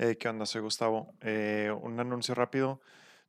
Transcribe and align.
Eh, 0.00 0.16
¿qué 0.16 0.28
onda? 0.28 0.46
Soy 0.46 0.60
Gustavo. 0.60 1.12
Eh, 1.22 1.74
un 1.82 1.98
anuncio 1.98 2.32
rápido. 2.32 2.80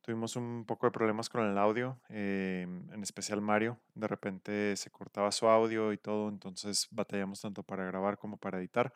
Tuvimos 0.01 0.35
un 0.35 0.65
poco 0.65 0.85
de 0.85 0.91
problemas 0.91 1.27
con 1.27 1.43
el 1.43 1.57
audio, 1.57 1.99
eh, 2.09 2.61
en 2.93 3.01
especial 3.01 3.41
Mario. 3.41 3.79
De 3.95 4.07
repente 4.07 4.75
se 4.77 4.91
cortaba 4.91 5.31
su 5.31 5.47
audio 5.47 5.91
y 5.93 5.97
todo, 5.97 6.29
entonces 6.29 6.87
batallamos 6.91 7.41
tanto 7.41 7.63
para 7.63 7.85
grabar 7.85 8.17
como 8.19 8.37
para 8.37 8.59
editar. 8.59 8.93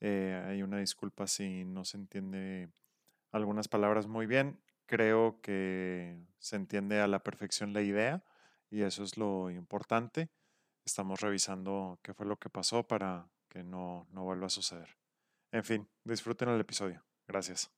Hay 0.00 0.62
una 0.62 0.78
disculpa 0.78 1.26
si 1.26 1.64
no 1.66 1.84
se 1.84 1.98
entiende 1.98 2.70
algunas 3.32 3.68
palabras 3.68 4.06
muy 4.06 4.26
bien. 4.26 4.58
Creo 4.86 5.40
que 5.42 6.18
se 6.38 6.56
entiende 6.56 7.00
a 7.00 7.06
la 7.06 7.22
perfección 7.22 7.74
la 7.74 7.82
idea 7.82 8.24
y 8.70 8.82
eso 8.82 9.04
es 9.04 9.18
lo 9.18 9.50
importante. 9.50 10.30
Estamos 10.86 11.20
revisando 11.20 12.00
qué 12.02 12.14
fue 12.14 12.26
lo 12.26 12.38
que 12.38 12.50
pasó 12.50 12.86
para 12.88 13.28
que 13.48 13.62
no, 13.62 14.06
no 14.10 14.24
vuelva 14.24 14.46
a 14.46 14.50
suceder. 14.50 14.88
En 15.52 15.64
fin, 15.64 15.88
disfruten 16.04 16.48
el 16.48 16.60
episodio. 16.60 17.09
Gracias. 17.30 17.70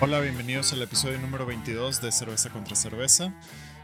Hola, 0.00 0.20
bienvenidos 0.20 0.72
al 0.72 0.80
episodio 0.80 1.18
número 1.18 1.44
22 1.44 2.00
de 2.00 2.12
Cerveza 2.12 2.48
contra 2.48 2.74
Cerveza. 2.74 3.34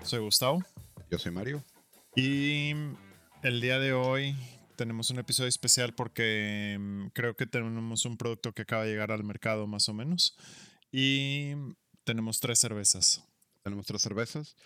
Soy 0.05 0.21
Gustavo. 0.21 0.65
Yo 1.11 1.19
soy 1.19 1.33
Mario. 1.33 1.63
Y 2.17 2.73
el 3.43 3.61
día 3.61 3.79
de 3.79 3.93
hoy 3.93 4.35
tenemos 4.77 5.11
un 5.11 5.19
episodio 5.19 5.49
especial 5.49 5.95
porque 5.95 6.77
mm, 6.79 7.07
creo 7.09 7.37
que 7.37 7.47
tenemos 7.47 8.05
un 8.05 8.17
producto 8.17 8.53
que 8.53 8.63
acaba 8.63 8.85
de 8.85 8.91
llegar 8.91 9.13
al 9.13 9.25
mercado 9.25 9.67
más 9.67 9.89
o 9.89 9.95
menos. 9.95 10.37
Y 10.91 11.55
tenemos 12.05 12.41
tres 12.41 12.59
cervezas. 12.59 13.25
Tenemos 13.63 13.87
tres 13.87 14.03
cervezas, 14.03 14.57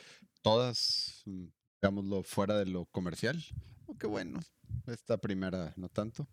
todas, 0.43 1.23
mm, 1.25 1.47
digámoslo, 1.81 2.23
fuera 2.25 2.59
de 2.59 2.67
lo 2.67 2.87
comercial. 2.87 3.43
Aunque 3.87 4.09
bueno, 4.09 4.41
esta 4.87 5.19
primera 5.19 5.73
no 5.77 5.89
tanto. 5.89 6.27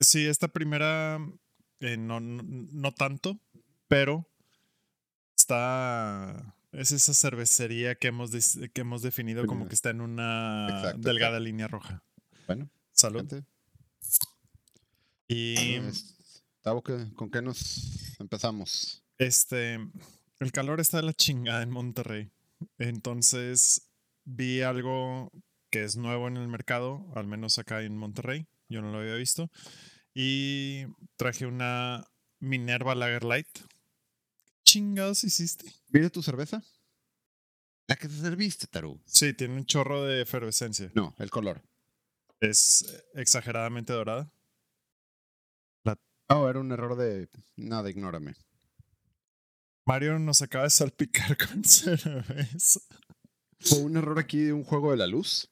Sí, 0.00 0.26
esta 0.26 0.48
primera 0.48 1.18
eh, 1.80 1.96
no, 1.96 2.20
no, 2.20 2.42
no 2.44 2.92
tanto, 2.92 3.40
pero 3.88 4.28
está. 5.36 6.54
Es 6.70 6.92
esa 6.92 7.14
cervecería 7.14 7.94
que 7.96 8.08
hemos, 8.08 8.30
que 8.30 8.80
hemos 8.80 9.02
definido 9.02 9.46
como 9.46 9.66
que 9.66 9.74
está 9.74 9.90
en 9.90 10.02
una 10.02 10.68
Exacto, 10.68 11.00
delgada 11.00 11.40
línea 11.40 11.66
roja. 11.66 12.04
Bueno, 12.46 12.70
Salud. 12.98 13.20
gente, 13.20 13.44
Y 15.28 15.74
es- 15.74 16.16
Gustavo, 16.56 16.82
¿qué- 16.82 17.12
¿con 17.14 17.30
qué 17.30 17.42
nos 17.42 18.18
empezamos? 18.18 19.02
este. 19.18 19.78
El 20.40 20.52
calor 20.52 20.78
está 20.80 20.98
de 20.98 21.02
la 21.02 21.12
chingada 21.12 21.62
en 21.62 21.70
Monterrey. 21.70 22.30
Entonces 22.78 23.88
vi 24.24 24.62
algo 24.62 25.32
que 25.70 25.82
es 25.84 25.96
nuevo 25.96 26.28
en 26.28 26.36
el 26.36 26.46
mercado, 26.46 27.04
al 27.16 27.26
menos 27.26 27.58
acá 27.58 27.82
en 27.82 27.96
Monterrey. 27.96 28.46
Yo 28.68 28.80
no 28.80 28.92
lo 28.92 28.98
había 28.98 29.14
visto. 29.16 29.50
Y 30.14 30.84
traje 31.16 31.44
una 31.46 32.06
Minerva 32.38 32.94
Lager 32.94 33.24
Light. 33.24 33.48
¿Qué 33.52 33.64
chingados 34.64 35.24
hiciste? 35.24 35.72
¿Viene 35.88 36.08
tu 36.10 36.22
cerveza? 36.22 36.62
La 37.88 37.96
que 37.96 38.06
te 38.08 38.14
serviste, 38.14 38.66
Taru. 38.68 39.00
Sí, 39.06 39.34
tiene 39.34 39.54
un 39.56 39.66
chorro 39.66 40.04
de 40.04 40.22
efervescencia. 40.22 40.90
No, 40.94 41.14
el 41.18 41.30
color. 41.30 41.62
Es 42.40 43.02
exageradamente 43.14 43.92
dorada. 43.92 44.30
Oh, 46.30 46.46
era 46.46 46.60
un 46.60 46.70
error 46.72 46.94
de... 46.94 47.26
Nada, 47.56 47.88
ignórame. 47.88 48.34
Mario 49.86 50.18
nos 50.18 50.42
acaba 50.42 50.64
de 50.64 50.70
salpicar 50.70 51.38
con 51.48 51.64
cerveza. 51.64 52.80
Fue 53.60 53.78
un 53.80 53.96
error 53.96 54.18
aquí 54.18 54.38
de 54.42 54.52
un 54.52 54.62
juego 54.62 54.90
de 54.90 54.98
la 54.98 55.06
luz. 55.06 55.48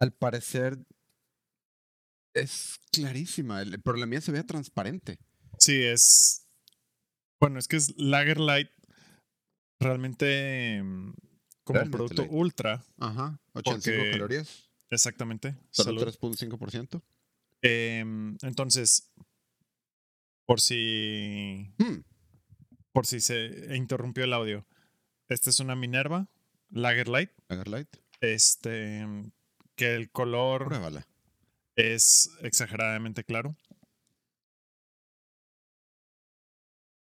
Al 0.00 0.12
parecer 0.12 0.76
es 2.34 2.80
clarísima, 2.90 3.62
el- 3.62 3.80
pero 3.80 3.96
la 3.96 4.06
mía 4.06 4.20
se 4.20 4.32
veía 4.32 4.44
transparente. 4.44 5.18
Sí, 5.58 5.80
es. 5.84 6.48
Bueno, 7.40 7.60
es 7.60 7.68
que 7.68 7.76
es 7.76 7.96
Lager 7.96 8.40
Light. 8.40 8.70
Realmente 9.80 10.82
mm, 10.82 11.12
como 11.62 11.74
Realmente 11.78 11.96
producto 11.96 12.22
light. 12.22 12.32
ultra. 12.34 12.84
Ajá, 12.98 13.38
85 13.54 13.96
Porque- 13.96 14.10
calorías, 14.10 14.68
Exactamente. 14.92 15.56
solo 15.70 15.98
Salud. 15.98 16.02
3.5%. 16.02 17.02
Em, 17.62 18.36
entonces, 18.42 19.10
por 20.46 20.60
si. 20.60 21.72
Hmm, 21.78 22.02
Por 22.92 23.06
si 23.06 23.20
se 23.20 23.74
interrumpió 23.76 24.24
el 24.24 24.32
audio. 24.34 24.66
Esta 25.28 25.48
es 25.50 25.60
una 25.60 25.74
Minerva 25.74 26.28
Lager 26.70 27.08
Light. 27.08 27.30
Lager 27.48 27.68
Light, 27.68 27.88
Este. 28.20 29.06
Que 29.76 29.94
el 29.94 30.10
color 30.10 30.66
pruébala. 30.66 31.06
es 31.76 32.30
exageradamente 32.42 33.24
claro. 33.24 33.56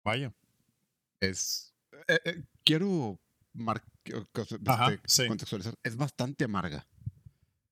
Vaya. 0.04 0.34
Es. 1.22 1.74
eh, 2.08 2.20
eh, 2.26 2.44
quiero 2.66 3.20
mar- 3.54 3.84
que- 4.04 4.26
Ajá, 4.66 4.94
este, 4.94 5.08
sí. 5.08 5.28
contextualizar. 5.28 5.76
Es 5.84 5.96
bastante 5.96 6.44
amarga. 6.46 6.86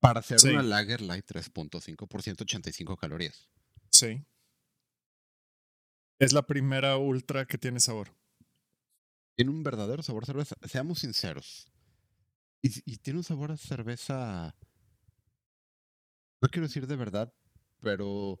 Para 0.08 0.20
hacer 0.20 0.40
Sí. 0.40 0.48
una 0.48 0.62
Lager 0.62 1.00
Light 1.02 1.24
3.5%, 1.26 2.42
85 2.42 2.96
calorías. 2.96 3.48
Sí. 3.90 4.24
Es 6.18 6.32
la 6.32 6.42
primera 6.42 6.96
ultra 6.96 7.46
que 7.46 7.58
tiene 7.58 7.80
sabor. 7.80 8.14
Tiene 9.36 9.50
un 9.52 9.62
verdadero 9.62 10.02
sabor 10.02 10.24
a 10.24 10.26
cerveza. 10.26 10.56
Seamos 10.68 10.98
sinceros. 11.00 11.70
Y, 12.60 12.70
y 12.92 12.96
tiene 12.98 13.20
un 13.20 13.24
sabor 13.24 13.52
a 13.52 13.56
cerveza. 13.56 14.56
No 16.42 16.48
quiero 16.48 16.66
decir 16.66 16.86
de 16.86 16.96
verdad, 16.96 17.32
pero. 17.80 18.38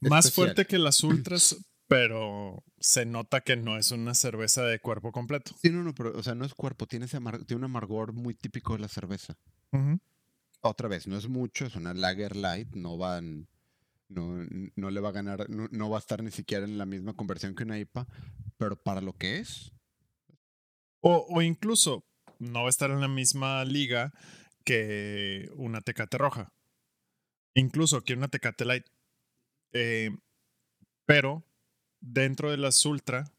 Más 0.00 0.26
especial. 0.26 0.32
fuerte 0.54 0.66
que 0.66 0.78
las 0.78 1.02
ultras, 1.02 1.56
pero 1.88 2.64
se 2.78 3.06
nota 3.06 3.40
que 3.40 3.56
no 3.56 3.76
es 3.76 3.90
una 3.90 4.14
cerveza 4.14 4.62
de 4.64 4.80
cuerpo 4.80 5.10
completo. 5.12 5.52
Sí, 5.60 5.70
no, 5.70 5.82
no, 5.82 5.94
pero, 5.94 6.16
o 6.16 6.22
sea, 6.22 6.34
no 6.36 6.44
es 6.44 6.54
cuerpo, 6.54 6.86
tiene, 6.86 7.06
ese 7.06 7.16
amar- 7.18 7.44
tiene 7.44 7.58
un 7.60 7.64
amargor 7.64 8.12
muy 8.12 8.34
típico 8.34 8.74
de 8.74 8.80
la 8.80 8.88
cerveza. 8.88 9.36
Otra 10.62 10.88
vez, 10.88 11.06
no 11.08 11.16
es 11.16 11.28
mucho, 11.28 11.66
es 11.66 11.74
una 11.76 11.92
lager 11.92 12.36
light, 12.36 12.74
no 12.74 12.96
van, 12.96 13.48
no, 14.08 14.46
no 14.76 14.90
le 14.90 15.00
va 15.00 15.08
a 15.10 15.12
ganar, 15.12 15.50
no, 15.50 15.90
va 15.90 15.96
a 15.96 16.00
estar 16.00 16.22
ni 16.22 16.30
siquiera 16.30 16.64
en 16.64 16.78
la 16.78 16.86
misma 16.86 17.14
conversión 17.14 17.54
que 17.54 17.64
una 17.64 17.78
IPA, 17.78 18.06
pero 18.58 18.76
para 18.76 19.00
lo 19.00 19.12
que 19.14 19.38
es, 19.38 19.72
O, 21.00 21.26
o 21.28 21.42
incluso 21.42 22.04
no 22.38 22.60
va 22.60 22.66
a 22.66 22.70
estar 22.70 22.90
en 22.90 23.00
la 23.00 23.08
misma 23.08 23.64
liga 23.64 24.12
que 24.64 25.50
una 25.56 25.80
Tecate 25.80 26.16
roja. 26.18 26.52
Incluso 27.54 28.02
que 28.04 28.14
una 28.14 28.28
Tecate 28.28 28.64
light. 28.64 28.86
Eh, 29.72 30.10
pero 31.06 31.44
dentro 32.00 32.50
de 32.50 32.56
las 32.56 32.84
ultra, 32.86 33.32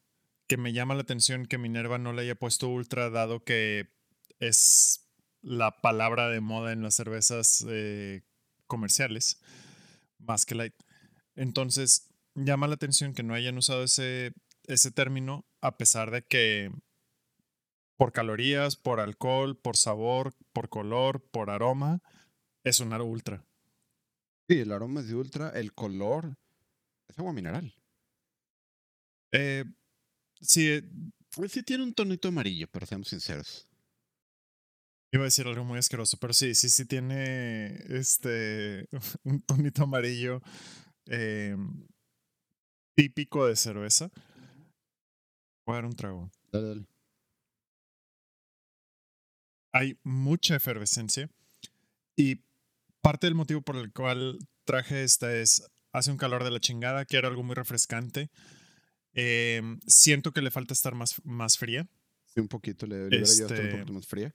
que 0.48 0.58
me 0.58 0.74
llama 0.74 0.96
la 0.96 1.02
atención 1.02 1.46
que 1.46 1.58
Minerva 1.58 1.98
no 1.98 2.14
le 2.14 2.24
haya 2.24 2.36
puesto 2.36 2.68
ultra, 2.68 3.10
dado 3.10 3.44
que 3.44 3.88
es 4.40 4.93
la 5.44 5.82
palabra 5.82 6.30
de 6.30 6.40
moda 6.40 6.72
en 6.72 6.82
las 6.82 6.96
cervezas 6.96 7.66
eh, 7.70 8.24
comerciales, 8.66 9.42
más 10.18 10.46
que 10.46 10.56
light. 10.56 10.74
Entonces, 11.36 12.10
llama 12.34 12.68
la 12.68 12.76
atención 12.76 13.14
que 13.14 13.24
no 13.24 13.34
hayan 13.34 13.58
usado 13.58 13.84
ese, 13.84 14.34
ese 14.64 14.92
término, 14.92 15.46
a 15.62 15.78
pesar 15.78 16.12
de 16.12 16.24
que 16.24 16.72
por 17.98 18.12
calorías, 18.14 18.76
por 18.76 19.00
alcohol, 19.00 19.58
por 19.58 19.78
sabor, 19.78 20.34
por 20.54 20.70
color, 20.70 21.22
por 21.30 21.50
aroma, 21.50 22.02
es 22.64 22.80
una 22.80 23.02
ultra. 23.04 23.46
sí, 24.48 24.60
el 24.60 24.72
aroma 24.72 25.02
es 25.02 25.08
de 25.08 25.16
ultra, 25.16 25.50
el 25.50 25.74
color 25.74 26.38
es 27.08 27.20
agua 27.20 27.34
mineral. 27.34 27.76
Eh, 29.32 29.66
sí, 30.40 30.70
eh, 30.70 30.84
sí 31.50 31.64
tiene 31.64 31.84
un 31.84 31.94
tonito 31.94 32.30
amarillo, 32.30 32.68
pero 32.72 32.86
seamos 32.86 33.10
sinceros. 33.10 33.68
Iba 35.14 35.24
a 35.24 35.26
decir 35.26 35.48
algo 35.48 35.64
muy 35.64 35.78
asqueroso, 35.78 36.18
pero 36.18 36.34
sí, 36.34 36.56
sí, 36.56 36.70
sí 36.70 36.86
tiene 36.86 37.76
este 37.90 38.88
un 39.24 39.42
tonito 39.42 39.84
amarillo 39.84 40.42
eh, 41.06 41.56
típico 42.96 43.46
de 43.48 43.56
cerveza. 43.56 44.10
Voy 45.66 45.74
a 45.74 45.76
dar 45.76 45.86
un 45.86 45.96
trago. 45.96 46.30
Dale, 46.52 46.68
dale. 46.68 46.86
hay 49.76 49.98
mucha 50.04 50.56
efervescencia 50.56 51.30
y 52.16 52.44
parte 53.02 53.26
del 53.26 53.34
motivo 53.34 53.62
por 53.62 53.76
el 53.78 53.92
cual 53.92 54.38
traje 54.66 55.04
esta 55.04 55.36
es, 55.36 55.68
hace 55.92 56.12
un 56.12 56.18
calor 56.18 56.44
de 56.44 56.52
la 56.52 56.60
chingada, 56.60 57.06
quiero 57.06 57.28
algo 57.28 57.42
muy 57.42 57.56
refrescante. 57.56 58.30
Em, 59.14 59.80
siento 59.88 60.32
que 60.32 60.42
le 60.44 60.52
falta 60.52 60.74
estar 60.74 60.94
más, 60.94 61.16
más 61.26 61.58
fría. 61.58 61.88
Sí, 62.26 62.40
un 62.40 62.48
poquito, 62.48 62.86
le, 62.86 63.10
le 63.10 63.18
a 63.18 63.22
estar 63.22 63.48
un 63.52 63.58
Este- 63.58 63.72
poquito 63.72 63.94
más 63.94 64.06
fría. 64.08 64.32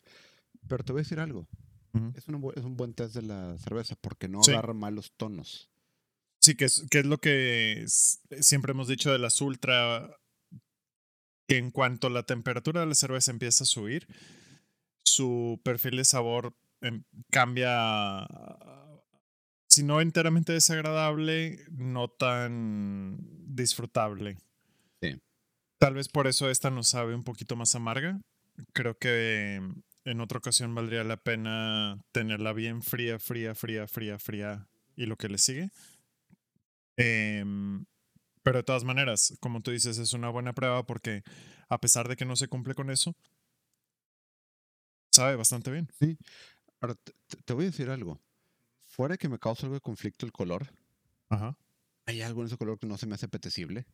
Pero 0.67 0.85
te 0.85 0.93
voy 0.93 1.01
a 1.01 1.03
decir 1.03 1.21
algo. 1.21 1.47
es, 2.15 2.29
un, 2.29 2.77
buen 2.77 2.95
test 2.95 3.15
de 3.15 3.23
la 3.23 3.59
cerveza 3.59 3.97
porque 4.01 4.29
no 4.29 4.41
agarra 4.41 4.75
malos 4.75 5.13
tonos. 5.17 5.71
Sí, 6.41 6.55
que 6.55 6.67
es, 6.67 6.87
que 6.91 7.01
es 7.01 7.07
lo 7.07 7.19
que 7.19 7.85
siempre 7.87 8.73
hemos 8.73 8.89
dicho 8.89 9.11
de 9.11 9.19
las 9.19 9.41
ultra, 9.41 10.17
que 11.47 11.59
en 11.59 11.71
cuanto 11.71 12.11
la 12.11 12.23
temperatura 12.23 12.81
de 12.81 12.87
la 12.87 12.95
cerveza 12.95 13.31
empieza 13.31 13.65
a 13.65 13.67
subir, 13.67 14.07
su 15.05 15.61
perfil 15.65 15.97
de 15.97 16.05
sabor 16.05 16.55
em, 16.81 17.03
cambia, 17.31 18.27
si 19.69 19.83
no 19.83 20.01
enteramente 20.01 20.53
desagradable, 20.53 21.65
no 21.71 22.09
tan 22.09 23.19
disfrutable. 23.47 24.39
Sí. 25.03 25.21
Tal 25.79 25.95
vez 25.95 26.09
por 26.09 26.27
eso 26.27 26.51
esta 26.51 26.71
nos 26.71 26.89
sabe 26.89 27.15
un 27.15 27.25
poquito 27.25 27.57
más 27.57 27.75
amarga. 27.75 28.21
Creo 28.73 28.97
que 28.99 29.61
en 30.05 30.21
otra 30.21 30.39
ocasión 30.39 30.75
valdría 30.75 31.05
la 31.05 31.17
pena 31.17 31.99
tenerla 32.13 32.53
bien 32.53 32.83
fría, 32.83 33.19
fría, 33.19 33.55
fría, 33.55 33.87
fría, 33.87 34.19
fría 34.19 34.69
y 34.97 35.07
lo 35.07 35.17
que 35.17 35.29
le 35.29 35.39
sigue. 35.39 35.71
Em, 36.97 37.85
pero 38.43 38.59
de 38.59 38.65
todas 38.65 38.85
maneras, 38.85 39.37
como 39.41 39.61
tú 39.61 39.71
dices, 39.71 39.99
es 39.99 40.13
una 40.13 40.31
buena 40.31 40.53
prueba 40.53 40.85
porque 40.85 41.23
a 41.69 41.79
pesar 41.81 42.09
de 42.09 42.17
que 42.17 42.25
no 42.25 42.37
se 42.37 42.49
cumple 42.49 42.75
con 42.75 42.91
eso, 42.91 43.15
sabe 45.13 45.37
bastante 45.37 45.71
bien. 45.71 45.89
Sí. 45.99 46.19
Ahora, 46.81 46.95
te, 47.45 47.53
voy 47.53 47.65
a 47.65 47.71
decir 47.71 47.91
algo. 47.91 48.21
Fuera 48.87 49.17
que 49.17 49.29
me 49.29 49.39
causa 49.39 49.67
algo 49.67 49.75
de 49.75 49.81
conflicto 49.81 50.27
el 50.27 50.33
color, 50.33 50.73
Ajá. 51.29 51.57
hay 52.07 52.23
algo 52.23 52.41
en 52.41 52.47
ese 52.47 52.57
color 52.57 52.79
que 52.79 52.87
no 52.87 52.97
se 52.97 53.07
me 53.07 53.15
hace 53.15 53.27
apetecible. 53.27 53.87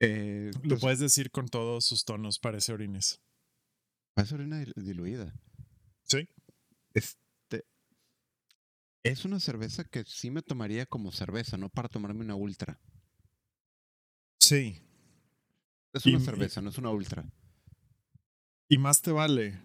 Eh, 0.00 0.50
Lo 0.62 0.68
pues 0.70 0.80
puedes 0.80 0.98
decir 0.98 1.30
con 1.30 1.48
todos 1.48 1.84
sus 1.84 2.04
tonos, 2.04 2.38
parece 2.38 2.72
orines. 2.72 3.20
Orina 4.16 4.64
diluida. 4.76 5.34
Sí. 6.02 6.28
Este. 6.92 7.64
Es 9.02 9.24
una 9.24 9.40
cerveza 9.40 9.84
que 9.84 10.04
sí 10.04 10.30
me 10.30 10.42
tomaría 10.42 10.86
como 10.86 11.12
cerveza, 11.12 11.56
no 11.56 11.68
para 11.68 11.88
tomarme 11.88 12.22
una 12.22 12.34
ultra. 12.34 12.80
Sí. 14.38 14.80
Es 15.92 16.06
una 16.06 16.20
cerveza, 16.20 16.60
no 16.60 16.70
es 16.70 16.78
una 16.78 16.90
ultra. 16.90 17.24
Y 18.68 18.78
más 18.78 19.02
te 19.02 19.12
vale, 19.12 19.60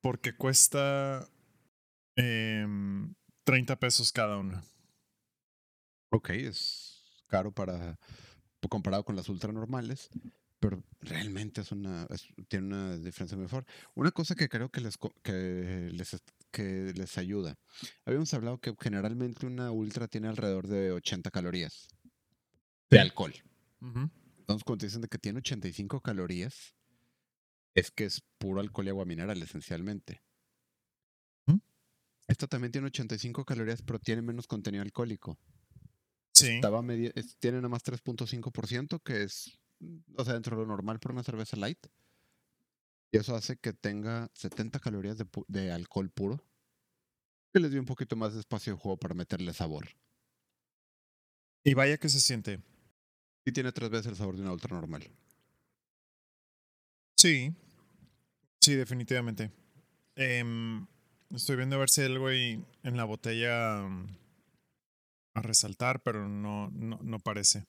porque 0.00 0.36
cuesta 0.36 1.28
30 2.14 3.72
em, 3.72 3.78
pesos 3.78 4.12
cada 4.12 4.36
una. 4.38 4.62
Ok, 6.10 6.30
es 6.30 7.24
caro 7.26 7.52
para 7.52 7.98
comparado 8.68 9.04
con 9.04 9.16
las 9.16 9.28
ultra 9.28 9.52
normales, 9.52 10.10
pero 10.60 10.82
realmente 11.00 11.62
es 11.62 11.72
una 11.72 12.06
tiene 12.48 12.66
una 12.66 12.98
diferencia 12.98 13.36
mejor. 13.36 13.64
Una 13.94 14.12
cosa 14.12 14.34
que 14.34 14.48
creo 14.48 14.68
que 14.68 14.80
les 14.80 14.98
que 15.22 15.90
les 15.92 16.22
que 16.50 16.92
les 16.94 17.18
ayuda. 17.18 17.58
Habíamos 18.04 18.32
hablado 18.34 18.58
que 18.58 18.74
generalmente 18.78 19.46
una 19.46 19.70
ultra 19.70 20.06
tiene 20.08 20.28
alrededor 20.28 20.68
de 20.68 20.92
80 20.92 21.30
calorías 21.30 21.88
de 22.90 23.00
alcohol. 23.00 23.34
Entonces, 23.80 24.64
cuando 24.64 24.84
dicen 24.84 25.00
de 25.00 25.08
que 25.08 25.18
tiene 25.18 25.38
85 25.38 26.00
calorías, 26.00 26.74
es 27.74 27.90
que 27.90 28.04
es 28.04 28.22
puro 28.38 28.60
alcohol 28.60 28.86
y 28.86 28.90
agua 28.90 29.04
mineral, 29.04 29.40
esencialmente. 29.42 30.22
Esto 32.26 32.46
también 32.46 32.70
tiene 32.70 32.86
85 32.88 33.44
calorías, 33.44 33.82
pero 33.82 33.98
tiene 33.98 34.22
menos 34.22 34.46
contenido 34.46 34.82
alcohólico. 34.82 35.36
Sí. 36.32 36.48
Estaba 36.48 36.80
tiene 37.40 37.56
nada 37.56 37.68
más 37.68 37.82
3.5%, 37.82 39.02
que 39.02 39.24
es, 39.24 39.59
o 40.16 40.24
sea, 40.24 40.34
dentro 40.34 40.56
de 40.56 40.62
lo 40.62 40.68
normal 40.68 41.00
por 41.00 41.12
una 41.12 41.22
cerveza 41.22 41.56
light. 41.56 41.86
Y 43.12 43.18
eso 43.18 43.34
hace 43.34 43.56
que 43.56 43.72
tenga 43.72 44.30
70 44.34 44.78
calorías 44.78 45.16
de, 45.48 45.72
alcohol 45.72 46.10
puro. 46.10 46.44
Que 47.52 47.58
les 47.58 47.72
dio 47.72 47.80
un 47.80 47.86
poquito 47.86 48.14
más 48.14 48.34
de 48.34 48.40
espacio 48.40 48.74
de 48.74 48.78
juego 48.78 48.96
para 48.98 49.14
meterle 49.14 49.52
sabor. 49.52 49.88
Y 51.64 51.74
vaya 51.74 51.98
que 51.98 52.08
se 52.08 52.20
siente. 52.20 52.60
Y 53.44 53.52
tiene 53.52 53.72
tres 53.72 53.90
veces 53.90 54.06
el 54.06 54.16
sabor 54.16 54.36
de 54.36 54.42
una 54.42 54.52
ultra 54.52 54.76
normal. 54.76 55.10
Sí. 57.16 57.52
Sí, 58.60 58.74
definitivamente. 58.74 59.50
Em, 60.14 60.86
estoy 61.34 61.56
viendo 61.56 61.76
a 61.76 61.80
ver 61.80 61.90
si 61.90 62.02
hay 62.02 62.06
algo 62.08 62.28
ahí 62.28 62.64
en 62.82 62.96
la 62.96 63.04
botella 63.04 63.82
mm, 63.82 64.06
a 65.34 65.42
resaltar, 65.42 66.02
pero 66.02 66.28
no, 66.28 66.70
no, 66.70 67.18
parece. 67.18 67.66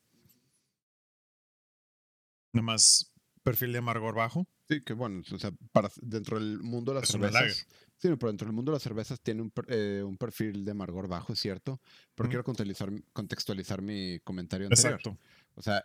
Nada 2.54 2.64
más 2.64 3.14
perfil 3.44 3.72
de 3.72 3.80
amargor 3.80 4.16
bajo. 4.16 4.48
Sí, 4.68 4.82
que 4.82 4.94
bueno, 4.94 5.22
o 5.32 5.38
sea, 5.38 5.52
para, 5.72 5.90
dentro 6.02 6.40
del 6.40 6.60
mundo 6.60 6.94
de 6.94 7.00
las 7.02 7.10
cervezas. 7.10 7.68
Sí, 7.98 8.08
pero 8.18 8.30
dentro 8.30 8.48
del 8.48 8.56
mundo 8.56 8.72
de 8.72 8.78
las 8.78 8.84
cervezas 8.84 9.22
tiene 9.22 9.44
un, 9.44 9.54
eh, 9.68 10.02
un 10.04 10.18
perfil 10.18 10.66
de 10.66 10.72
amargor 10.72 11.08
bajo, 11.08 11.34
es 11.34 11.40
cierto. 11.40 11.80
Pero 12.16 12.30
quiero 12.30 12.44
contextualizar, 12.44 12.92
contextualizar 13.14 13.82
mi 13.82 14.20
comentario 14.24 14.68
anterior. 14.68 14.94
Exacto. 14.94 15.20
O 15.54 15.62
sea, 15.62 15.84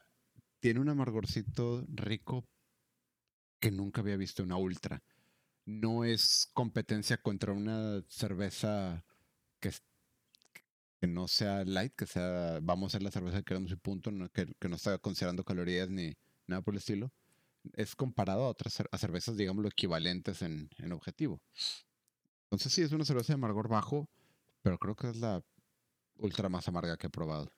tiene 0.61 0.81
un 0.81 0.89
amargorcito 0.89 1.85
rico 1.89 2.49
que 3.61 3.71
nunca 3.71 4.01
había 4.01 4.17
visto 4.17 4.43
una 4.43 4.57
ultra. 4.57 5.03
No 5.65 6.05
es 6.05 6.49
competencia 6.53 7.19
contra 7.19 7.53
una 7.53 8.03
cerveza 8.09 9.05
que, 9.61 9.73
que 11.01 11.07
no 11.07 11.29
sea 11.29 11.65
light, 11.65 11.95
que 11.95 12.07
sea, 12.07 12.61
vamos 12.63 12.85
a 12.85 12.89
hacer 12.89 13.03
la 13.03 13.11
cerveza 13.11 13.39
que 13.39 13.45
queremos 13.45 13.73
y 13.73 13.77
punto, 13.77 14.11
que, 14.33 14.69
no 14.69 14.77
está 14.77 14.99
considerando 14.99 15.45
calorías 15.45 15.91
ni 15.91 16.17
nada 16.47 16.63
por 16.63 16.75
el 16.75 16.79
estilo. 16.79 17.13
Es 17.73 17.97
comparado 17.97 18.45
a 18.45 18.49
otras 18.49 18.83
a 18.91 18.99
cervezas, 18.99 19.37
digámoslo, 19.37 19.69
equivalentes 19.69 20.43
en, 20.43 20.71
en 20.79 20.93
objetivo. 20.93 21.43
Entonces 22.45 22.73
sí, 22.73 22.83
es 22.83 22.93
una 22.93 23.05
cerveza 23.05 23.33
de 23.33 23.35
amargor 23.35 23.69
bajo, 23.69 24.09
pero 24.63 24.79
creo 24.79 24.95
que 24.95 25.11
es 25.11 25.17
la 25.17 25.43
ultra 26.19 26.49
más 26.49 26.69
amarga 26.69 26.97
que 26.97 27.09
he 27.09 27.11
probado. 27.11 27.53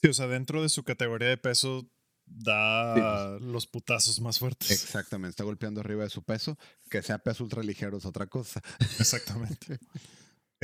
Sí, 0.00 0.08
o 0.08 0.14
sea, 0.14 0.26
dentro 0.26 0.62
de 0.62 0.68
su 0.68 0.82
categoría 0.82 1.28
de 1.28 1.36
peso 1.36 1.88
da 2.26 3.36
pues. 3.38 3.42
los 3.42 3.66
putazos 3.66 4.20
más 4.20 4.38
fuertes. 4.38 4.70
Exactamente, 4.70 5.30
está 5.30 5.44
golpeando 5.44 5.80
arriba 5.80 6.04
de 6.04 6.10
su 6.10 6.22
peso. 6.22 6.58
Que 6.90 7.02
sea 7.02 7.18
peso 7.18 7.44
ultra 7.44 7.62
ligero 7.62 7.98
es 7.98 8.04
otra 8.04 8.26
cosa. 8.26 8.60
Exactamente. 8.98 9.78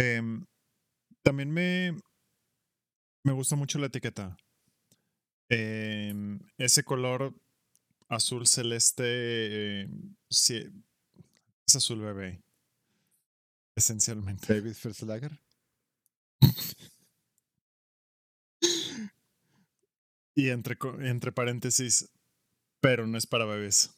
Em, 0.01 0.47
también 1.25 1.51
me, 1.51 1.99
me 3.25 3.33
gusta 3.33 3.57
mucho 3.57 3.81
la 3.81 3.87
etiqueta. 3.87 4.37
Em, 5.49 6.39
ese 6.57 6.85
color 6.85 7.35
azul 8.09 8.47
celeste 8.47 9.83
em, 9.83 10.15
sí, 10.31 10.67
es 11.67 11.77
azul 11.77 12.01
bebé. 12.01 12.43
Esencialmente. 13.77 14.53
David 14.53 14.75
First 14.75 15.03
Lager. 15.03 15.39
Y 20.35 20.51
entre, 20.51 20.79
entre 21.01 21.33
paréntesis, 21.33 22.11
pero 22.81 23.09
no 23.09 23.19
es 23.19 23.27
para 23.27 23.45
bebés. 23.45 23.91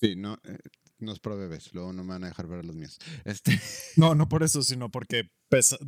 Sí, 0.00 0.16
no, 0.16 0.34
eh, 0.42 0.58
no 0.98 1.12
es 1.12 1.20
para 1.20 1.36
bebés. 1.36 1.72
Luego 1.74 1.92
no 1.92 2.02
me 2.02 2.10
van 2.10 2.24
a 2.24 2.26
dejar 2.26 2.48
ver 2.48 2.64
los 2.64 2.74
míos. 2.74 2.98
Este... 3.24 3.60
No, 3.96 4.14
no 4.14 4.28
por 4.28 4.42
eso, 4.42 4.62
sino 4.62 4.90
porque 4.90 5.30
pesa, 5.48 5.78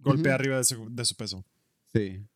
golpea 0.00 0.34
arriba 0.34 0.58
de 0.58 0.64
su, 0.64 1.14
peso. 1.16 1.44
Sí. 1.92 2.26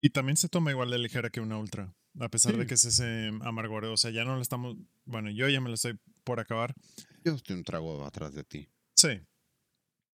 Y 0.00 0.10
también 0.10 0.36
se 0.36 0.48
toma 0.48 0.70
igual 0.70 0.90
de 0.90 0.98
ligera 0.98 1.30
que 1.30 1.40
una 1.40 1.58
ultra, 1.58 1.94
a 2.20 2.28
pesar 2.28 2.56
de 2.56 2.66
que 2.66 2.74
es 2.74 2.84
ese 2.84 3.30
amargor. 3.42 3.84
O 3.86 3.96
sea, 3.96 4.10
ya 4.10 4.24
no 4.24 4.36
lo 4.36 4.42
estamos. 4.42 4.76
Bueno, 5.04 5.30
yo 5.30 5.48
ya 5.48 5.60
me 5.60 5.68
lo 5.68 5.74
estoy 5.74 5.98
por 6.24 6.40
acabar. 6.40 6.74
Yo 7.24 7.34
estoy 7.34 7.56
un 7.56 7.64
trago 7.64 8.04
atrás 8.04 8.34
de 8.34 8.44
ti. 8.44 8.68
Sí. 8.96 9.20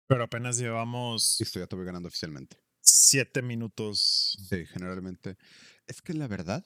Pero 0.08 0.24
apenas 0.24 0.58
llevamos. 0.58 1.38
Listo, 1.39 1.60
ya 1.60 1.68
te 1.68 1.75
voy 1.75 1.86
ganando 1.86 2.08
oficialmente 2.08 2.58
siete 2.88 3.42
minutos. 3.42 4.38
Sí, 4.50 4.66
generalmente. 4.66 5.38
Es 5.86 6.01
que 6.01 6.13
la 6.13 6.27
verdad. 6.27 6.66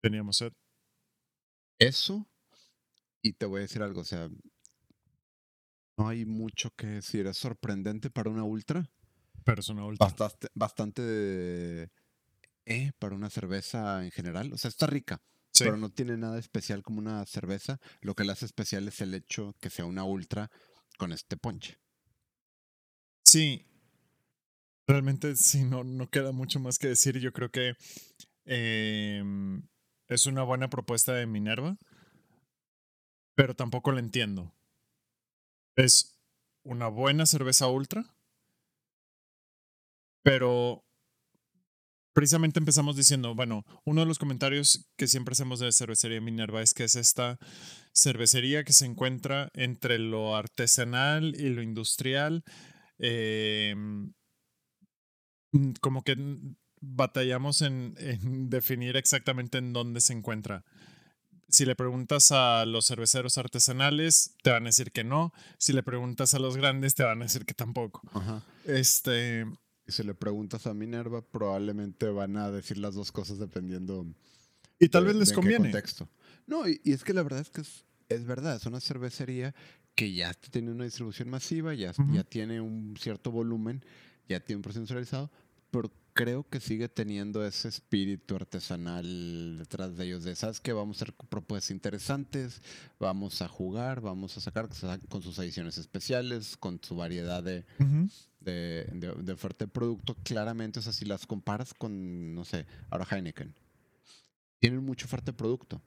Teníamos 0.00 0.36
sed. 0.36 0.52
Eso. 1.78 2.26
Y 3.22 3.34
te 3.34 3.46
voy 3.46 3.58
a 3.58 3.62
decir 3.62 3.82
algo, 3.82 4.00
o 4.00 4.04
sea. 4.04 4.28
No 5.96 6.08
hay 6.08 6.24
mucho 6.24 6.70
que 6.76 6.86
decir. 6.86 7.26
Es 7.26 7.38
sorprendente 7.38 8.10
para 8.10 8.30
una 8.30 8.44
ultra. 8.44 8.90
Pero 9.44 9.60
es 9.60 9.68
una 9.68 9.84
ultra. 9.84 10.06
Bastante, 10.06 10.48
bastante 10.54 11.90
para 12.98 13.14
una 13.14 13.30
cerveza 13.30 14.04
en 14.04 14.10
general. 14.10 14.52
O 14.52 14.58
sea, 14.58 14.68
está 14.68 14.86
rica. 14.86 15.22
Pero 15.58 15.76
no 15.76 15.90
tiene 15.90 16.16
nada 16.16 16.38
especial 16.38 16.82
como 16.82 16.98
una 17.00 17.24
cerveza. 17.26 17.80
Lo 18.00 18.14
que 18.14 18.24
la 18.24 18.34
hace 18.34 18.44
especial 18.44 18.86
es 18.86 19.00
el 19.00 19.14
hecho 19.14 19.56
que 19.60 19.70
sea 19.70 19.86
una 19.86 20.04
ultra 20.04 20.50
con 20.98 21.12
este 21.12 21.36
ponche. 21.36 21.78
Sí, 23.24 23.66
realmente 24.86 25.34
sí, 25.36 25.64
no, 25.64 25.84
no 25.84 26.08
queda 26.10 26.32
mucho 26.32 26.60
más 26.60 26.78
que 26.78 26.88
decir. 26.88 27.18
Yo 27.18 27.32
creo 27.32 27.50
que 27.50 27.74
em, 28.44 29.66
es 30.06 30.26
una 30.26 30.44
buena 30.44 30.70
propuesta 30.70 31.12
de 31.14 31.26
Minerva, 31.26 31.76
pero 33.34 33.54
tampoco 33.54 33.90
la 33.92 34.00
entiendo. 34.00 34.54
Es 35.76 36.20
una 36.62 36.88
buena 36.88 37.26
cerveza 37.26 37.66
ultra, 37.68 38.14
pero 40.22 40.87
precisamente 42.18 42.58
empezamos 42.58 42.96
diciendo, 42.96 43.36
bueno, 43.36 43.64
uno 43.84 44.00
de 44.00 44.06
los 44.08 44.18
comentarios 44.18 44.90
que 44.96 45.06
siempre 45.06 45.34
hacemos 45.34 45.60
de 45.60 45.70
cervecería 45.70 46.20
Minerva 46.20 46.62
es 46.62 46.74
que 46.74 46.82
es 46.82 46.96
esta 46.96 47.38
cervecería 47.94 48.64
que 48.64 48.72
se 48.72 48.86
encuentra 48.86 49.50
entre 49.54 50.00
lo 50.00 50.34
artesanal 50.34 51.36
y 51.38 51.48
lo 51.50 51.62
industrial. 51.62 52.42
Em, 52.98 54.12
mm, 55.52 55.74
como 55.80 56.02
que 56.02 56.16
batallamos 56.80 57.62
en, 57.62 57.94
definir 58.50 58.96
exactamente 58.96 59.58
en 59.58 59.72
dónde 59.72 60.00
se 60.00 60.12
encuentra. 60.12 60.64
Si 61.48 61.66
le 61.66 61.76
preguntas 61.76 62.32
a 62.32 62.66
los 62.66 62.86
cerveceros 62.86 63.38
artesanales, 63.38 64.34
te 64.42 64.50
van 64.50 64.64
a 64.64 64.70
decir 64.70 64.90
que 64.90 65.04
no. 65.04 65.32
Si 65.56 65.72
le 65.72 65.84
preguntas 65.84 66.34
a 66.34 66.40
los 66.40 66.56
grandes, 66.56 66.96
te 66.96 67.04
van 67.04 67.22
a 67.22 67.26
decir 67.26 67.46
que 67.46 67.54
tampoco. 67.54 68.02
Este. 68.64 69.46
Si 69.88 70.02
le 70.02 70.14
preguntas 70.14 70.66
a 70.66 70.74
Minerva, 70.74 71.22
probablemente 71.22 72.08
van 72.08 72.36
a 72.36 72.50
decir 72.50 72.78
las 72.78 72.94
dos 72.94 73.12
cosas 73.12 73.38
dependiendo. 73.38 74.06
Y 74.78 74.88
tal 74.88 75.04
vez 75.04 75.16
les 75.16 75.32
conviene. 75.32 75.70
contexto. 75.70 76.08
No, 76.46 76.68
y, 76.68 76.80
es 76.84 77.04
que 77.04 77.14
la 77.14 77.22
verdad 77.22 77.40
es 77.40 77.50
que 77.50 77.62
es, 77.62 78.24
verdad, 78.24 78.56
es 78.56 78.66
una 78.66 78.80
cervecería 78.80 79.54
que 79.94 80.12
ya 80.12 80.32
tiene 80.34 80.70
una 80.70 80.84
distribución 80.84 81.28
masiva, 81.28 81.74
ya, 81.74 81.92
ya 82.12 82.22
tiene 82.22 82.60
un 82.60 82.94
cierto 82.98 83.32
volumen, 83.32 83.84
ya 84.28 84.38
tiene 84.38 84.58
un 84.58 84.62
proceso 84.62 84.86
centralizado, 84.86 85.30
pero 85.70 85.90
creo 86.18 86.48
que 86.48 86.58
sigue 86.58 86.88
teniendo 86.88 87.46
ese 87.46 87.68
espíritu 87.68 88.34
artesanal 88.34 89.58
detrás 89.58 89.96
de 89.96 90.04
ellos, 90.04 90.24
de, 90.24 90.34
¿sabes 90.34 90.58
que 90.58 90.72
Vamos 90.72 91.00
a 91.00 91.04
hacer 91.04 91.14
propuestas 91.28 91.70
interesantes, 91.70 92.60
vamos 92.98 93.40
a 93.40 93.46
jugar, 93.46 94.00
vamos 94.00 94.36
a 94.36 94.40
sacar 94.40 94.68
con 95.08 95.22
sus 95.22 95.38
ediciones 95.38 95.78
especiales, 95.78 96.56
con 96.56 96.80
su 96.82 96.96
variedad 96.96 97.44
de, 97.44 97.64
de, 98.50 99.12
de, 99.16 99.32
oferta 99.32 99.64
de 99.64 99.70
producto, 99.70 100.16
claramente, 100.22 100.78
o 100.78 100.82
sea, 100.82 100.92
si 100.92 101.04
las 101.04 101.26
comparas 101.26 101.74
con, 101.74 102.34
no 102.34 102.44
sé, 102.44 102.66
ahora 102.90 103.06
Heineken, 103.10 103.54
tienen 104.58 104.84
mucho 104.84 105.06
oferta 105.06 105.32
de 105.32 105.38
producto, 105.38 105.82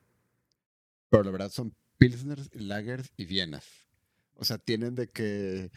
pero 1.09 1.23
la 1.23 1.31
verdad 1.31 1.51
son 1.51 1.73
Pilsners, 1.97 2.49
Lagers 2.53 3.11
y 3.17 3.25
Vienas. 3.25 3.65
O 4.35 4.45
sea, 4.45 4.57
tienen 4.57 4.95
de 4.95 5.09
que 5.09 5.71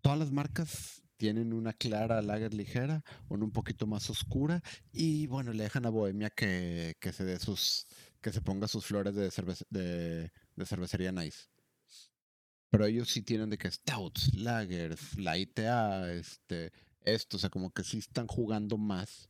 todas 0.00 0.18
las 0.18 0.30
marcas 0.30 1.02
tienen 1.16 1.52
una 1.52 1.74
clara 1.74 2.22
lager 2.22 2.54
ligera, 2.54 3.04
una 3.28 3.44
un 3.44 3.50
poquito 3.50 3.86
más 3.86 4.08
oscura 4.08 4.62
y 4.90 5.26
bueno, 5.26 5.52
le 5.52 5.64
dejan 5.64 5.84
a 5.84 5.90
Bohemia 5.90 6.30
que, 6.30 6.96
se 7.12 7.24
dé 7.24 7.38
sus 7.38 7.86
que 8.22 8.32
se 8.32 8.40
ponga 8.40 8.68
sus 8.68 8.86
flores 8.86 9.14
de, 9.14 9.30
de, 9.70 10.66
cervecería 10.66 11.12
nice. 11.12 11.48
Pero 12.70 12.86
ellos 12.86 13.08
sí 13.10 13.22
tienen 13.22 13.50
de 13.50 13.58
que 13.58 13.70
stouts, 13.70 14.34
lagers, 14.34 15.18
la 15.18 15.36
ITA, 15.36 16.12
este, 16.12 16.72
esto, 17.02 17.36
o 17.36 17.40
sea, 17.40 17.50
como 17.50 17.72
que 17.72 17.84
sí 17.84 17.98
están 17.98 18.26
jugando 18.26 18.78
más. 18.78 19.28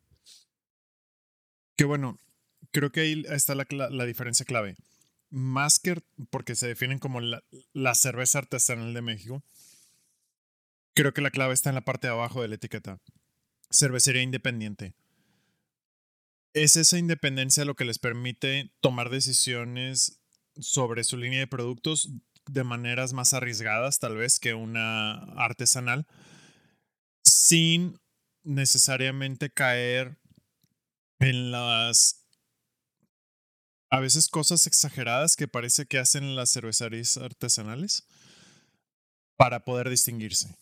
Que 1.76 1.84
bueno, 1.84 2.20
creo 2.70 2.92
que 2.92 3.00
ahí 3.00 3.24
está 3.28 3.54
la, 3.54 3.66
la 3.70 4.04
diferencia 4.04 4.44
clave. 4.44 4.76
Masker, 5.30 6.02
porque 6.28 6.54
se 6.54 6.66
definen 6.66 6.98
como 6.98 7.20
la, 7.20 7.42
la 7.72 7.94
cerveza 7.94 8.38
artesanal 8.38 8.92
de 8.92 9.02
México, 9.02 9.42
Creo 10.94 11.14
que 11.14 11.20
la 11.22 11.30
clave 11.30 11.54
está 11.54 11.70
en 11.70 11.76
la 11.76 11.84
parte 11.84 12.08
de 12.08 12.12
abajo 12.12 12.42
de 12.42 12.48
la 12.48 12.56
etiqueta. 12.56 13.00
Cervecería 13.70 14.22
independiente. 14.22 14.94
Es 16.52 16.76
esa 16.76 16.98
independencia 16.98 17.64
lo 17.64 17.76
que 17.76 17.84
les 17.84 17.98
permite 17.98 18.72
tomar 18.80 19.08
decisiones 19.08 20.20
sobre 20.58 21.04
su 21.04 21.16
línea 21.16 21.38
de 21.38 21.46
productos 21.46 22.10
de 22.46 22.64
maneras 22.64 23.12
más 23.12 23.34
arriesgadas, 23.34 23.98
tal 23.98 24.16
vez, 24.16 24.38
que 24.38 24.54
una 24.54 25.14
artesanal, 25.36 26.06
sin 27.24 27.98
necesariamente 28.42 29.50
caer 29.50 30.18
en 31.18 31.50
las 31.52 32.20
a 33.90 33.98
veces 33.98 34.28
cosas 34.28 34.66
exageradas 34.66 35.34
que 35.36 35.48
parece 35.48 35.86
que 35.86 35.98
hacen 35.98 36.36
las 36.36 36.52
cervecerías 36.52 37.16
artesanales 37.16 38.06
para 39.36 39.64
poder 39.64 39.90
distinguirse. 39.90 40.54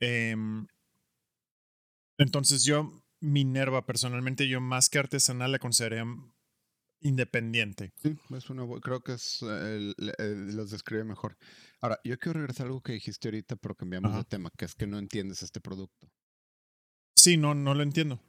Em, 0.00 0.66
entonces 2.18 2.64
yo, 2.64 3.02
Minerva, 3.20 3.86
personalmente, 3.86 4.46
yo 4.48 4.60
más 4.60 4.88
que 4.88 4.98
artesanal 4.98 5.52
la 5.52 5.58
consideraría 5.58 6.04
independiente. 7.04 7.92
Sí, 8.02 8.16
es 8.34 8.50
una, 8.50 8.66
creo 8.80 9.02
que 9.04 9.12
es, 9.12 9.40
los 9.42 10.70
describe 10.72 11.04
mejor. 11.04 11.36
Ahora, 11.80 12.00
yo 12.02 12.18
quiero 12.18 12.40
regresar 12.40 12.66
a 12.66 12.68
algo 12.70 12.82
que 12.82 12.94
dijiste 12.94 13.28
ahorita, 13.28 13.54
pero 13.56 13.76
cambiamos 13.76 14.16
de 14.16 14.24
tema, 14.24 14.50
que 14.58 14.64
es 14.64 14.74
que 14.74 14.88
no 14.88 14.98
entiendes 14.98 15.42
este 15.42 15.60
producto. 15.60 16.10
Sí, 17.14 17.36
no, 17.36 17.54
no 17.54 17.74
lo 17.74 17.82
entiendo. 17.82 18.20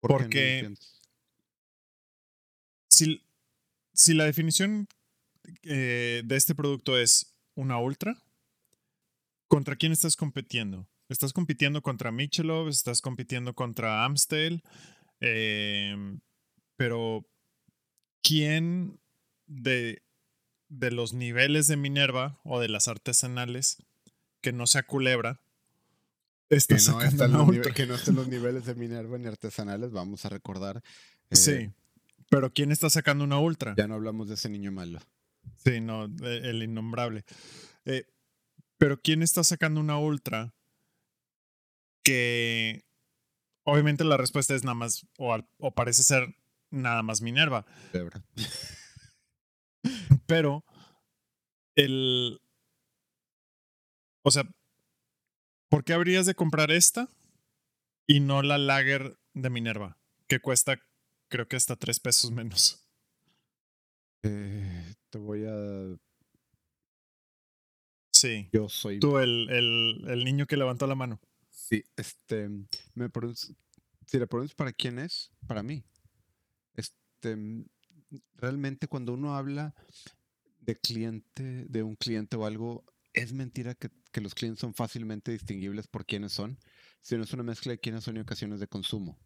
Porque 0.00 0.74
si, 2.90 3.22
si 3.94 4.12
la 4.12 4.24
definición 4.24 4.86
eh, 5.62 6.22
de 6.24 6.36
este 6.36 6.54
producto 6.54 6.98
es 6.98 7.34
una 7.54 7.78
ultra, 7.78 8.22
¿Contra 9.48 9.76
quién 9.76 9.92
estás 9.92 10.16
compitiendo? 10.16 10.88
Estás 11.08 11.32
compitiendo 11.32 11.80
contra 11.80 12.10
Michelov, 12.10 12.68
estás 12.68 13.00
compitiendo 13.00 13.54
contra 13.54 14.04
Amstel, 14.04 14.62
em, 15.20 16.20
pero 16.76 17.24
¿quién 18.26 18.98
de, 19.46 20.02
de 20.68 20.90
los 20.90 21.12
niveles 21.12 21.66
de 21.66 21.76
Minerva 21.76 22.40
o 22.44 22.60
de 22.60 22.68
las 22.68 22.88
artesanales 22.88 23.78
que 24.40 24.52
no 24.52 24.66
sea 24.66 24.84
culebra 24.84 25.40
está 26.48 26.76
que 26.76 26.82
no, 26.90 27.00
están 27.02 27.32
los 27.32 27.74
que 27.74 27.86
no 27.86 27.94
estén 27.94 28.16
los 28.16 28.28
niveles 28.28 28.64
de 28.66 28.74
Minerva 28.74 29.18
ni 29.18 29.26
artesanales, 29.26 29.92
vamos 29.92 30.24
a 30.24 30.28
recordar. 30.28 30.82
sí, 31.30 31.50
eh, 31.50 31.72
pero 32.28 32.52
¿quién 32.52 32.72
está 32.72 32.90
sacando 32.90 33.24
una 33.24 33.38
ultra? 33.38 33.74
Ya 33.76 33.86
no 33.86 33.94
hablamos 33.94 34.28
de 34.28 34.34
ese 34.34 34.48
niño 34.48 34.72
malo. 34.72 35.00
Sí, 35.64 35.80
no, 35.80 36.04
el 36.04 36.62
innombrable. 36.62 37.24
Eh, 37.84 38.04
pero 38.78 39.00
¿quién 39.00 39.22
está 39.22 39.44
sacando 39.44 39.80
una 39.80 39.98
ultra? 39.98 40.52
Que 42.02 42.84
obviamente 43.62 44.04
la 44.04 44.16
respuesta 44.16 44.54
es 44.54 44.64
nada 44.64 44.74
más, 44.74 45.06
o, 45.18 45.70
parece 45.74 46.02
ser 46.02 46.34
nada 46.70 47.02
más 47.02 47.22
Minerva. 47.22 47.64
Pero 50.26 50.64
el... 51.76 52.40
O 54.24 54.30
sea, 54.30 54.44
¿por 55.68 55.84
qué 55.84 55.92
habrías 55.92 56.26
de 56.26 56.34
comprar 56.34 56.70
esta 56.70 57.08
y 58.06 58.20
no 58.20 58.42
la 58.42 58.58
Lager 58.58 59.18
de 59.34 59.50
Minerva? 59.50 59.98
Que 60.26 60.40
cuesta, 60.40 60.80
creo 61.28 61.46
que 61.46 61.56
hasta 61.56 61.76
tres 61.76 62.00
pesos 62.00 62.32
menos. 62.32 62.88
Eh, 64.24 64.94
te 65.10 65.18
voy 65.18 65.44
a 65.46 65.96
Sí. 68.16 68.48
Yo 68.50 68.68
soy. 68.68 68.98
Tú, 68.98 69.18
el, 69.18 69.48
el, 69.50 70.24
niño 70.24 70.46
que 70.46 70.56
levantó 70.56 70.86
la 70.86 70.94
mano. 70.94 71.20
Sí, 71.50 71.84
este. 71.96 72.48
Me 72.94 73.10
si 74.06 74.18
le 74.18 74.26
preguntas 74.26 74.54
para 74.54 74.72
quién 74.72 74.98
es, 74.98 75.30
para 75.46 75.62
mí. 75.62 75.84
Este. 77.16 77.36
Realmente, 78.34 78.86
cuando 78.86 79.14
uno 79.14 79.36
habla 79.36 79.74
de 80.60 80.76
cliente, 80.76 81.64
de 81.68 81.82
un 81.82 81.96
cliente 81.96 82.36
o 82.36 82.46
algo, 82.46 82.84
es 83.12 83.32
mentira 83.32 83.74
que, 83.74 83.90
que 84.12 84.20
los 84.20 84.34
clientes 84.34 84.60
son 84.60 84.74
fácilmente 84.74 85.32
distinguibles 85.32 85.88
por 85.88 86.06
quiénes 86.06 86.32
son, 86.32 86.58
sino 87.00 87.24
es 87.24 87.32
una 87.32 87.42
mezcla 87.42 87.72
de 87.72 87.78
quiénes 87.78 88.04
son 88.04 88.16
y 88.16 88.20
ocasiones 88.20 88.60
de 88.60 88.68
consumo. 88.68 89.18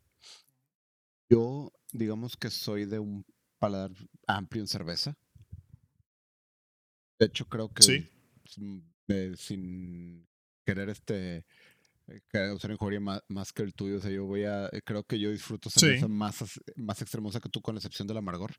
Yo, 1.29 1.73
digamos 1.93 2.37
que 2.37 2.51
soy 2.51 2.87
de 2.87 2.99
un 2.99 3.25
paladar 3.59 3.93
amplio 4.27 4.63
en 4.63 4.69
cerveza. 4.69 5.17
De 7.19 7.27
hecho, 7.27 7.47
creo 7.49 7.73
que 7.73 7.83
¿Sí? 7.83 8.09
Mm, 8.57 8.81
sin 9.37 10.27
querer 10.65 10.89
este 10.89 11.45
eh, 12.33 12.53
usar 12.53 12.71
en 12.71 13.03
más, 13.03 13.23
más, 13.29 13.53
que 13.53 13.63
el 13.63 13.75
tuyo. 13.75 13.97
O 13.97 14.01
sea, 14.01 14.11
yo 14.11 14.25
voy 14.25 14.45
a. 14.45 14.67
Eh, 14.67 14.83
creo 14.85 15.05
que 15.05 15.19
yo 15.19 15.31
disfruto 15.31 15.71
cerveza 15.71 16.09
más, 16.09 16.61
más 16.77 17.03
extremosa 17.03 17.41
que 17.41 17.49
tú, 17.49 17.61
con 17.61 17.75
la 17.75 17.79
excepción 17.79 18.09
del 18.09 18.17
amargor. 18.17 18.55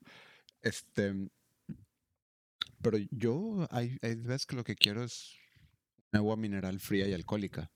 Este. 0.60 1.14
Pero 2.80 2.98
yo, 3.10 3.66
hay, 3.70 3.96
hay 4.02 4.16
veces 4.16 4.46
que 4.46 4.56
lo 4.56 4.64
que 4.64 4.74
quiero 4.74 5.04
es 5.04 5.36
agua 6.12 6.36
mineral 6.36 6.80
fría 6.80 7.06
y 7.08 7.12
alcohólica. 7.12 7.70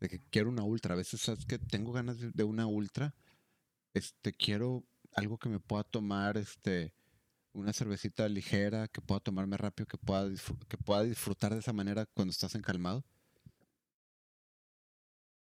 De 0.00 0.08
que 0.08 0.20
quiero 0.30 0.48
una 0.48 0.62
ultra. 0.62 0.94
A 0.94 0.96
veces, 0.96 1.20
¿sabes 1.20 1.44
que 1.44 1.58
Tengo 1.58 1.92
ganas 1.92 2.18
de, 2.18 2.30
de 2.32 2.44
una 2.44 2.66
ultra. 2.66 3.14
Este, 3.94 4.32
quiero 4.32 4.84
algo 5.12 5.38
que 5.38 5.48
me 5.48 5.60
pueda 5.60 5.84
tomar, 5.84 6.36
este 6.36 6.94
una 7.58 7.72
cervecita 7.72 8.28
ligera 8.28 8.88
que 8.88 9.00
pueda 9.00 9.20
tomarme 9.20 9.56
rápido, 9.56 9.86
que 9.86 9.98
pueda, 9.98 10.28
que 10.68 10.78
pueda 10.78 11.02
disfrutar 11.02 11.52
de 11.52 11.60
esa 11.60 11.72
manera 11.72 12.06
cuando 12.06 12.30
estás 12.30 12.54
encalmado. 12.54 13.04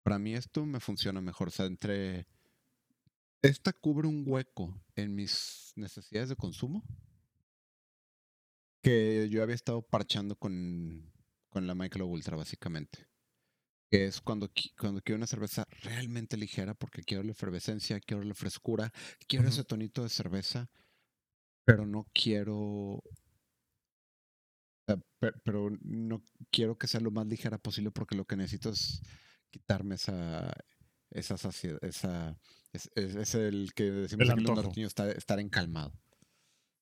Para 0.07 0.19
mí 0.19 0.35
esto 0.35 0.65
me 0.65 0.79
funciona 0.79 1.19
mejor. 1.19 1.49
O 1.49 1.51
sea, 1.51 1.65
entre... 1.65 2.25
Esta 3.41 3.73
cubre 3.73 4.07
un 4.07 4.23
hueco 4.25 4.81
en 4.95 5.13
mis 5.13 5.73
necesidades 5.75 6.29
de 6.29 6.37
consumo 6.37 6.81
que 8.81 9.27
yo 9.29 9.43
había 9.43 9.55
estado 9.55 9.81
parchando 9.81 10.37
con, 10.37 11.11
con 11.49 11.67
la 11.67 11.75
Michelob 11.75 12.09
Ultra, 12.09 12.37
básicamente. 12.37 13.05
que 13.91 14.05
es 14.05 14.21
cuando, 14.21 14.49
cuando 14.79 15.01
quiero 15.01 15.17
una 15.17 15.27
cerveza 15.27 15.65
realmente 15.81 16.37
ligera 16.37 16.73
porque 16.73 17.03
quiero 17.03 17.23
la 17.23 17.31
efervescencia, 17.31 17.99
quiero 17.99 18.23
la 18.23 18.33
frescura, 18.33 18.93
quiero 19.27 19.49
ese 19.49 19.65
tonito 19.65 20.03
de 20.03 20.09
cerveza, 20.09 20.69
pero 21.65 21.85
no 21.85 22.07
quiero 22.13 23.03
pero 25.43 25.69
no 25.81 26.23
quiero 26.49 26.77
que 26.77 26.87
sea 26.87 27.01
lo 27.01 27.11
más 27.11 27.27
ligera 27.27 27.57
posible 27.57 27.91
porque 27.91 28.15
lo 28.15 28.23
que 28.23 28.37
necesito 28.37 28.69
es 28.69 29.01
quitarme 29.51 29.95
esa 29.95 30.53
esa 31.11 31.37
saciedad, 31.37 31.83
esa 31.83 32.37
es, 32.73 33.35
el 33.35 33.73
que 33.73 33.83
decimos 33.91 34.29
aquí 34.29 34.43
los 34.43 34.75
niños 34.75 34.93
estar, 34.97 35.39
encalmado. 35.39 35.93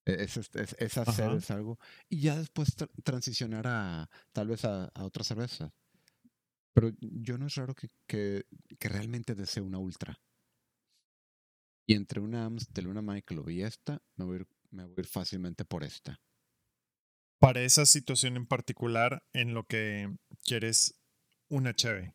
E, 0.05 0.23
es, 0.23 0.37
es, 0.37 0.75
esa 0.79 1.03
es 1.35 1.51
algo 1.51 1.79
y 2.09 2.21
ya 2.21 2.37
después 2.37 2.75
transicionar 3.03 3.65
a 3.67 4.09
tal 4.33 4.47
vez 4.47 4.65
a, 4.65 4.85
a 4.85 5.03
otra 5.03 5.23
cerveza. 5.23 5.73
Pero 6.73 6.91
yo 6.99 7.37
no 7.37 7.47
es 7.47 7.55
raro 7.55 7.73
que, 7.73 7.89
que, 8.05 8.45
que 8.77 8.89
realmente 8.89 9.33
desee 9.33 9.63
una 9.63 9.77
ultra. 9.77 10.19
Y 11.87 11.93
entre 11.93 12.19
una 12.19 12.45
Amstel, 12.45 12.87
una 12.87 13.01
Michael 13.01 13.43
y 13.47 13.61
esta, 13.61 14.01
me 14.15 14.25
voy, 14.25 14.37
a 14.37 14.39
ir, 14.39 14.47
me 14.71 14.83
voy 14.83 14.95
a 14.97 15.01
ir 15.01 15.07
fácilmente 15.07 15.63
por 15.63 15.83
esta. 15.83 16.19
Para 17.39 17.61
esa 17.61 17.85
situación 17.85 18.35
en 18.35 18.45
particular, 18.45 19.23
en 19.33 19.53
lo 19.53 19.65
que 19.65 20.17
quieres 20.43 20.99
una 21.47 21.73
cheve. 21.73 22.13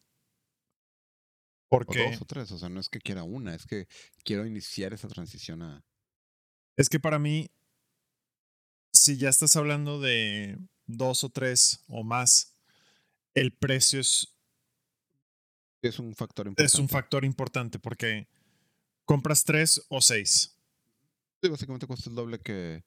Porque... 1.71 2.03
O 2.03 2.11
dos 2.11 2.21
o 2.21 2.25
tres, 2.27 2.53
o 2.53 2.59
sea, 2.59 2.69
no 2.69 2.81
es 2.81 2.91
que 2.91 3.00
quiera 3.00 3.23
una, 3.23 3.55
es 3.55 3.65
que 3.65 3.89
quiero 4.25 4.45
iniciar 4.45 4.93
esa 4.93 5.09
transición 5.09 5.62
a... 5.62 5.83
Es 6.77 6.91
que 6.91 7.00
para 7.00 7.19
mí, 7.19 7.50
si 8.93 9.17
ya 9.17 9.31
estás 9.31 9.57
hablando 9.57 10.00
de 10.00 10.59
dos 10.87 11.25
o 11.25 11.31
tres 11.31 11.83
o 11.89 12.03
más, 12.03 12.55
el 13.35 13.53
precio 13.53 14.00
es 14.00 14.35
es 15.83 15.99
un 15.99 16.15
factor 16.15 16.47
importante. 16.47 16.67
Es 16.67 16.79
un 16.79 16.89
factor 16.89 17.25
importante 17.25 17.79
porque 17.79 18.29
compras 19.05 19.45
tres 19.45 19.83
o 19.89 20.00
seis. 20.00 20.55
Sí, 21.43 21.49
básicamente 21.49 21.87
cuesta 21.87 22.11
el 22.11 22.17
doble 22.17 22.39
que, 22.39 22.85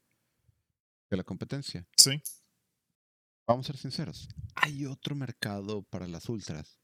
que 1.09 1.17
la 1.17 1.23
competencia. 1.23 1.87
Sí. 1.97 2.21
Vamos 3.47 3.65
a 3.65 3.73
ser 3.73 3.77
sinceros. 3.77 4.29
Hay 4.55 4.85
otro 4.85 5.15
mercado 5.15 5.81
para 5.83 6.07
las 6.07 6.29
ultras. 6.29 6.79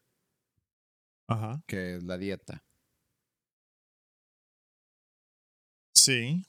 Ajá. 1.30 1.64
Que 1.68 1.96
es 1.96 2.04
la 2.04 2.18
dieta. 2.18 2.64
Sí. 5.94 6.46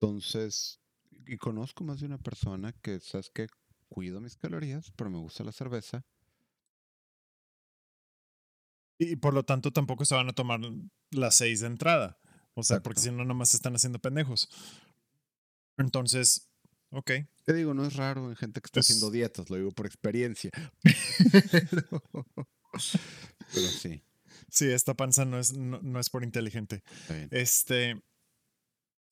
Entonces, 0.00 0.80
y 1.26 1.36
conozco 1.36 1.84
más 1.84 2.00
de 2.00 2.06
una 2.06 2.18
persona 2.18 2.72
que, 2.72 3.00
¿sabes 3.00 3.30
que 3.30 3.48
Cuido 3.88 4.20
mis 4.20 4.36
calorías, 4.36 4.92
pero 4.96 5.08
me 5.08 5.16
gusta 5.16 5.42
la 5.44 5.52
cerveza 5.52 6.04
y 8.98 9.16
por 9.16 9.32
lo 9.32 9.44
tanto 9.44 9.72
tampoco 9.72 10.04
se 10.04 10.14
van 10.14 10.28
a 10.28 10.32
tomar 10.32 10.60
las 11.10 11.36
seis 11.36 11.60
de 11.60 11.68
entrada. 11.68 12.18
O 12.54 12.64
sea, 12.64 12.80
porque 12.80 13.00
si 13.00 13.12
no, 13.12 13.24
nomás 13.24 13.54
están 13.54 13.76
haciendo 13.76 14.00
pendejos. 14.00 14.48
Entonces, 15.76 16.50
ok. 16.90 17.12
Te 17.44 17.54
digo, 17.54 17.72
no 17.72 17.86
es 17.86 17.94
raro 17.94 18.28
en 18.28 18.36
gente 18.36 18.60
que 18.60 18.66
está 18.66 18.80
haciendo 18.80 19.12
dietas, 19.12 19.48
lo 19.48 19.56
digo 19.56 19.70
por 19.70 19.86
experiencia. 19.86 20.50
Pero, 21.52 22.02
sí. 23.48 24.02
Sí, 24.50 24.70
esta 24.70 24.94
panza 24.94 25.24
no 25.24 25.38
es, 25.38 25.56
no, 25.56 26.00
es 26.00 26.10
por 26.10 26.24
inteligente. 26.24 26.82
Este. 27.30 28.00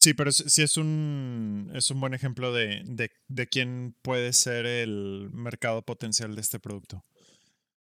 Sí, 0.00 0.14
pero 0.14 0.30
sí 0.32 0.62
es 0.62 0.76
un, 0.76 1.70
es 1.74 1.90
un 1.90 2.00
buen 2.00 2.14
ejemplo 2.14 2.52
de, 2.52 2.82
de, 2.84 3.10
de 3.28 3.46
quién 3.48 3.96
puede 4.02 4.32
ser 4.32 4.66
el 4.66 5.30
mercado 5.32 5.82
potencial 5.82 6.34
de 6.34 6.40
este 6.40 6.60
producto. 6.60 7.04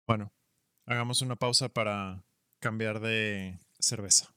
Bueno, 0.07 0.33
Hagamos 0.85 1.23
una 1.23 1.37
pausa 1.37 1.69
para 1.69 2.25
cambiar 2.59 2.99
de 3.01 3.61
cerveza. 3.79 4.35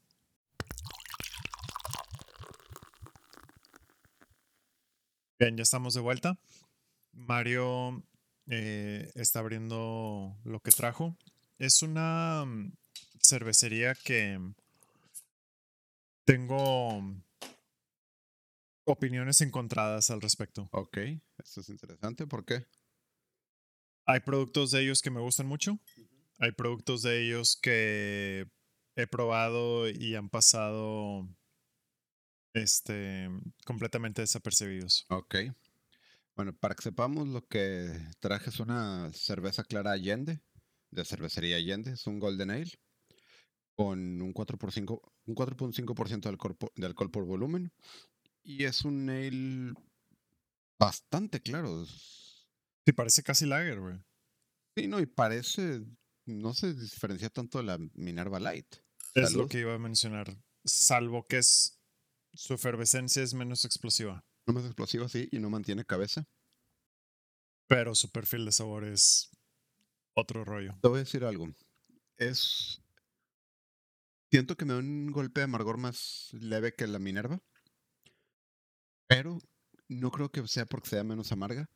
Bien, 5.40 5.58
ya 5.58 5.64
estamos 5.64 5.96
de 5.96 6.02
vuelta. 6.02 6.38
Mario 7.12 8.04
eh, 8.48 9.12
está 9.16 9.40
abriendo 9.40 10.38
lo 10.44 10.60
que 10.60 10.72
trajo. 10.72 11.18
Es 11.58 11.82
una 11.82 12.46
mm, 12.46 12.74
cervecería 13.22 13.96
que 13.96 14.40
tengo 16.26 17.02
opiniones 18.86 19.42
encontradas 19.42 20.10
al 20.12 20.22
respecto. 20.22 20.70
Ok, 20.72 20.98
esto 21.38 21.62
es 21.62 21.70
interesante. 21.70 22.28
¿Por 22.28 22.46
qué? 22.46 22.66
Hay 24.06 24.20
productos 24.20 24.72
de 24.72 24.82
ellos 24.82 25.02
que 25.02 25.10
me 25.10 25.22
gustan 25.22 25.48
mucho 25.48 25.80
hay 26.40 26.52
productos 26.52 27.02
de 27.02 27.26
ellos 27.26 27.56
que 27.56 28.48
he 28.96 29.08
probado 29.08 29.90
y 29.90 30.16
han 30.16 30.30
pasado 30.30 31.28
este, 32.54 33.30
completamente 33.66 34.22
desapercibidos. 34.22 35.06
Ok. 35.10 35.36
Bueno, 36.36 36.54
para 36.54 36.76
que 36.76 36.84
sepamos 36.84 37.28
lo 37.30 37.48
que 37.48 37.98
traje 38.20 38.50
es 38.50 38.60
una 38.60 39.12
cerveza 39.14 39.64
clara 39.64 39.92
Allende, 39.92 40.42
de 40.92 41.06
cervecería 41.06 41.56
Allende, 41.56 41.92
es 41.92 42.08
un 42.08 42.20
Golden 42.20 42.52
Ale, 42.52 42.72
con 43.74 44.22
un 44.22 44.34
4 44.34 44.58
por 44.58 44.72
5, 44.72 45.14
un 45.26 45.36
4.5% 45.36 46.22
de 46.22 46.30
alcohol, 46.30 46.58
de 46.76 46.86
alcohol 46.86 47.12
por 47.12 47.26
volumen, 47.26 47.72
y 48.44 48.66
es 48.66 48.84
un 48.84 49.10
ale 49.10 49.74
bastante 50.78 51.42
claro. 51.42 51.86
Sí, 51.86 52.92
parece 52.94 53.24
casi 53.24 53.46
lager, 53.46 53.80
güey. 53.80 53.98
Sí, 54.76 54.88
no, 54.88 55.00
y 55.00 55.06
parece 55.06 55.86
no 56.26 56.54
se 56.54 56.74
diferencia 56.74 57.30
tanto 57.30 57.60
de 57.60 57.64
la 57.64 57.78
Minerva 57.94 58.40
Light. 58.40 58.76
Es 59.14 59.34
lo 59.34 59.48
que 59.48 59.60
iba 59.60 59.74
a 59.74 59.80
mencionar. 59.80 60.38
Salvo 60.66 61.26
que 61.28 61.38
es 61.38 61.80
su 62.34 62.54
efervescencia 62.54 63.24
es 63.24 63.34
menos 63.34 63.64
explosiva. 63.64 64.26
No 64.48 64.54
más 64.54 64.66
explosiva, 64.66 65.08
sí, 65.10 65.28
y 65.32 65.40
no 65.40 65.50
mantiene 65.50 65.86
cabeza. 65.86 66.26
Pero 67.68 67.96
su 67.96 68.12
perfil 68.12 68.46
de 68.46 68.52
sabor 68.52 68.84
es 68.84 69.30
otro 70.16 70.46
rollo. 70.46 70.78
Te 70.82 70.88
voy 70.88 70.98
a 70.98 71.04
decir 71.04 71.26
algo. 71.26 71.48
Es. 72.18 72.82
Siento 74.32 74.56
que 74.56 74.66
me 74.66 74.74
da 74.74 74.80
un 74.80 75.12
golpe 75.12 75.40
de 75.40 75.46
amargor 75.46 75.78
más 75.78 76.30
leve 76.34 76.74
que 76.74 76.88
la 76.88 77.00
Minerva. 77.00 77.40
Pero 79.08 79.40
no 79.88 80.12
creo 80.12 80.32
que 80.32 80.48
sea 80.48 80.66
porque 80.66 80.90
sea 80.90 81.04
menos 81.04 81.32
amarga, 81.32 81.70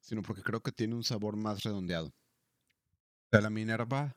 sino 0.00 0.22
porque 0.22 0.42
creo 0.42 0.62
que 0.62 0.72
tiene 0.72 0.94
un 0.94 1.04
sabor 1.04 1.36
más 1.36 1.62
redondeado 1.62 2.12
la 3.32 3.50
Minerva 3.50 4.16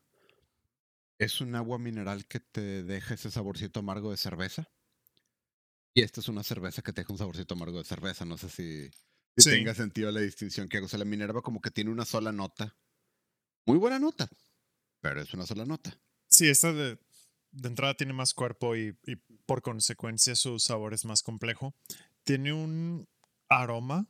es 1.20 1.42
un 1.42 1.56
agua 1.56 1.78
mineral 1.78 2.26
que 2.26 2.40
te 2.40 2.84
deja 2.84 3.14
ese 3.14 3.30
saborcito 3.30 3.82
amargo 3.82 4.10
de 4.12 4.18
cerveza. 4.18 4.72
Y 5.94 6.02
esta 6.04 6.22
es 6.22 6.28
una 6.28 6.44
cerveza 6.44 6.82
que 6.82 6.94
te 6.94 7.02
deja 7.02 7.12
un 7.12 7.20
saborcito 7.20 7.54
amargo 7.54 7.78
de 7.78 7.84
cerveza. 7.84 8.26
No 8.26 8.38
sé 8.38 8.50
si, 8.50 8.90
tenga 9.44 9.74
sentido 9.76 10.12
la 10.12 10.22
distinción 10.22 10.70
que 10.70 10.78
hago. 10.78 10.86
O 10.86 10.90
sea, 10.90 11.00
la 11.00 11.06
Minerva 11.06 11.42
como 11.42 11.62
que 11.62 11.72
tiene 11.72 11.92
una 11.92 12.06
sola 12.06 12.32
nota. 12.32 12.76
Muy 13.66 13.78
buena 13.78 14.00
nota, 14.00 14.30
pero 15.02 15.22
es 15.22 15.34
una 15.34 15.46
sola 15.46 15.66
nota. 15.66 16.00
Sí, 16.28 16.48
esta 16.48 16.72
de, 16.72 16.98
entrada 17.64 17.96
tiene 17.96 18.14
más 18.14 18.34
cuerpo 18.34 18.76
y, 18.76 18.98
y 19.06 19.18
por 19.46 19.62
consecuencia 19.62 20.36
su 20.36 20.60
sabor 20.60 20.94
es 20.94 21.06
más 21.06 21.22
complejo. 21.22 21.76
Tiene 22.24 22.54
un 22.54 23.08
aroma 23.50 24.08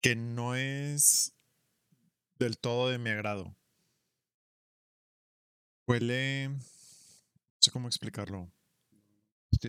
que 0.00 0.14
no 0.14 0.54
es 0.54 1.34
del 2.38 2.58
todo 2.58 2.88
de 2.88 2.98
mi 2.98 3.10
agrado. 3.10 3.56
Huele. 5.86 6.50
No 6.50 6.58
sé 7.60 7.70
cómo 7.70 7.88
explicarlo. 7.88 8.52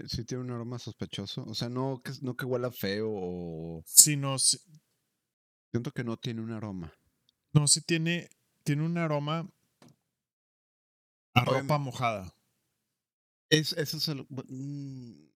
Sí, 0.08 0.26
tiene 0.26 0.44
un 0.44 0.52
aroma 0.52 0.80
sospechoso. 0.80 1.44
O 1.46 1.54
sea, 1.54 1.70
no 1.70 2.02
que, 2.04 2.12
no 2.22 2.36
que 2.36 2.46
huela 2.46 2.72
feo 2.72 3.10
o. 3.12 3.84
Sí, 3.86 4.16
no. 4.16 4.38
Siento 4.40 5.92
que 5.94 6.04
no 6.04 6.18
tiene 6.18 6.42
un 6.42 6.52
aroma. 6.52 6.94
No, 7.54 7.68
sí 7.68 7.82
tiene. 7.82 8.30
Tiene 8.64 8.84
un 8.84 8.98
aroma 8.98 9.50
a 11.34 11.46
ropa 11.46 11.78
mojada. 11.78 12.34
Es, 13.50 13.74
eso 13.74 13.98
es 13.98 14.08
el, 14.10 14.28
mm, 14.30 15.30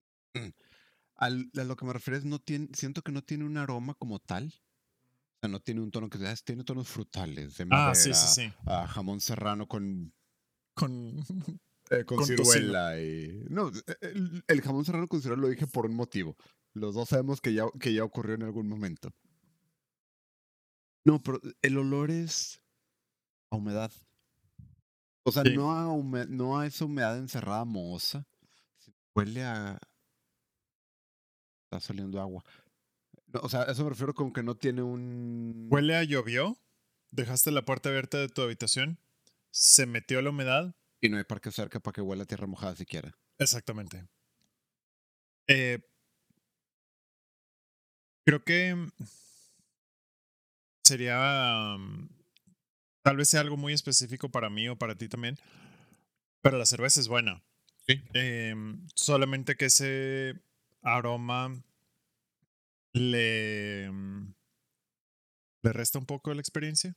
a 1.16 1.30
lo 1.30 1.76
que 1.76 1.84
me 1.84 1.92
refieres, 1.92 2.24
no 2.24 2.38
tiene, 2.38 2.68
siento 2.74 3.02
que 3.02 3.10
no 3.10 3.22
tiene 3.22 3.44
un 3.44 3.56
aroma 3.56 3.94
como 3.94 4.20
tal 4.20 4.54
no 5.48 5.60
tiene 5.60 5.80
un 5.80 5.90
tono 5.90 6.08
que 6.08 6.18
tiene 6.44 6.64
tonos 6.64 6.88
frutales 6.88 7.56
de 7.56 7.66
madera, 7.66 7.90
ah, 7.90 7.94
sí, 7.94 8.14
sí, 8.14 8.26
sí. 8.28 8.52
A 8.66 8.86
jamón 8.86 9.20
serrano 9.20 9.66
con 9.66 10.12
con 10.74 11.16
eh, 11.90 12.04
con, 12.04 12.24
ciruela 12.24 13.00
y 13.00 13.44
no 13.48 13.70
el, 14.00 14.60
jamón 14.62 14.84
serrano 14.84 15.08
con 15.08 15.20
ciruela 15.20 15.42
lo 15.42 15.48
dije 15.48 15.66
por 15.66 15.86
un 15.86 15.94
motivo. 15.94 16.36
Los 16.72 16.94
dos 16.94 17.08
sabemos 17.08 17.40
que 17.40 17.52
ya 17.52 17.66
que 17.78 17.92
ya 17.94 18.04
ocurrió 18.04 18.34
en 18.34 18.42
algún 18.42 18.68
momento. 18.68 19.12
No, 21.04 21.22
pero 21.22 21.40
el 21.62 21.78
olor 21.78 22.10
es 22.10 22.62
a 23.50 23.56
humedad. 23.56 23.92
O 25.24 25.32
sea, 25.32 25.44
no, 25.44 25.72
a 25.72 26.26
no 26.26 26.58
a 26.58 26.66
esa 26.66 26.84
humedad 26.84 27.18
encerrada 27.18 27.64
mohosa. 27.64 28.26
Huele 29.14 29.44
a. 29.44 29.78
Está 31.64 31.80
saliendo 31.80 32.20
agua 32.20 32.44
o 33.42 33.48
sea, 33.48 33.64
eso 33.64 33.84
me 33.84 33.90
refiero 33.90 34.14
con 34.14 34.32
que 34.32 34.42
no 34.42 34.56
tiene 34.56 34.82
un. 34.82 35.66
¿Huele 35.70 35.96
a 35.96 36.04
llovió? 36.04 36.56
¿Dejaste 37.10 37.50
la 37.50 37.64
puerta 37.64 37.88
abierta 37.88 38.18
de 38.18 38.28
tu 38.28 38.42
habitación? 38.42 38.98
se 39.50 39.86
metió 39.86 40.20
la 40.20 40.30
humedad. 40.30 40.74
Y 41.04 41.10
no 41.10 41.18
hay 41.18 41.24
parque 41.24 41.50
cerca 41.52 41.80
para 41.80 41.92
que 41.92 42.00
huela 42.00 42.24
tierra 42.24 42.46
mojada 42.46 42.74
siquiera. 42.76 43.14
Exactamente. 43.38 44.08
Eh, 45.46 45.78
creo 48.24 48.42
que 48.42 48.74
sería. 50.82 51.76
Mm, 51.78 52.08
tal 53.02 53.18
vez 53.18 53.28
sea 53.28 53.42
algo 53.42 53.58
muy 53.58 53.74
específico 53.74 54.30
para 54.30 54.48
mí 54.48 54.66
o 54.70 54.78
para 54.78 54.94
ti 54.94 55.06
también. 55.10 55.36
Pero 56.40 56.56
la 56.56 56.64
cerveza 56.64 57.00
es 57.00 57.08
buena. 57.08 57.44
Sí. 57.86 58.00
Em, 58.14 58.86
solamente 58.94 59.56
que 59.56 59.66
ese 59.66 60.40
aroma 60.80 61.62
le, 62.94 63.90
mm, 63.92 64.34
le 65.64 65.72
resta 65.74 65.98
un 65.98 66.06
poco 66.06 66.30
de 66.30 66.36
la 66.36 66.40
experiencia. 66.40 66.96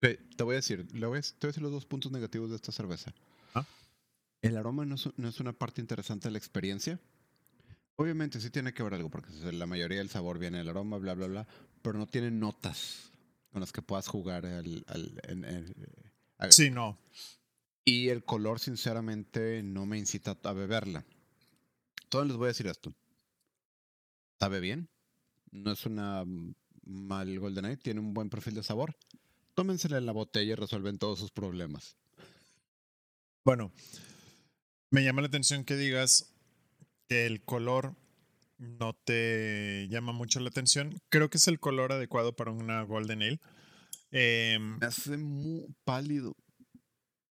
Te 0.00 0.42
voy 0.42 0.54
a 0.54 0.56
decir, 0.56 0.86
te 0.88 1.06
voy 1.06 1.18
a 1.18 1.20
decir 1.20 1.62
los 1.62 1.72
dos 1.72 1.84
puntos 1.84 2.10
negativos 2.10 2.50
de 2.50 2.56
esta 2.56 2.72
cerveza. 2.72 3.12
Ah. 3.54 3.66
El 4.40 4.56
aroma 4.56 4.86
no 4.86 4.94
es, 4.94 5.40
una 5.40 5.52
parte 5.52 5.80
interesante 5.80 6.28
de 6.28 6.32
la 6.32 6.38
experiencia. 6.38 6.98
Obviamente 7.96 8.40
sí 8.40 8.48
tiene 8.48 8.72
que 8.72 8.82
ver 8.82 8.94
algo, 8.94 9.10
porque 9.10 9.30
la 9.52 9.66
mayoría 9.66 9.98
del 9.98 10.08
sabor 10.08 10.38
viene 10.38 10.58
del 10.58 10.70
aroma, 10.70 10.96
bla, 10.96 11.14
bla, 11.14 11.26
bla, 11.26 11.46
pero 11.82 11.98
no 11.98 12.06
tiene 12.06 12.30
notas 12.30 13.12
con 13.50 13.60
las 13.60 13.72
que 13.72 13.82
puedas 13.82 14.08
jugar 14.08 14.46
al, 14.46 14.84
sí, 16.48 16.70
no. 16.70 16.98
Y 17.84 18.08
el 18.08 18.24
color, 18.24 18.58
sinceramente, 18.58 19.62
no 19.62 19.84
me 19.84 19.98
incita 19.98 20.38
a 20.42 20.52
beberla. 20.52 21.04
Todos 22.08 22.26
les 22.26 22.36
voy 22.36 22.46
a 22.46 22.48
decir 22.48 22.66
esto. 22.68 22.94
Sabe 24.38 24.60
bien. 24.60 24.88
No 25.50 25.72
es 25.72 25.84
una 25.84 26.24
mal 26.84 27.38
Golden 27.38 27.66
Age. 27.66 27.78
Tiene 27.78 28.00
un 28.00 28.14
buen 28.14 28.30
perfil 28.30 28.54
de 28.54 28.62
sabor. 28.62 28.96
Tómensela 29.54 29.98
en 29.98 30.06
la 30.06 30.12
botella 30.12 30.52
y 30.52 30.54
resuelven 30.54 30.98
todos 30.98 31.18
sus 31.18 31.30
problemas. 31.30 31.96
Bueno, 33.44 33.72
me 34.90 35.04
llama 35.04 35.22
la 35.22 35.28
atención 35.28 35.64
que 35.64 35.76
digas 35.76 36.32
que 37.08 37.26
el 37.26 37.42
color 37.42 37.94
no 38.58 38.92
te 38.92 39.88
llama 39.88 40.12
mucho 40.12 40.40
la 40.40 40.48
atención. 40.48 41.00
Creo 41.08 41.30
que 41.30 41.38
es 41.38 41.48
el 41.48 41.58
color 41.58 41.92
adecuado 41.92 42.34
para 42.34 42.50
una 42.50 42.82
Golden 42.82 43.22
Ale. 43.22 43.40
Em, 44.10 44.78
me 44.78 44.86
hace 44.86 45.16
muy 45.16 45.66
pálido. 45.84 46.36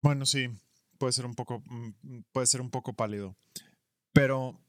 Bueno, 0.01 0.25
sí, 0.25 0.49
puede 0.97 1.13
ser 1.13 1.25
un 1.25 1.35
poco, 1.35 1.61
mm, 1.65 2.21
puede 2.31 2.47
ser 2.47 2.61
un 2.61 2.71
poco 2.71 2.93
pálido. 2.93 3.35
Pero 4.13 4.59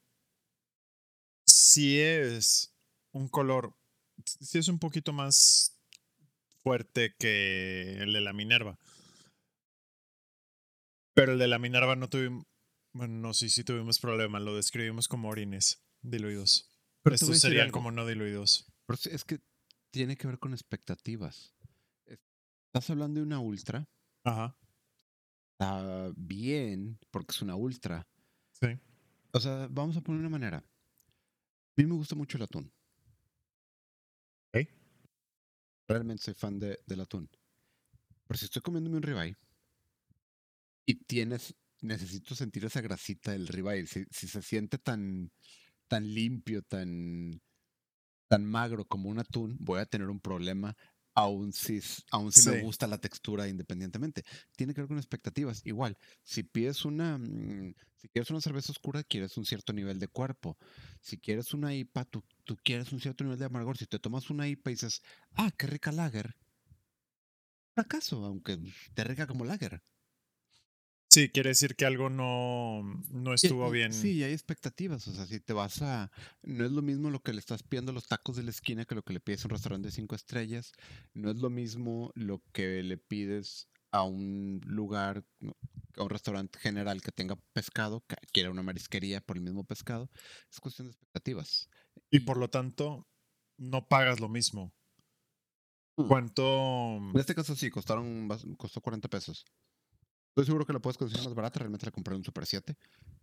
si 1.46 1.98
es 2.00 2.74
un 3.12 3.28
color, 3.28 3.74
si 4.24 4.58
es 4.58 4.68
un 4.68 4.78
poquito 4.78 5.12
más 5.12 5.79
fuerte 6.62 7.14
que 7.18 7.98
el 8.00 8.12
de 8.12 8.20
la 8.20 8.32
Minerva. 8.32 8.78
Pero 11.14 11.32
el 11.32 11.38
de 11.38 11.48
la 11.48 11.58
Minerva 11.58 11.96
no 11.96 12.08
tuvimos, 12.08 12.46
bueno, 12.92 13.14
no, 13.14 13.34
sí, 13.34 13.50
sí 13.50 13.64
tuvimos 13.64 13.98
problemas, 13.98 14.42
lo 14.42 14.56
describimos 14.56 15.08
como 15.08 15.28
orines 15.28 15.82
diluidos. 16.02 16.70
Pero 17.02 17.16
estos 17.16 17.40
serían 17.40 17.70
como 17.70 17.90
no 17.90 18.06
diluidos. 18.06 18.66
Pero 18.86 18.98
es 19.10 19.24
que 19.24 19.40
tiene 19.90 20.16
que 20.16 20.26
ver 20.26 20.38
con 20.38 20.52
expectativas. 20.52 21.54
Estás 22.06 22.90
hablando 22.90 23.20
de 23.20 23.26
una 23.26 23.40
ultra. 23.40 23.88
Ajá 24.24 24.56
está 25.60 26.10
bien 26.16 26.98
porque 27.10 27.32
es 27.32 27.42
una 27.42 27.54
ultra. 27.54 28.08
Sí. 28.52 28.78
O 29.32 29.40
sea, 29.40 29.68
vamos 29.70 29.96
a 29.96 30.00
poner 30.00 30.20
una 30.20 30.30
manera. 30.30 30.58
A 30.58 30.62
mí 31.76 31.84
me 31.84 31.94
gusta 31.94 32.14
mucho 32.14 32.38
el 32.38 32.44
atún. 32.44 32.72
Realmente 35.90 36.22
soy 36.22 36.34
fan 36.34 36.60
de, 36.60 36.78
del 36.86 37.00
atún. 37.00 37.28
Pero 38.28 38.38
si 38.38 38.44
estoy 38.44 38.62
comiéndome 38.62 38.98
un 38.98 39.02
ribeye 39.02 39.36
y 40.86 40.94
tienes, 40.94 41.56
necesito 41.80 42.36
sentir 42.36 42.64
esa 42.64 42.80
grasita 42.80 43.32
del 43.32 43.48
ribeye, 43.48 43.88
si, 43.88 44.04
si 44.08 44.28
se 44.28 44.40
siente 44.40 44.78
tan, 44.78 45.32
tan 45.88 46.14
limpio, 46.14 46.62
tan, 46.62 47.42
tan 48.28 48.44
magro 48.44 48.84
como 48.84 49.10
un 49.10 49.18
atún, 49.18 49.56
voy 49.58 49.80
a 49.80 49.86
tener 49.86 50.10
un 50.10 50.20
problema 50.20 50.76
aún 51.14 51.52
si, 51.52 51.80
aún 52.10 52.32
si 52.32 52.48
me 52.48 52.62
gusta 52.62 52.86
la 52.86 52.98
textura 52.98 53.48
independientemente. 53.48 54.24
Tiene 54.56 54.74
que 54.74 54.80
ver 54.82 54.88
con 54.88 54.98
expectativas. 54.98 55.62
Igual, 55.64 55.96
si 56.22 56.42
pides 56.42 56.84
una, 56.84 57.18
mm, 57.18 57.74
si 57.96 58.08
quieres 58.08 58.30
una 58.30 58.40
cerveza 58.40 58.72
oscura, 58.72 59.02
quieres 59.02 59.36
un 59.36 59.44
cierto 59.44 59.72
nivel 59.72 59.98
de 59.98 60.08
cuerpo. 60.08 60.56
Si 61.00 61.18
quieres 61.18 61.52
una 61.54 61.74
IPA, 61.74 62.04
tú, 62.06 62.24
tú 62.44 62.56
quieres 62.62 62.92
un 62.92 63.00
cierto 63.00 63.24
nivel 63.24 63.38
de 63.38 63.46
amargor. 63.46 63.76
Si 63.76 63.86
te 63.86 63.98
tomas 63.98 64.30
una 64.30 64.48
IPA 64.48 64.70
y 64.70 64.74
dices, 64.74 65.02
ah, 65.34 65.50
qué 65.56 65.66
rica 65.66 65.92
lager. 65.92 66.36
Fracaso, 67.74 68.24
aunque 68.24 68.58
te 68.94 69.04
rica 69.04 69.26
como 69.26 69.44
lager. 69.44 69.82
Sí, 71.12 71.28
quiere 71.28 71.48
decir 71.50 71.74
que 71.74 71.86
algo 71.86 72.08
no, 72.08 72.82
no 73.10 73.34
estuvo 73.34 73.68
bien. 73.68 73.92
Sí, 73.92 74.22
hay 74.22 74.32
expectativas. 74.32 75.08
O 75.08 75.12
sea, 75.12 75.26
si 75.26 75.40
te 75.40 75.52
vas 75.52 75.82
a. 75.82 76.12
No 76.42 76.64
es 76.64 76.70
lo 76.70 76.82
mismo 76.82 77.10
lo 77.10 77.20
que 77.20 77.32
le 77.32 77.40
estás 77.40 77.64
pidiendo 77.64 77.90
a 77.90 77.94
los 77.94 78.06
tacos 78.06 78.36
de 78.36 78.44
la 78.44 78.50
esquina 78.50 78.84
que 78.84 78.94
lo 78.94 79.02
que 79.02 79.12
le 79.12 79.18
pides 79.18 79.44
a 79.44 79.48
un 79.48 79.50
restaurante 79.50 79.88
de 79.88 79.92
cinco 79.92 80.14
estrellas. 80.14 80.72
No 81.12 81.32
es 81.32 81.36
lo 81.38 81.50
mismo 81.50 82.12
lo 82.14 82.40
que 82.52 82.84
le 82.84 82.96
pides 82.96 83.68
a 83.90 84.04
un 84.04 84.60
lugar, 84.64 85.24
a 85.96 86.02
un 86.04 86.10
restaurante 86.10 86.60
general 86.60 87.02
que 87.02 87.10
tenga 87.10 87.34
pescado, 87.52 88.04
que 88.06 88.14
quiera 88.32 88.52
una 88.52 88.62
marisquería 88.62 89.20
por 89.20 89.36
el 89.36 89.42
mismo 89.42 89.64
pescado. 89.64 90.08
Es 90.48 90.60
cuestión 90.60 90.86
de 90.86 90.92
expectativas. 90.92 91.68
Y 92.12 92.20
por 92.20 92.36
lo 92.36 92.50
tanto, 92.50 93.08
no 93.58 93.88
pagas 93.88 94.20
lo 94.20 94.28
mismo. 94.28 94.72
Mm. 95.96 96.06
¿Cuánto? 96.06 96.98
En 96.98 97.18
este 97.18 97.34
caso 97.34 97.56
sí, 97.56 97.68
costaron, 97.68 98.28
costó 98.56 98.80
40 98.80 99.08
pesos. 99.08 99.44
Estoy 100.40 100.52
seguro 100.52 100.64
que 100.64 100.72
la 100.72 100.78
puedes 100.78 100.96
conseguir 100.96 101.22
más 101.22 101.34
barata. 101.34 101.58
Realmente 101.58 101.84
la 101.84 101.92
compré 101.92 102.14
en 102.14 102.20
un 102.20 102.24
Super 102.24 102.46
7. 102.46 102.74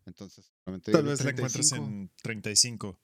Entonces, 0.06 0.52
Tal 0.64 1.04
vez 1.04 1.24
la 1.24 1.32
encuentres 1.32 1.72
en 1.72 2.12
35. 2.22 3.00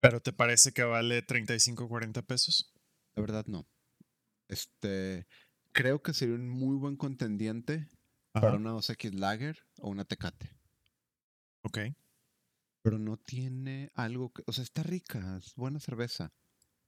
¿Pero 0.00 0.20
te 0.20 0.34
parece 0.34 0.72
que 0.72 0.82
vale 0.82 1.22
35 1.22 1.84
o 1.84 1.88
40 1.88 2.20
pesos? 2.20 2.74
La 3.14 3.22
verdad, 3.22 3.46
no. 3.46 3.66
Este. 4.48 5.26
Creo 5.72 6.02
que 6.02 6.12
sería 6.12 6.34
un 6.34 6.50
muy 6.50 6.76
buen 6.76 6.96
contendiente 6.96 7.88
para 8.32 8.56
una 8.56 8.72
2X 8.72 9.14
Lager 9.14 9.58
o 9.78 9.88
una 9.88 10.04
Tecate. 10.04 10.50
Ok. 11.62 11.78
Pero 12.82 12.98
no 12.98 13.16
tiene 13.16 13.90
algo 13.94 14.34
que. 14.34 14.42
O 14.46 14.52
sea, 14.52 14.64
está 14.64 14.82
rica, 14.82 15.38
es 15.38 15.54
buena 15.54 15.80
cerveza. 15.80 16.34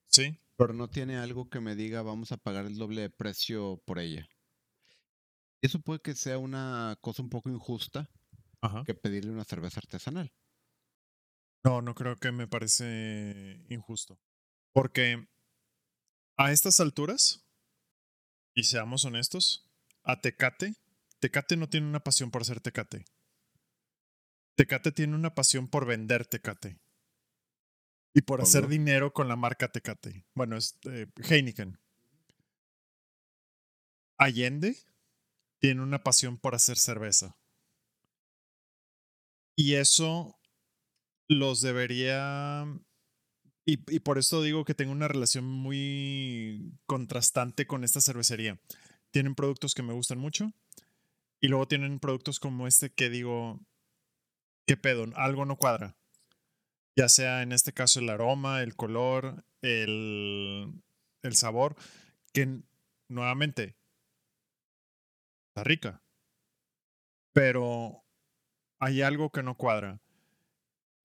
Sí. 0.09 0.39
Pero 0.59 0.75
no 0.75 0.91
tiene 0.91 1.17
algo 1.17 1.49
que 1.49 1.61
me 1.61 1.77
diga 1.77 2.03
vamos 2.03 2.31
a 2.31 2.37
pagar 2.37 2.67
el 2.67 2.77
doble 2.77 3.01
de 3.01 3.11
precio 3.11 3.83
por 3.87 3.99
ella. 3.99 4.29
Eso 5.67 5.81
puede 5.81 5.99
que 5.99 6.15
sea 6.15 6.39
una 6.39 6.97
cosa 7.01 7.23
un 7.23 7.29
poco 7.29 7.51
injusta 7.51 8.09
que 8.85 8.95
pedirle 8.95 9.33
una 9.33 9.43
cerveza 9.43 9.81
artesanal. 9.81 10.33
No, 11.65 11.83
no 11.83 11.93
creo 11.97 12.15
que 12.15 12.31
me 12.31 12.47
parece 12.47 13.67
injusto. 13.69 14.17
Porque 14.73 15.27
a 16.37 16.53
estas 16.53 16.79
alturas, 16.79 17.45
y 18.55 18.63
seamos 18.63 19.05
honestos, 19.07 19.69
a 20.05 20.21
Tecate, 20.21 20.77
Tecate 21.19 21.57
no 21.57 21.69
tiene 21.69 21.89
una 21.89 21.99
pasión 21.99 22.31
por 22.31 22.43
hacer 22.43 22.61
Tecate. 22.61 23.05
Tecate 24.55 24.93
tiene 24.93 25.17
una 25.17 25.35
pasión 25.35 25.67
por 25.67 25.85
vender 25.85 26.27
Tecate. 26.27 26.79
Y 28.15 28.23
por 28.23 28.41
hacer 28.41 28.69
dinero 28.69 29.13
con 29.13 29.27
la 29.27 29.35
marca 29.35 29.73
Tecate. 29.73 30.25
Bueno, 30.33 30.57
es 30.57 30.79
eh, 30.85 31.09
Heineken. 31.29 31.77
Allende 34.17 34.77
tiene 35.67 35.83
una 35.83 36.05
pasión 36.05 36.39
por 36.39 36.55
hacer 36.55 36.79
cerveza. 36.79 37.37
Y 39.57 39.75
eso 39.75 40.39
los 41.29 41.61
debería... 41.61 42.65
Y, 43.65 43.99
por 43.99 44.17
esto 44.17 44.43
digo 44.43 44.65
que 44.65 44.77
tengo 44.77 44.93
una 44.93 45.09
relación 45.09 45.45
muy 45.45 46.73
contrastante 46.87 47.67
con 47.67 47.83
esta 47.83 48.01
cervecería. 48.01 48.61
Tienen 49.11 49.35
productos 49.35 49.75
que 49.75 49.83
me 49.83 49.93
gustan 49.93 50.19
mucho 50.19 50.53
y 51.41 51.49
luego 51.49 51.67
tienen 51.67 51.99
productos 51.99 52.39
como 52.39 52.69
este 52.69 52.91
que 52.91 53.11
digo, 53.11 53.59
¿qué 54.69 54.77
pedo? 54.77 55.07
Algo 55.17 55.47
no 55.47 55.57
cuadra. 55.57 55.97
Ya 56.95 57.09
sea 57.09 57.43
en 57.43 57.51
este 57.51 57.73
caso 57.73 57.99
el 57.99 58.09
aroma, 58.09 58.63
el 58.63 58.77
color, 58.77 59.45
el, 59.63 60.81
el 61.23 61.35
sabor, 61.35 61.75
que 62.33 62.61
nuevamente 63.09 63.75
rica. 65.65 66.03
Pero 67.33 68.05
hay 68.79 69.03
algo 69.03 69.31
que 69.31 69.43
no 69.43 69.57
cuadra. 69.57 70.01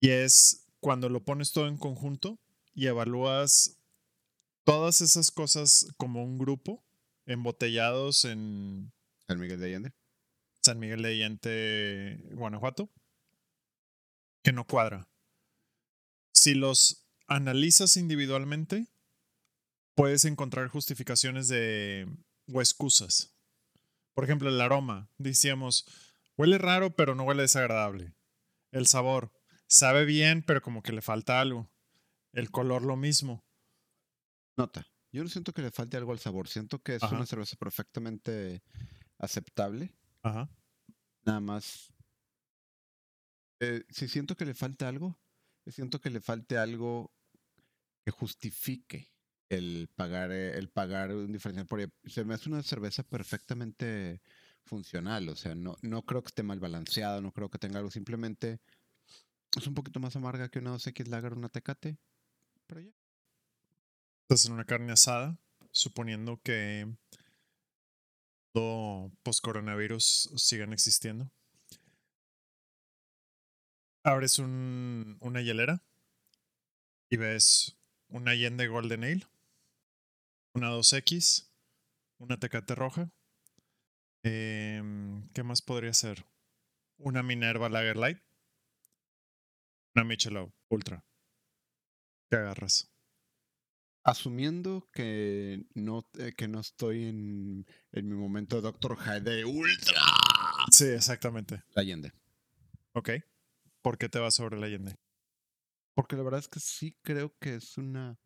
Y 0.00 0.10
es 0.10 0.66
cuando 0.80 1.08
lo 1.08 1.24
pones 1.24 1.52
todo 1.52 1.68
en 1.68 1.76
conjunto 1.76 2.38
y 2.74 2.86
evalúas 2.86 3.78
todas 4.64 5.00
esas 5.00 5.30
cosas 5.30 5.86
como 5.96 6.24
un 6.24 6.38
grupo, 6.38 6.84
embotellados 7.26 8.24
en... 8.24 8.92
San 9.26 9.38
Miguel 9.38 9.60
de 9.60 9.66
Allende. 9.66 9.92
San 10.62 10.78
Miguel 10.78 11.02
de 11.02 11.08
Allende, 11.08 12.28
Guanajuato, 12.34 12.90
que 14.42 14.52
no 14.52 14.66
cuadra. 14.66 15.08
Si 16.32 16.54
los 16.54 17.06
analizas 17.26 17.96
individualmente, 17.96 18.88
puedes 19.94 20.24
encontrar 20.24 20.68
justificaciones 20.68 21.48
de 21.48 22.08
o 22.52 22.60
excusas 22.60 23.32
Por 24.14 24.24
ejemplo, 24.24 24.48
el 24.48 24.60
aroma. 24.60 25.10
Decíamos, 25.18 25.86
huele 26.36 26.58
raro, 26.58 26.94
pero 26.94 27.14
no 27.14 27.24
huele 27.24 27.42
desagradable. 27.42 28.14
El 28.70 28.86
sabor. 28.86 29.32
Sabe 29.66 30.04
bien, 30.04 30.42
pero 30.42 30.60
como 30.60 30.82
que 30.82 30.92
le 30.92 31.02
falta 31.02 31.40
algo. 31.40 31.70
El 32.32 32.50
color 32.50 32.82
lo 32.82 32.96
mismo. 32.96 33.44
Nota. 34.56 34.86
Yo 35.12 35.22
no 35.22 35.28
siento 35.28 35.52
que 35.52 35.62
le 35.62 35.70
falte 35.70 35.96
algo 35.96 36.12
al 36.12 36.18
sabor. 36.18 36.48
Siento 36.48 36.82
que 36.82 36.96
es 36.96 37.02
una 37.02 37.26
cerveza 37.26 37.56
perfectamente 37.56 38.62
aceptable. 39.18 39.94
Ajá. 40.22 40.50
Nada 41.24 41.40
más. 41.40 41.92
Eh, 43.60 43.84
si 43.90 44.08
siento 44.08 44.36
que 44.36 44.44
le 44.44 44.54
falta 44.54 44.88
algo, 44.88 45.18
siento 45.66 46.00
que 46.00 46.10
le 46.10 46.20
falte 46.20 46.58
algo 46.58 47.14
que 48.04 48.10
justifique 48.10 49.12
el 49.52 49.88
pagar, 49.94 50.32
eh, 50.32 50.56
el 50.58 50.68
pagar 50.70 51.12
un 51.12 51.30
diferencial 51.30 51.66
por 51.66 51.80
Se 52.06 52.24
me 52.24 52.34
hace 52.34 52.48
una 52.48 52.62
cerveza 52.62 53.02
perfectamente 53.02 54.22
funcional, 54.64 55.28
o 55.28 55.36
sea, 55.36 55.54
no, 55.54 55.76
no 55.82 56.02
creo 56.02 56.22
que 56.22 56.28
esté 56.28 56.42
mal 56.42 56.58
balanceada, 56.58 57.20
no 57.20 57.32
creo 57.32 57.50
que 57.50 57.58
tenga 57.58 57.78
algo, 57.78 57.90
simplemente 57.90 58.60
es 59.56 59.66
un 59.66 59.74
poquito 59.74 60.00
más 60.00 60.16
amarga 60.16 60.48
que 60.48 60.60
una 60.60 60.74
2X 60.74 61.06
Lager, 61.08 61.34
una 61.34 61.50
Tecate, 61.50 61.98
pero 62.66 62.80
ya. 62.80 62.90
Estás 64.22 64.46
en 64.46 64.52
una 64.52 64.64
carne 64.64 64.92
asada, 64.92 65.36
suponiendo 65.70 66.40
que 66.42 66.90
todo 68.52 69.10
post-coronavirus 69.22 70.30
sigan 70.36 70.72
existiendo. 70.72 71.30
Abres 74.04 74.38
un, 74.38 75.18
una 75.20 75.42
hielera 75.42 75.82
y 77.10 77.16
ves 77.18 77.76
una 78.08 78.30
Allende 78.30 78.68
Golden 78.68 79.04
Ale, 79.04 79.26
una 80.54 80.70
2X, 80.70 81.50
una 82.18 82.38
Tecate 82.38 82.74
Roja. 82.74 83.10
Em, 84.22 85.28
¿Qué 85.32 85.42
más 85.42 85.62
podría 85.62 85.92
ser? 85.92 86.26
Una 86.98 87.22
Minerva 87.22 87.68
Lager 87.68 87.96
Light. 87.96 88.18
Una 89.94 90.04
Michelob 90.04 90.52
Ultra. 90.68 91.04
¿Qué 92.30 92.36
agarras? 92.36 92.88
Asumiendo 94.04 94.88
que 94.92 95.64
no, 95.74 96.08
eh, 96.18 96.32
que 96.36 96.48
no 96.48 96.60
estoy 96.60 97.04
en, 97.04 97.66
en 97.92 98.08
mi 98.08 98.14
momento 98.14 98.56
de 98.56 98.62
Doctor 98.62 98.98
Hyde 98.98 99.44
Ultra. 99.44 100.00
Sí, 100.70 100.86
exactamente. 100.86 101.62
La 101.74 101.82
Allende. 101.82 102.12
Ok. 102.94 103.10
¿Por 103.80 103.98
qué 103.98 104.08
te 104.08 104.18
vas 104.18 104.34
sobre 104.34 104.58
la 104.58 104.66
Allende? 104.66 104.96
Porque 105.94 106.16
la 106.16 106.22
verdad 106.22 106.40
es 106.40 106.48
que 106.48 106.60
sí 106.60 106.98
creo 107.02 107.36
que 107.38 107.56
es 107.56 107.76
una 107.76 108.18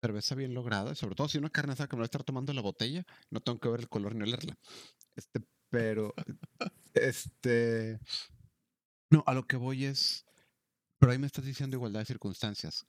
cerveza 0.00 0.34
bien 0.34 0.54
lograda. 0.54 0.94
Sobre 0.94 1.14
todo 1.14 1.28
si 1.28 1.38
una 1.38 1.50
carne 1.50 1.72
asada 1.72 1.88
que 1.88 1.96
me 1.96 2.00
voy 2.00 2.04
a 2.04 2.06
estar 2.06 2.24
tomando 2.24 2.52
la 2.52 2.62
botella, 2.62 3.04
no 3.30 3.40
tengo 3.40 3.58
que 3.58 3.68
ver 3.68 3.80
el 3.80 3.88
color 3.88 4.14
ni 4.14 4.22
olerla. 4.22 4.56
Este, 5.14 5.40
pero, 5.70 6.14
este, 6.94 7.98
no, 9.10 9.24
a 9.26 9.34
lo 9.34 9.46
que 9.46 9.56
voy 9.56 9.84
es, 9.84 10.24
pero 10.98 11.12
ahí 11.12 11.18
me 11.18 11.26
estás 11.26 11.44
diciendo 11.44 11.76
igualdad 11.76 12.00
de 12.00 12.06
circunstancias. 12.06 12.86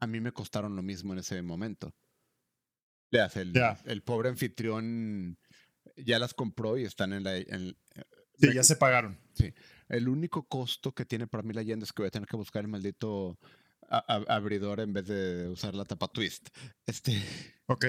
A 0.00 0.06
mí 0.06 0.20
me 0.20 0.32
costaron 0.32 0.74
lo 0.74 0.82
mismo 0.82 1.12
en 1.12 1.20
ese 1.20 1.40
momento. 1.42 1.94
Le 3.10 3.20
hace 3.20 3.42
el, 3.42 3.52
el 3.84 4.02
pobre 4.02 4.30
anfitrión 4.30 5.38
ya 5.96 6.18
las 6.18 6.34
compró 6.34 6.78
y 6.78 6.84
están 6.84 7.12
en 7.12 7.24
la... 7.24 7.36
sí, 7.38 8.54
ya 8.54 8.64
se 8.64 8.76
pagaron. 8.76 9.18
Sí. 9.34 9.52
El 9.88 10.08
único 10.08 10.48
costo 10.48 10.92
que 10.92 11.04
tiene 11.04 11.26
para 11.26 11.42
mí 11.42 11.52
la 11.52 11.60
Allende 11.60 11.84
es 11.84 11.92
que 11.92 12.02
voy 12.02 12.08
a 12.08 12.10
tener 12.10 12.26
que 12.26 12.36
buscar 12.36 12.62
el 12.62 12.68
maldito 12.68 13.38
abridor 13.98 14.80
en 14.80 14.92
vez 14.92 15.06
de 15.06 15.48
usar 15.48 15.74
la 15.74 15.84
tapa 15.84 16.08
twist. 16.08 16.48
Este. 16.86 17.22
Ok. 17.66 17.86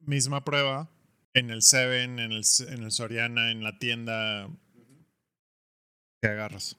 Misma 0.00 0.44
prueba 0.44 0.90
en 1.34 1.50
el 1.50 1.62
Seven, 1.62 2.18
en 2.18 2.32
el, 2.32 2.42
en 2.68 2.82
el 2.82 2.92
Soriana, 2.92 3.50
en 3.50 3.62
la 3.62 3.78
tienda. 3.78 4.48
¿Qué 6.20 6.28
agarras? 6.28 6.76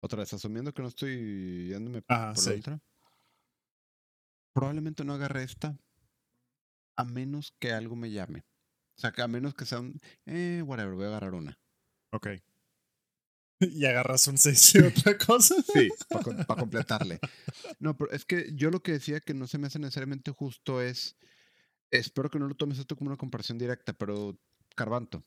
Otra 0.00 0.20
vez, 0.20 0.32
asumiendo 0.32 0.72
que 0.72 0.82
no 0.82 0.88
estoy 0.88 1.68
yéndome 1.68 2.02
por 2.02 2.16
la 2.16 2.32
otra. 2.32 2.80
Probablemente 4.52 5.04
no 5.04 5.14
agarre 5.14 5.42
esta 5.42 5.78
a 6.96 7.04
menos 7.04 7.54
que 7.58 7.72
algo 7.72 7.96
me 7.96 8.10
llame. 8.10 8.40
O 8.96 9.00
sea, 9.00 9.12
que 9.12 9.22
a 9.22 9.28
menos 9.28 9.54
que 9.54 9.66
sea 9.66 9.80
un. 9.80 10.00
Eh, 10.24 10.62
whatever, 10.64 10.94
voy 10.94 11.04
a 11.04 11.08
agarrar 11.08 11.34
una. 11.34 11.58
Ok. 12.12 12.28
Y 13.60 13.84
agarras 13.86 14.26
un 14.28 14.36
6 14.36 14.74
y 14.74 14.78
otra 14.80 15.16
cosa. 15.26 15.54
Sí, 15.62 15.88
para 16.08 16.60
completarle. 16.60 17.18
No, 17.78 17.96
pero 17.96 18.10
es 18.12 18.24
que 18.24 18.50
yo 18.54 18.70
lo 18.70 18.82
que 18.82 18.92
decía 18.92 19.20
que 19.20 19.34
no 19.34 19.46
se 19.46 19.58
me 19.58 19.66
hace 19.66 19.78
necesariamente 19.78 20.30
justo 20.30 20.82
es. 20.82 21.16
Espero 21.90 22.30
que 22.30 22.38
no 22.38 22.48
lo 22.48 22.54
tomes 22.54 22.78
esto 22.78 22.96
como 22.96 23.10
una 23.10 23.16
comparación 23.16 23.58
directa, 23.58 23.92
pero 23.92 24.38
Carbanto. 24.74 25.24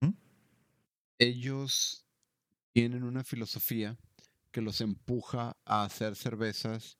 ¿Mm? 0.00 0.12
Ellos 1.18 2.06
tienen 2.72 3.02
una 3.02 3.24
filosofía 3.24 3.98
que 4.52 4.60
los 4.60 4.80
empuja 4.80 5.56
a 5.64 5.84
hacer 5.84 6.16
cervezas 6.16 6.98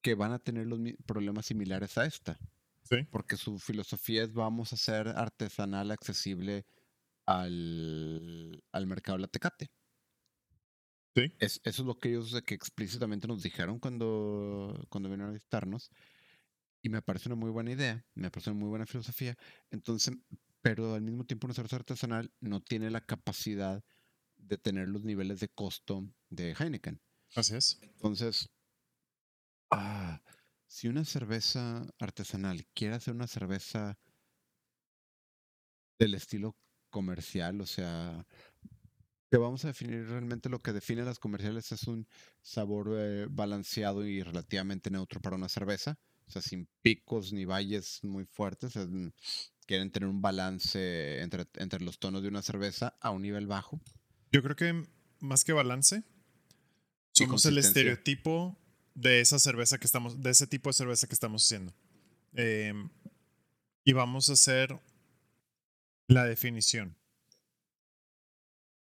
que 0.00 0.14
van 0.14 0.32
a 0.32 0.38
tener 0.38 0.66
los 0.66 0.80
problemas 1.06 1.46
similares 1.46 1.98
a 1.98 2.06
esta. 2.06 2.38
Sí. 2.84 3.06
Porque 3.10 3.36
su 3.36 3.58
filosofía 3.58 4.22
es 4.22 4.32
vamos 4.32 4.72
a 4.72 4.76
hacer 4.76 5.08
artesanal 5.08 5.90
accesible 5.90 6.64
al, 7.26 8.62
al 8.72 8.86
mercado 8.86 9.18
de 9.18 9.22
la 9.22 9.28
Tecate. 9.28 9.70
Sí. 11.16 11.32
Es, 11.38 11.60
eso 11.64 11.82
es 11.82 11.86
lo 11.86 11.98
que 11.98 12.10
ellos 12.10 12.40
que 12.46 12.54
explícitamente 12.54 13.26
nos 13.26 13.42
dijeron 13.42 13.78
cuando, 13.80 14.86
cuando 14.88 15.08
vinieron 15.08 15.30
a 15.30 15.34
visitarnos. 15.34 15.90
Y 16.82 16.88
me 16.88 17.02
parece 17.02 17.28
una 17.28 17.36
muy 17.36 17.50
buena 17.50 17.72
idea, 17.72 18.06
me 18.14 18.30
parece 18.30 18.50
una 18.50 18.60
muy 18.60 18.68
buena 18.68 18.86
filosofía. 18.86 19.36
Entonces, 19.70 20.16
pero 20.62 20.94
al 20.94 21.02
mismo 21.02 21.24
tiempo 21.24 21.46
una 21.46 21.54
cerveza 21.54 21.76
artesanal 21.76 22.32
no 22.40 22.62
tiene 22.62 22.90
la 22.90 23.04
capacidad 23.04 23.84
de 24.36 24.56
tener 24.56 24.88
los 24.88 25.04
niveles 25.04 25.40
de 25.40 25.48
costo 25.48 26.08
de 26.30 26.54
Heineken. 26.58 27.00
Así 27.34 27.54
es. 27.54 27.78
Entonces, 27.82 28.48
ah, 29.70 30.22
si 30.66 30.88
una 30.88 31.04
cerveza 31.04 31.86
artesanal 31.98 32.66
quiere 32.74 32.94
hacer 32.94 33.14
una 33.14 33.26
cerveza 33.26 33.98
del 35.98 36.14
estilo 36.14 36.56
comercial, 36.90 37.60
o 37.60 37.66
sea, 37.66 38.26
que 39.30 39.36
vamos 39.36 39.64
a 39.64 39.68
definir 39.68 40.06
realmente 40.06 40.48
lo 40.48 40.58
que 40.58 40.72
define 40.72 41.04
las 41.04 41.18
comerciales 41.18 41.70
es 41.72 41.84
un 41.84 42.06
sabor 42.42 42.94
eh, 42.98 43.26
balanceado 43.30 44.04
y 44.04 44.22
relativamente 44.22 44.90
neutro 44.90 45.20
para 45.20 45.36
una 45.36 45.48
cerveza, 45.48 45.98
o 46.26 46.30
sea, 46.30 46.42
sin 46.42 46.68
picos 46.82 47.32
ni 47.32 47.44
valles 47.44 48.00
muy 48.02 48.24
fuertes, 48.26 48.74
quieren 49.66 49.92
tener 49.92 50.08
un 50.08 50.20
balance 50.20 51.20
entre, 51.20 51.46
entre 51.54 51.80
los 51.80 51.98
tonos 51.98 52.22
de 52.22 52.28
una 52.28 52.42
cerveza 52.42 52.96
a 53.00 53.10
un 53.10 53.22
nivel 53.22 53.46
bajo. 53.46 53.80
Yo 54.32 54.42
creo 54.42 54.56
que 54.56 54.84
más 55.20 55.44
que 55.44 55.52
balance, 55.52 56.02
somos 57.12 57.46
el 57.46 57.58
estereotipo 57.58 58.58
de 58.94 59.20
esa 59.20 59.38
cerveza 59.38 59.78
que 59.78 59.86
estamos, 59.86 60.20
de 60.20 60.30
ese 60.30 60.46
tipo 60.46 60.70
de 60.70 60.74
cerveza 60.74 61.06
que 61.06 61.14
estamos 61.14 61.44
haciendo. 61.44 61.72
Em, 62.32 62.90
y 63.84 63.92
vamos 63.92 64.28
a 64.30 64.34
hacer 64.34 64.78
la 66.10 66.24
definición. 66.24 66.96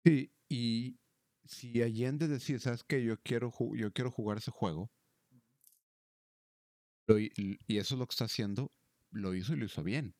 Sí, 0.05 0.31
y 0.49 0.99
si 1.45 1.81
Allende 1.81 2.27
decía, 2.27 2.59
¿sabes 2.59 2.83
qué? 2.83 3.03
Yo 3.03 3.21
quiero, 3.21 3.51
yo 3.75 3.91
quiero 3.91 4.11
jugar 4.11 4.37
ese 4.37 4.51
juego. 4.51 4.89
y 7.09 7.77
eso 7.77 7.95
es 7.95 7.99
lo 7.99 8.05
que 8.05 8.13
está 8.13 8.25
haciendo, 8.25 8.71
lo 9.11 9.33
hizo 9.33 9.53
y 9.53 9.57
lo 9.57 9.65
hizo 9.65 9.83
bien. 9.83 10.15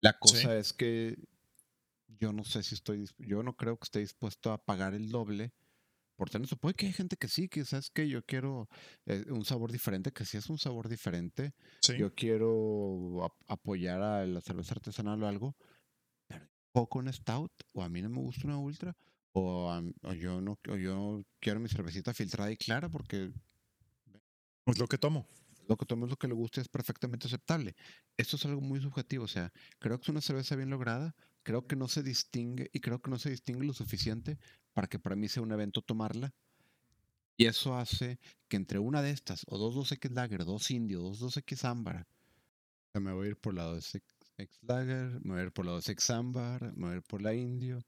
La 0.00 0.18
cosa 0.18 0.56
es 0.56 0.72
que 0.72 1.18
yo 2.06 2.32
no 2.32 2.44
sé 2.44 2.62
si 2.62 2.74
estoy, 2.74 3.08
yo 3.18 3.42
no 3.42 3.56
creo 3.56 3.76
que 3.76 3.84
esté 3.84 3.98
dispuesto 4.00 4.52
a 4.52 4.64
pagar 4.64 4.94
el 4.94 5.10
doble 5.10 5.52
por 6.18 6.28
tener 6.30 6.46
eso. 6.46 6.56
Puede 6.56 6.74
que 6.74 6.86
hay 6.86 6.92
gente 6.92 7.16
que 7.16 7.28
sí, 7.28 7.48
que 7.48 7.64
sabes 7.64 7.90
que 7.90 8.08
yo 8.08 8.22
quiero 8.24 8.68
eh, 9.06 9.24
un 9.30 9.44
sabor 9.44 9.70
diferente, 9.70 10.10
que 10.10 10.24
sí 10.24 10.36
es 10.36 10.50
un 10.50 10.58
sabor 10.58 10.88
diferente. 10.88 11.54
Yo 11.96 12.12
quiero 12.12 13.32
apoyar 13.46 14.02
a 14.02 14.26
la 14.26 14.40
cerveza 14.40 14.74
artesanal 14.74 15.22
o 15.22 15.28
algo, 15.28 15.56
pero 16.26 16.48
poco 16.72 16.98
un 16.98 17.10
stout, 17.12 17.52
o 17.72 17.82
a 17.82 17.88
mí 17.88 18.02
no 18.02 18.10
me 18.10 18.18
gusta 18.18 18.48
una 18.48 18.58
ultra, 18.58 18.96
o, 19.32 19.80
yo 20.18 20.40
no, 20.40 20.58
yo 20.76 21.22
quiero 21.38 21.60
mi 21.60 21.68
cervecita 21.68 22.12
filtrada 22.12 22.50
y 22.50 22.56
clara 22.56 22.88
porque 22.88 23.32
es 24.66 24.78
lo 24.78 24.88
que 24.88 24.98
tomo. 24.98 25.28
Lo 25.68 25.76
que 25.76 25.86
tomo 25.86 26.06
es 26.06 26.10
lo 26.10 26.16
que 26.16 26.28
le 26.28 26.34
gusta, 26.34 26.60
es 26.60 26.68
perfectamente 26.68 27.28
aceptable. 27.28 27.76
Esto 28.16 28.36
es 28.36 28.44
algo 28.46 28.60
muy 28.60 28.80
subjetivo, 28.80 29.24
o 29.24 29.28
sea, 29.28 29.52
creo 29.78 29.98
que 29.98 30.02
es 30.02 30.08
una 30.08 30.22
cerveza 30.22 30.56
bien 30.56 30.70
lograda, 30.70 31.14
creo 31.48 31.66
que 31.66 31.76
no 31.76 31.88
se 31.88 32.02
distingue 32.02 32.68
y 32.74 32.80
creo 32.80 33.00
que 33.00 33.10
no 33.10 33.18
se 33.18 33.30
distingue 33.30 33.64
lo 33.64 33.72
suficiente 33.72 34.38
para 34.74 34.86
que 34.86 34.98
para 34.98 35.16
mí 35.16 35.28
sea 35.28 35.42
un 35.42 35.50
evento 35.50 35.80
tomarla. 35.80 36.34
Y 37.38 37.46
eso 37.46 37.74
hace 37.74 38.18
que 38.48 38.58
entre 38.58 38.78
una 38.78 39.00
de 39.00 39.12
estas, 39.12 39.46
o 39.48 39.56
dos 39.56 39.74
2X 39.74 40.10
Lager, 40.10 40.44
dos 40.44 40.70
Indio, 40.70 41.00
dos 41.00 41.22
2X 41.22 41.64
Ámbar, 41.64 42.06
me 42.92 43.14
voy 43.14 43.28
a 43.28 43.30
ir 43.30 43.38
por 43.38 43.54
la 43.54 43.64
2X 43.64 44.02
Lager, 44.60 45.24
me 45.24 45.32
voy 45.32 45.40
a 45.40 45.44
ir 45.44 45.52
por 45.52 45.64
la 45.64 45.72
2X 45.72 46.14
Ámbar, 46.14 46.76
me 46.76 46.84
voy 46.84 46.92
a 46.92 46.96
ir 46.96 47.02
por 47.04 47.22
la 47.22 47.32
Indio, 47.32 47.80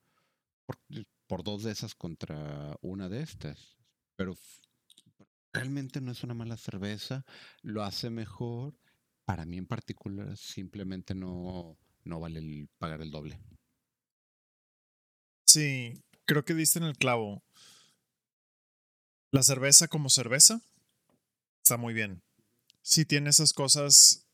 por, 1.27 1.43
dos 1.43 1.63
de 1.63 1.73
esas 1.73 1.95
contra 1.95 2.79
una 2.81 3.11
de 3.11 3.21
estas. 3.21 3.77
Pero 4.17 4.39
realmente 5.53 6.01
no 6.01 6.13
es 6.13 6.25
una 6.25 6.33
mala 6.33 6.57
cerveza, 6.57 7.27
lo 7.61 7.83
hace 7.83 8.09
mejor 8.09 8.75
para 9.27 9.45
mí 9.45 9.59
en 9.59 9.67
particular 9.67 10.35
simplemente 10.39 11.15
no, 11.15 11.77
no 12.05 12.21
vale 12.21 12.41
el 12.41 12.69
pagar 12.79 13.03
el 13.03 13.11
doble. 13.11 13.41
Sí, 15.47 16.03
creo 16.27 16.45
que 16.45 16.55
diste 16.55 16.79
en 16.79 16.85
el 16.85 16.97
clavo. 16.97 17.43
La 19.33 19.43
cerveza 19.43 19.89
como 19.89 20.09
cerveza 20.09 20.61
está 21.63 21.77
muy 21.77 21.95
bien. 21.95 22.23
Sí 22.83 23.05
tiene 23.05 23.31
esas 23.31 23.53
cosas 23.53 24.27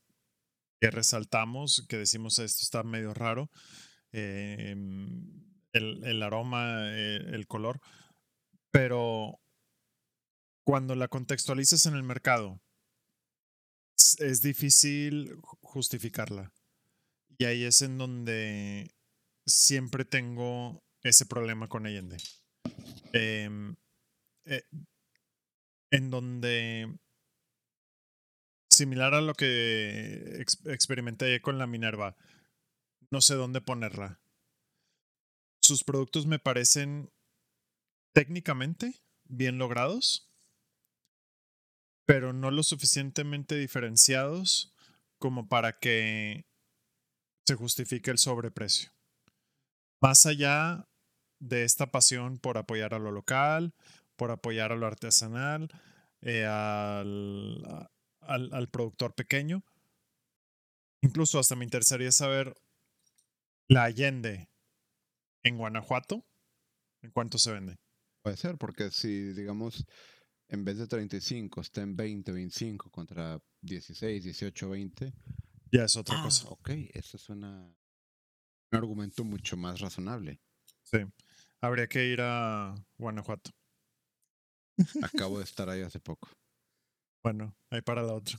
que 0.80 0.90
resaltamos, 0.90 1.86
que 1.88 1.96
decimos 1.96 2.38
esto 2.38 2.62
está 2.62 2.82
medio 2.82 3.14
raro. 3.14 3.50
Em, 4.12 5.46
el, 5.72 6.22
aroma, 6.22 6.90
eh, 6.92 7.16
el 7.32 7.46
color. 7.46 7.80
Pero 8.70 9.40
cuando 10.64 10.94
la 10.94 11.08
contextualizas 11.08 11.86
en 11.86 11.94
el 11.94 12.02
mercado, 12.02 12.60
es 14.18 14.42
difícil 14.42 15.36
justificarla. 15.62 16.52
Y 17.38 17.44
ahí 17.44 17.64
es 17.64 17.82
en 17.82 17.98
donde 17.98 18.94
siempre 19.46 20.04
tengo 20.04 20.82
ese 21.02 21.26
problema 21.26 21.68
con 21.68 21.86
Allende. 21.86 22.16
Em, 23.12 23.76
eh, 24.46 24.64
en 25.90 26.10
donde, 26.10 26.98
similar 28.70 29.14
a 29.14 29.20
lo 29.20 29.34
que 29.34 30.44
experimenté 30.66 31.40
con 31.40 31.58
la 31.58 31.66
Minerva, 31.66 32.16
no 33.10 33.20
sé 33.20 33.34
dónde 33.34 33.60
ponerla. 33.60 34.20
Sus 35.62 35.84
productos 35.84 36.26
me 36.26 36.38
parecen 36.38 37.10
técnicamente 38.14 38.94
bien 39.24 39.58
logrados, 39.58 40.30
pero 42.06 42.32
no 42.32 42.50
lo 42.50 42.62
suficientemente 42.62 43.56
diferenciados 43.56 44.74
como 45.18 45.48
para 45.48 45.78
que 45.78 46.45
se 47.46 47.54
justifique 47.54 48.10
el 48.10 48.18
sobreprecio. 48.18 48.90
Más 50.00 50.26
allá 50.26 50.88
de 51.38 51.64
esta 51.64 51.90
pasión 51.90 52.38
por 52.38 52.58
apoyar 52.58 52.94
a 52.94 52.98
lo 52.98 53.12
local, 53.12 53.74
por 54.16 54.30
apoyar 54.30 54.72
a 54.72 54.76
lo 54.76 54.86
artesanal, 54.86 55.68
eh, 56.22 56.44
al, 56.44 57.88
al, 58.20 58.68
productor 58.68 59.14
pequeño. 59.14 59.64
Incluso 61.02 61.38
hasta 61.38 61.54
me 61.54 61.64
interesaría 61.64 62.10
saber 62.10 62.54
la 63.68 63.84
Allende 63.84 64.48
en 65.42 65.56
Guanajuato, 65.56 66.24
¿en 67.02 67.10
cuánto 67.10 67.38
se 67.38 67.52
vende? 67.52 67.76
Puede 68.22 68.36
ser, 68.36 68.56
porque 68.58 68.90
si, 68.90 69.32
digamos, 69.32 69.86
en 70.48 70.64
vez 70.64 70.78
de 70.78 70.88
35 70.88 71.60
está 71.60 71.82
en 71.82 71.94
20, 71.94 72.32
25 72.32 72.90
contra 72.90 73.38
16, 73.60 74.24
18, 74.24 74.70
20. 74.70 75.12
Ya 75.72 75.84
es 75.84 75.96
otra 75.96 76.22
cosa. 76.22 76.46
Ah, 76.48 76.52
ok, 76.52 76.70
eso 76.94 77.18
suena 77.18 77.48
un 78.72 78.78
argumento 78.78 79.24
mucho 79.24 79.56
más 79.56 79.80
razonable. 79.80 80.40
Sí, 80.82 80.98
habría 81.60 81.88
que 81.88 82.06
ir 82.06 82.20
a 82.22 82.74
Guanajuato. 82.98 83.50
Acabo 85.02 85.38
de 85.38 85.44
estar 85.44 85.68
ahí 85.68 85.82
hace 85.82 86.00
poco. 86.00 86.28
Bueno, 87.22 87.56
ahí 87.70 87.82
para 87.82 88.02
la 88.02 88.12
otra. 88.12 88.38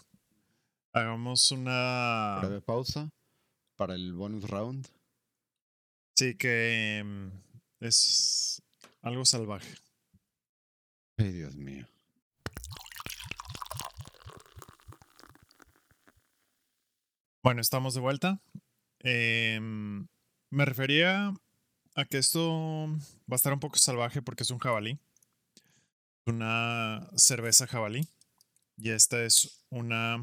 Hagamos 0.93 1.51
una... 1.51 2.39
Breve 2.39 2.61
pausa 2.61 3.09
para 3.75 3.95
el 3.95 4.13
bonus 4.13 4.49
round. 4.49 4.87
Sí, 6.15 6.35
que 6.35 6.97
em, 6.97 7.31
es 7.79 8.63
algo 9.01 9.25
salvaje. 9.25 9.75
Ay, 11.17 11.31
Dios 11.31 11.55
mío. 11.55 11.87
Bueno, 17.47 17.61
estamos 17.61 17.93
de 17.93 18.01
vuelta. 18.01 18.41
Em, 18.99 20.05
me 20.49 20.65
refería 20.65 21.33
a 21.95 22.03
que 22.03 22.17
esto 22.17 22.89
va 22.89 23.31
a 23.31 23.37
estar 23.37 23.53
un 23.53 23.61
poco 23.61 23.77
salvaje 23.77 24.21
porque 24.21 24.43
es 24.43 24.51
un 24.51 24.59
jabalí. 24.59 24.99
Una 26.25 27.09
cerveza 27.15 27.65
jabalí. 27.65 28.05
Y 28.75 28.89
esta 28.89 29.23
es 29.23 29.63
una... 29.69 30.17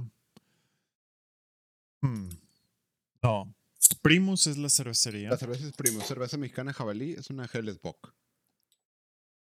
Hmm, 2.03 2.29
no, 3.23 3.55
Primus 4.03 4.47
es 4.47 4.59
la 4.59 4.69
cervecería. 4.69 5.31
La 5.31 5.39
cerveza 5.39 5.67
es 5.67 5.73
Primus. 5.73 6.05
Cerveza 6.05 6.37
mexicana 6.37 6.75
jabalí 6.75 7.13
es 7.13 7.31
una 7.31 7.49
Hellesbock. 7.51 8.13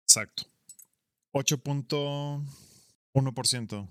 Exacto. 0.05 0.45
8.1%. 1.33 3.91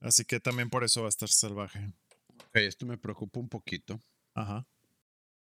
Así 0.00 0.24
que 0.24 0.40
también 0.40 0.70
por 0.70 0.84
eso 0.84 1.02
va 1.02 1.08
a 1.08 1.10
estar 1.10 1.28
salvaje. 1.28 1.92
Esto 2.54 2.86
me 2.86 2.98
preocupa 2.98 3.40
un 3.40 3.48
poquito. 3.48 4.00
Ajá. 4.34 4.66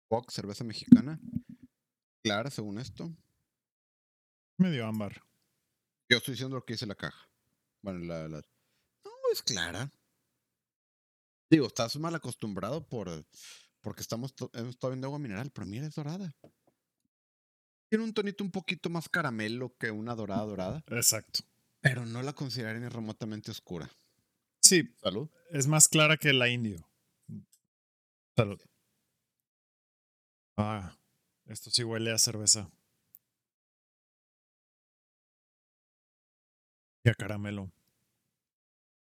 Bock, 0.09 0.31
cerveza 0.31 0.63
mexicana. 0.63 1.19
Clara, 2.23 2.49
según 2.49 2.79
esto. 2.79 3.15
Medio 4.57 4.85
ámbar. 4.85 5.21
Yo 6.09 6.17
estoy 6.17 6.33
diciendo 6.33 6.55
lo 6.55 6.65
que 6.65 6.73
dice 6.73 6.85
la 6.85 6.95
caja. 6.95 7.29
Bueno, 7.81 7.99
la, 7.99 8.27
la... 8.27 8.37
No, 9.03 9.11
es 9.31 9.41
clara. 9.41 9.91
Digo, 11.49 11.67
estás 11.67 11.95
mal 11.97 12.15
acostumbrado 12.15 12.87
por 12.87 13.25
porque 13.81 14.01
estamos, 14.01 14.33
hemos 14.53 14.69
estado 14.69 14.91
viendo 14.91 15.07
agua 15.07 15.19
mineral, 15.19 15.51
pero 15.51 15.67
mira, 15.67 15.85
es 15.85 15.95
dorada. 15.95 16.33
Tiene 17.89 18.05
un 18.05 18.13
tonito 18.13 18.43
un 18.43 18.49
poquito 18.49 18.89
más 18.89 19.09
caramelo 19.09 19.75
que 19.77 19.91
una 19.91 20.15
dorada 20.15 20.45
dorada. 20.45 20.83
Exacto. 20.87 21.41
Pero 21.81 22.05
no 22.05 22.23
la 22.23 22.33
consideraría 22.33 22.79
ni 22.79 22.87
remotamente 22.87 23.51
oscura. 23.51 23.91
Sí. 24.61 24.95
Salud. 25.01 25.29
Es 25.51 25.67
más 25.67 25.89
clara 25.89 26.17
que 26.17 26.31
la 26.31 26.47
indio. 26.47 26.89
Salud. 28.35 28.59
Ah, 30.57 30.97
esto 31.45 31.69
sí 31.69 31.83
huele 31.83 32.11
a 32.11 32.17
cerveza. 32.17 32.69
Y 37.03 37.09
a 37.09 37.13
caramelo. 37.13 37.71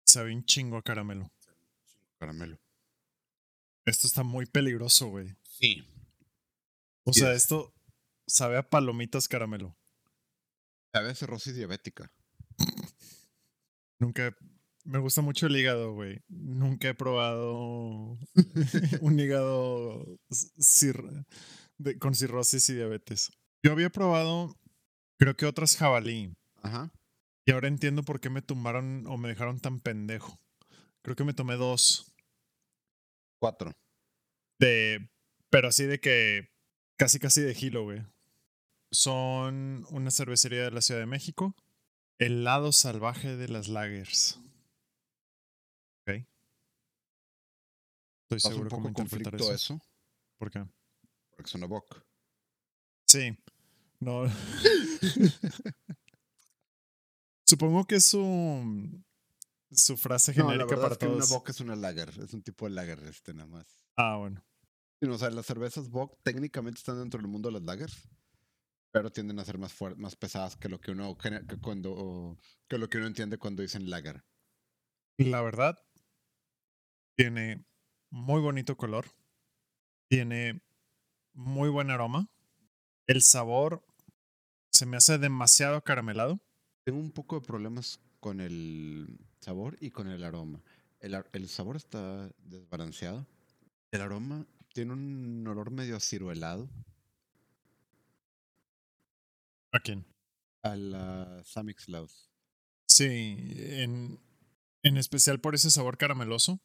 Sabe 0.05 0.35
un 0.35 0.45
chingo 0.45 0.77
a 0.77 0.83
caramelo. 0.83 1.31
Caramelo. 2.19 2.59
Esto 3.85 4.07
está 4.07 4.23
muy 4.23 4.47
peligroso, 4.47 5.09
güey. 5.09 5.37
Sí. 5.43 5.85
O 7.05 7.13
sea, 7.13 7.33
esto 7.33 7.73
sabe 8.27 8.59
a 8.59 8.69
palomitas 8.69 9.29
caramelo. 9.29 9.77
Sabe 10.93 11.11
a 11.11 11.15
cirrosis 11.15 11.55
diabética. 11.55 12.13
Nunca. 13.99 14.37
Me 14.87 14.99
gusta 14.99 15.21
mucho 15.21 15.47
el 15.47 15.57
hígado, 15.57 15.93
güey. 15.95 16.21
Nunca 16.29 16.89
he 16.89 16.95
probado 16.95 18.17
un 19.01 19.19
hígado 19.19 20.19
con 21.99 22.15
cirrosis 22.15 22.69
y 22.71 22.75
diabetes. 22.75 23.33
Yo 23.65 23.73
había 23.73 23.91
probado, 23.91 24.57
creo 25.19 25.37
que 25.37 25.47
otras 25.47 25.77
jabalí. 25.77 26.33
Ajá. 26.63 26.93
Y 27.45 27.53
ahora 27.53 27.69
entiendo 27.69 28.03
por 28.05 28.21
qué 28.21 28.31
me 28.31 28.43
tumbaron 28.43 29.07
o 29.07 29.17
me 29.17 29.29
dejaron 29.29 29.61
tan 29.61 29.81
pendejo. 29.81 30.39
Creo 31.03 31.17
que 31.17 31.25
me 31.25 31.35
tomé 31.35 31.57
dos. 31.57 32.13
Cuatro. 33.41 33.73
De. 34.59 35.09
Pero 35.51 35.69
así 35.69 35.85
de 35.85 36.01
que. 36.01 36.49
Casi, 36.97 37.19
casi 37.19 37.41
de 37.43 37.55
gilo, 37.55 37.85
güey. 37.85 38.03
Son 38.91 39.85
una 39.91 40.11
cervecería 40.11 40.63
de 40.63 40.71
la 40.71 40.81
Ciudad 40.81 41.01
de 41.01 41.07
México. 41.07 41.55
El 42.19 42.45
lado 42.45 42.73
salvaje 42.73 43.37
de 43.37 43.49
las 43.49 43.69
lagers. 43.69 44.41
Ok. 46.09 46.25
Estoy 48.29 48.41
seguro 48.41 48.71
cómo 48.71 48.89
interpretar 48.89 49.35
eso. 49.35 49.53
eso. 49.53 49.81
¿Por 50.37 50.51
qué? 50.51 50.67
Porque 51.31 51.49
es 51.49 51.55
una 51.55 51.67
bock. 51.67 52.05
Sí. 53.07 53.39
No. 54.01 54.25
Supongo 57.47 57.87
que 57.87 57.97
es 57.97 58.13
un 58.15 59.07
su 59.71 59.97
frase 59.97 60.33
genérica 60.33 60.77
para 60.77 60.97
todos. 60.97 61.17
una 61.17 61.27
Bock 61.27 61.51
es 61.51 61.61
una 61.61 61.77
lager, 61.77 62.11
es 62.23 62.33
un 62.33 62.43
tipo 62.43 62.67
de 62.67 62.75
lager 62.75 63.03
este 63.05 63.35
nada 63.35 63.49
más. 63.49 63.67
Ah, 63.97 64.17
bueno. 64.17 64.45
o 65.09 65.19
sea, 65.19 65.31
las 65.31 65.47
cervezas 65.47 65.89
Bock 65.91 66.19
técnicamente 66.23 66.79
están 66.79 66.99
dentro 66.99 67.21
del 67.21 67.29
mundo 67.29 67.49
de 67.49 67.55
las 67.55 67.63
lagers, 67.63 68.09
pero 68.93 69.11
tienden 69.11 69.39
a 69.39 69.45
ser 69.45 69.59
más 69.59 69.75
más 69.97 70.17
pesadas 70.17 70.57
que 70.57 70.69
lo 70.69 70.81
que 70.81 70.93
uno 70.93 71.17
que 71.17 71.59
cuando 71.61 72.39
que 72.69 72.79
lo 72.79 72.89
que 72.89 72.99
uno 72.99 73.07
entiende 73.07 73.39
cuando 73.39 73.63
dicen 73.63 73.91
lager. 73.91 74.25
La 75.19 75.41
verdad 75.41 75.79
tiene 77.17 77.65
muy 78.11 78.41
bonito 78.41 78.77
color, 78.77 79.07
tiene 80.09 80.61
muy 81.33 81.69
buen 81.69 81.91
aroma. 81.91 82.29
El 83.07 83.23
sabor 83.23 83.85
se 84.71 84.87
me 84.87 84.97
hace 84.97 85.19
demasiado 85.19 85.83
caramelado. 85.83 86.41
Tengo 86.85 86.99
un 86.99 87.13
poco 87.13 87.41
de 87.41 87.47
problemas 87.47 88.01
con 88.21 88.41
el 88.41 89.19
sabor 89.41 89.77
y 89.81 89.91
con 89.91 90.09
el 90.09 90.25
aroma. 90.25 90.63
El, 91.01 91.49
sabor 91.49 91.77
está 91.77 92.31
desbalanceado. 92.39 93.27
El 93.91 94.01
aroma 94.01 94.47
tiene 94.73 94.93
un 94.93 95.47
olor 95.47 95.71
medio 95.71 96.01
ciruelado. 96.01 96.69
¿A 99.73 99.81
quién? 99.81 100.05
A 100.63 100.75
la 100.75 101.43
Samix 101.45 101.87
Sí, 102.87 103.37
en, 103.57 104.19
en 104.83 104.97
especial 104.97 105.41
por 105.41 105.55
ese 105.55 105.71
sabor 105.71 105.99
carameloso. 105.99 106.61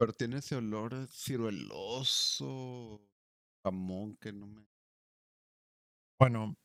Pero 0.00 0.14
tiene 0.14 0.38
ese 0.38 0.56
olor 0.56 1.06
cirueloso, 1.08 3.02
jamón 3.62 4.16
que 4.16 4.32
no 4.32 4.46
me... 4.46 4.66
Bueno, 6.18 6.56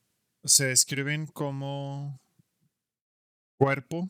se 0.42 0.72
escriben 0.72 1.26
como 1.26 2.18
cuerpo. 3.58 4.08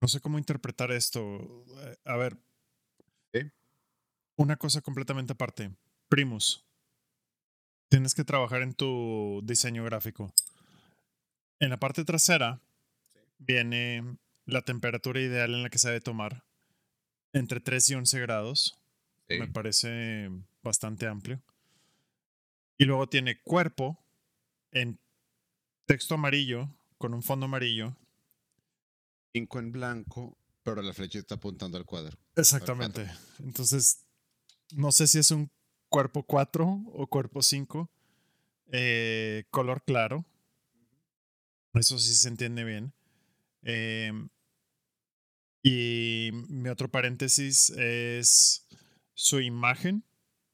No 0.00 0.06
sé 0.06 0.20
cómo 0.20 0.38
interpretar 0.38 0.92
esto. 0.92 1.64
Eh, 1.80 1.96
a 2.04 2.16
ver. 2.16 2.38
Una 4.36 4.56
cosa 4.56 4.80
completamente 4.80 5.32
aparte. 5.32 5.74
Primus. 6.08 6.64
Tienes 7.88 8.14
que 8.14 8.22
trabajar 8.22 8.62
en 8.62 8.74
tu 8.74 9.40
diseño 9.42 9.82
gráfico. 9.82 10.32
En 11.58 11.70
la 11.70 11.80
parte 11.80 12.04
trasera 12.04 12.60
viene 13.38 14.18
la 14.46 14.62
temperatura 14.62 15.20
ideal 15.20 15.52
en 15.52 15.64
la 15.64 15.68
que 15.68 15.78
se 15.78 15.88
debe 15.88 16.00
tomar. 16.00 16.44
Entre 17.32 17.60
3 17.60 17.90
y 17.90 17.94
11 17.94 18.20
grados. 18.20 18.76
Me 19.28 19.46
parece 19.46 20.28
bastante 20.62 21.06
amplio. 21.06 21.40
Y 22.78 22.84
luego 22.84 23.08
tiene 23.08 23.40
cuerpo 23.40 24.02
en 24.72 24.98
texto 25.86 26.14
amarillo 26.14 26.68
con 26.98 27.14
un 27.14 27.22
fondo 27.22 27.46
amarillo. 27.46 27.96
Cinco 29.32 29.58
en 29.60 29.70
blanco, 29.70 30.36
pero 30.64 30.82
la 30.82 30.92
flecha 30.92 31.18
está 31.18 31.36
apuntando 31.36 31.78
al 31.78 31.84
cuadro. 31.84 32.18
Exactamente. 32.34 33.08
Entonces, 33.38 34.04
no 34.72 34.92
sé 34.92 35.06
si 35.06 35.18
es 35.18 35.30
un 35.30 35.50
cuerpo 35.88 36.22
4 36.24 36.84
o 36.92 37.06
cuerpo 37.06 37.42
5. 37.42 37.90
Eh, 38.72 39.44
color 39.50 39.82
claro. 39.84 40.24
Eso 41.74 41.98
sí 41.98 42.14
se 42.14 42.28
entiende 42.28 42.64
bien. 42.64 42.92
Em, 43.62 44.28
y 45.62 46.30
mi 46.48 46.68
otro 46.68 46.90
paréntesis 46.90 47.70
es 47.70 48.66
su 49.14 49.40
imagen, 49.40 50.04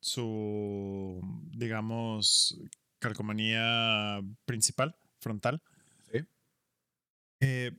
su, 0.01 1.21
digamos, 1.53 2.59
calcomanía 2.99 4.21
principal, 4.45 4.97
frontal. 5.21 5.63
Eh, 7.41 7.73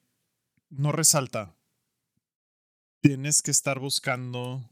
no 0.69 0.91
resalta. 0.91 1.55
Tienes 3.01 3.41
que 3.41 3.49
estar 3.51 3.79
buscando 3.79 4.69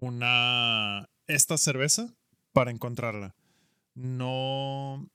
una 0.00 1.08
esta 1.28 1.56
cerveza 1.56 2.12
para 2.52 2.70
encontrarla. 2.70 3.36
No 3.94 5.08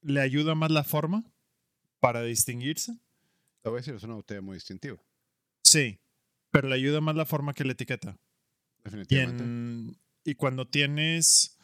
le 0.00 0.20
ayuda 0.20 0.54
más 0.54 0.70
la 0.70 0.84
forma 0.84 1.24
para 2.00 2.22
distinguirse. 2.22 2.98
Te 3.62 3.68
voy 3.68 3.78
a 3.78 3.80
decir, 3.80 3.94
es 3.94 4.02
una 4.02 4.14
botella 4.14 4.40
muy 4.40 4.54
distintiva. 4.54 4.98
Sí, 5.72 5.98
pero 6.50 6.68
le 6.68 6.74
ayuda 6.74 7.00
más 7.00 7.16
la 7.16 7.24
forma 7.24 7.54
que 7.54 7.64
la 7.64 7.72
etiqueta. 7.72 8.18
Definitivamente. 8.84 9.98
Y, 10.24 10.34
cuando 10.34 10.68
tienes 10.68 11.58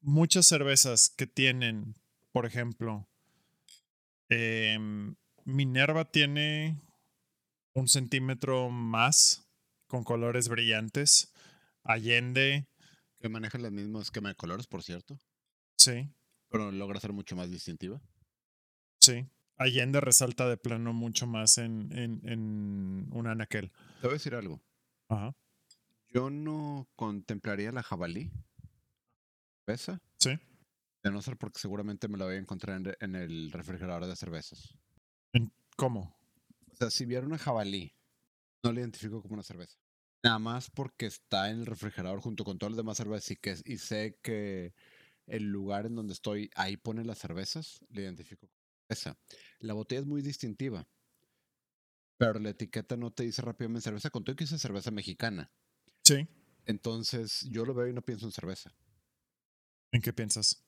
muchas 0.00 0.46
cervezas 0.46 1.10
que 1.10 1.26
tienen, 1.26 1.96
por 2.30 2.46
ejemplo, 2.46 3.08
em, 4.28 5.16
Minerva 5.44 6.04
tiene 6.04 6.80
un 7.74 7.88
centímetro 7.88 8.70
más 8.70 9.50
con 9.88 10.04
colores 10.04 10.48
brillantes. 10.48 11.32
Allende. 11.82 12.68
Que 13.18 13.28
maneja 13.28 13.58
el 13.58 13.72
mismo 13.72 14.00
esquema 14.00 14.28
de 14.28 14.36
colores, 14.36 14.68
por 14.68 14.84
cierto. 14.84 15.18
Sí. 15.76 16.08
Pero 16.50 16.70
logra 16.70 17.00
ser 17.00 17.12
mucho 17.12 17.34
más 17.34 17.50
distintiva. 17.50 18.00
Sí. 19.00 19.26
Allende 19.60 20.00
resalta 20.00 20.48
de 20.48 20.56
plano 20.56 20.94
mucho 20.94 21.26
más 21.26 21.58
en, 21.58 21.92
en, 21.92 23.10
un 23.12 23.26
anaquel. 23.26 23.70
Te 24.00 24.06
voy 24.06 24.12
a 24.12 24.14
decir 24.14 24.34
algo. 24.34 24.62
Ajá. 25.06 25.36
Yo 26.08 26.30
no 26.30 26.88
contemplaría 26.96 27.70
la 27.70 27.82
jabalí. 27.82 28.32
¿Pesa? 29.66 30.00
Sí. 30.16 30.30
De 31.02 31.10
no 31.10 31.20
ser 31.20 31.36
porque 31.36 31.60
seguramente 31.60 32.08
me 32.08 32.16
la 32.16 32.24
voy 32.24 32.36
a 32.36 32.38
encontrar 32.38 32.96
en, 33.00 33.14
el 33.14 33.52
refrigerador 33.52 34.06
de 34.06 34.16
cervezas. 34.16 34.78
¿Cómo? 35.76 36.16
O 36.72 36.74
sea, 36.74 36.88
si 36.88 37.04
viera 37.04 37.26
una 37.26 37.36
jabalí, 37.36 37.94
no 38.62 38.72
la 38.72 38.80
identifico 38.80 39.20
como 39.20 39.34
una 39.34 39.42
cerveza. 39.42 39.78
Nada 40.24 40.38
más 40.38 40.70
porque 40.70 41.04
está 41.04 41.50
en 41.50 41.60
el 41.60 41.66
refrigerador 41.66 42.22
junto 42.22 42.44
con 42.44 42.56
todas 42.56 42.72
las 42.72 42.78
demás 42.78 42.96
cervezas 42.96 43.32
y, 43.32 43.36
que, 43.36 43.56
y 43.66 43.76
sé 43.76 44.18
que 44.22 44.72
el 45.26 45.50
lugar 45.52 45.84
en 45.84 45.96
donde 45.96 46.14
estoy, 46.14 46.50
ahí 46.54 46.78
pone 46.78 47.04
las 47.04 47.18
cervezas, 47.18 47.84
le 47.90 48.00
identifico 48.00 48.48
como 48.48 48.59
cerveza. 48.94 49.18
La 49.60 49.74
botella 49.74 50.00
es 50.00 50.06
muy 50.06 50.22
distintiva. 50.22 50.86
Pero 52.18 52.38
la 52.38 52.50
etiqueta 52.50 52.96
no 52.96 53.12
te 53.12 53.24
dice 53.24 53.42
rápidamente 53.42 53.84
cerveza, 53.84 54.10
con 54.10 54.24
todo 54.24 54.36
que 54.36 54.44
dice 54.44 54.58
cerveza 54.58 54.90
mexicana. 54.90 55.50
Sí. 56.04 56.28
Entonces 56.66 57.46
yo 57.50 57.64
lo 57.64 57.74
veo 57.74 57.88
y 57.88 57.94
no 57.94 58.02
pienso 58.02 58.26
en 58.26 58.32
cerveza. 58.32 58.74
¿En 59.92 60.02
qué 60.02 60.12
piensas? 60.12 60.64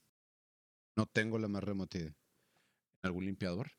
No 0.96 1.06
tengo 1.06 1.38
la 1.38 1.48
más 1.48 1.62
remota 1.62 1.98
¿En 1.98 2.14
algún 3.02 3.26
limpiador? 3.26 3.72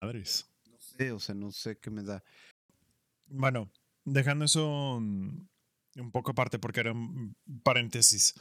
Madres. 0.00 0.48
No 0.70 0.78
sé, 0.78 1.12
o 1.12 1.20
sea, 1.20 1.34
no 1.34 1.52
sé 1.52 1.78
qué 1.78 1.90
me 1.90 2.02
da. 2.02 2.22
Bueno, 3.26 3.70
dejando 4.04 4.44
eso 4.44 4.96
un 4.96 5.48
poco 6.12 6.30
aparte 6.30 6.58
porque 6.58 6.80
era 6.80 6.92
un 6.92 7.36
paréntesis. 7.62 8.34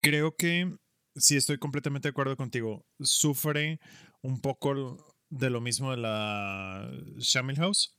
Creo 0.00 0.36
que 0.36 0.76
sí 1.16 1.36
estoy 1.36 1.58
completamente 1.58 2.08
de 2.08 2.10
acuerdo 2.10 2.36
contigo. 2.36 2.86
Sufre 3.00 3.80
un 4.22 4.40
poco 4.40 5.14
de 5.28 5.50
lo 5.50 5.60
mismo 5.60 5.90
de 5.90 5.96
la 5.96 6.90
Shamil 7.18 7.56
House. 7.56 7.96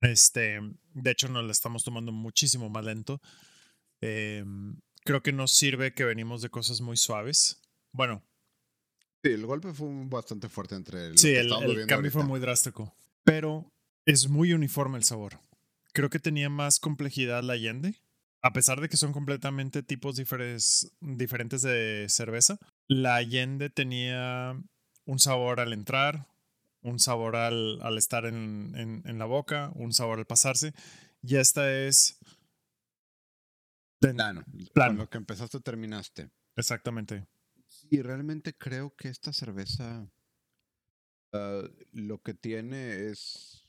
Este, 0.00 0.58
de 0.94 1.10
hecho, 1.10 1.28
nos 1.28 1.44
la 1.44 1.52
estamos 1.52 1.84
tomando 1.84 2.12
muchísimo 2.12 2.68
más 2.68 2.84
lento. 2.84 3.20
Em, 4.00 4.76
creo 5.04 5.22
que 5.22 5.32
nos 5.32 5.52
sirve 5.52 5.94
que 5.94 6.04
venimos 6.04 6.42
de 6.42 6.50
cosas 6.50 6.80
muy 6.80 6.96
suaves. 6.96 7.60
Bueno. 7.92 8.24
Sí, 9.22 9.30
el 9.30 9.46
golpe 9.46 9.72
fue 9.72 9.88
bastante 10.06 10.48
fuerte 10.48 10.74
entre 10.74 11.06
el. 11.06 11.18
Sí, 11.18 11.30
el, 11.30 11.52
el 11.52 11.86
cambio 11.86 12.10
fue 12.10 12.24
muy 12.24 12.40
drástico. 12.40 12.96
Pero 13.22 13.72
es 14.04 14.28
muy 14.28 14.52
uniforme 14.52 14.98
el 14.98 15.04
sabor. 15.04 15.40
Creo 15.92 16.10
que 16.10 16.18
tenía 16.18 16.48
más 16.48 16.80
complejidad 16.80 17.44
la 17.44 17.52
Allende 17.52 18.01
a 18.42 18.52
pesar 18.52 18.80
de 18.80 18.88
que 18.88 18.96
son 18.96 19.12
completamente 19.12 19.82
tipos 19.84 20.16
diferentes 20.16 21.62
de 21.62 22.06
cerveza, 22.08 22.58
la 22.88 23.16
Allende 23.16 23.70
tenía 23.70 24.60
un 25.06 25.18
sabor 25.20 25.60
al 25.60 25.72
entrar, 25.72 26.26
un 26.80 26.98
sabor 26.98 27.36
al, 27.36 27.80
estar 27.96 28.26
en, 28.26 29.02
la 29.04 29.24
boca, 29.26 29.70
un 29.76 29.92
sabor 29.92 30.18
al 30.18 30.26
pasarse, 30.26 30.74
y 31.22 31.36
esta 31.36 31.72
es... 31.72 32.18
plano. 34.00 34.44
Con 34.74 34.96
lo 34.96 35.08
que 35.08 35.18
empezaste 35.18 35.60
terminaste. 35.60 36.30
Exactamente. 36.56 37.24
Y 37.90 38.02
realmente 38.02 38.54
creo 38.54 38.94
que 38.96 39.08
esta 39.08 39.32
cerveza 39.32 40.10
ah, 41.32 41.62
lo 41.92 42.20
que 42.22 42.34
tiene 42.34 43.08
es... 43.08 43.68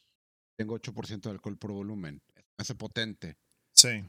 Tengo 0.57 0.79
8% 0.79 1.21
de 1.21 1.29
alcohol 1.29 1.57
por 1.57 1.71
volumen. 1.71 2.21
Hace 2.57 2.75
potente. 2.75 3.37
Sí. 3.73 4.03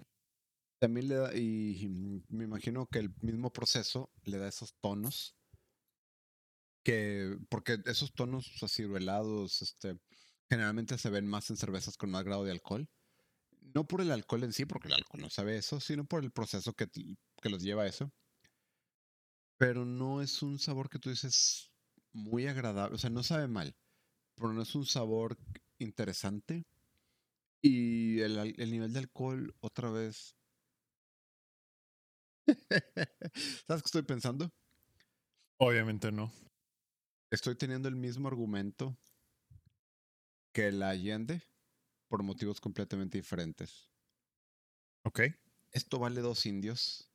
También 0.78 1.08
le 1.08 1.14
da, 1.14 1.34
y 1.34 1.88
me 2.28 2.44
imagino 2.44 2.86
que 2.86 2.98
el 2.98 3.14
mismo 3.20 3.52
proceso 3.52 4.10
le 4.24 4.38
da 4.38 4.48
esos 4.48 4.74
tonos 4.80 5.36
que, 6.84 7.38
porque 7.48 7.78
esos 7.86 8.12
tonos 8.12 8.62
aciruelados, 8.62 9.62
este, 9.62 9.98
generalmente 10.48 10.98
se 10.98 11.10
ven 11.10 11.26
más 11.26 11.50
en 11.50 11.56
cervezas 11.56 11.96
con 11.96 12.10
más 12.10 12.22
grado 12.24 12.44
de 12.44 12.52
alcohol. 12.52 12.88
No 13.74 13.88
por 13.88 14.02
el 14.02 14.12
alcohol 14.12 14.44
en 14.44 14.52
sí, 14.52 14.66
porque 14.66 14.88
el 14.88 14.94
alcohol 14.94 15.22
no 15.22 15.30
sabe 15.30 15.56
eso, 15.56 15.80
sino 15.80 16.04
por 16.04 16.22
el 16.22 16.30
proceso 16.30 16.74
que, 16.74 16.86
que 16.88 17.48
los 17.48 17.62
lleva 17.62 17.84
a 17.84 17.86
eso. 17.86 18.12
Pero 19.56 19.84
no 19.84 20.20
es 20.20 20.42
un 20.42 20.58
sabor 20.58 20.90
que 20.90 20.98
tú 20.98 21.08
dices 21.10 21.70
muy 22.12 22.46
agradable, 22.46 22.94
o 22.94 22.98
sea, 22.98 23.10
no 23.10 23.22
sabe 23.22 23.48
mal, 23.48 23.74
pero 24.36 24.52
no 24.52 24.62
es 24.62 24.74
un 24.74 24.84
sabor 24.84 25.38
interesante. 25.78 26.64
Y 27.62 28.20
el, 28.20 28.36
el 28.58 28.70
nivel 28.70 28.92
de 28.92 28.98
alcohol, 28.98 29.56
otra 29.60 29.90
vez, 29.90 30.36
¿Sabes 33.66 33.82
qué 33.82 33.86
estoy 33.86 34.02
pensando? 34.02 34.52
Obviamente 35.58 36.10
no. 36.12 36.32
Estoy 37.30 37.56
teniendo 37.56 37.88
el 37.88 37.96
mismo 37.96 38.28
argumento 38.28 38.96
que 40.52 40.70
la 40.70 40.90
Allende 40.90 41.42
por 42.08 42.22
motivos 42.22 42.60
completamente 42.60 43.18
diferentes. 43.18 43.90
Ok. 45.04 45.20
Esto 45.72 45.98
vale 45.98 46.20
dos 46.20 46.46
indios 46.46 47.10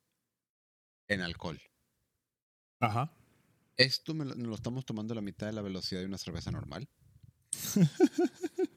en 1.08 1.22
alcohol. 1.22 1.60
Ajá. 2.80 3.10
Esto 3.76 4.14
me 4.14 4.24
lo, 4.24 4.54
estamos 4.54 4.84
tomando 4.84 5.12
a 5.12 5.16
la 5.16 5.22
mitad 5.22 5.46
de 5.46 5.54
la 5.54 5.62
velocidad 5.62 6.00
de 6.00 6.06
una 6.06 6.18
cerveza 6.18 6.50
normal. 6.50 6.88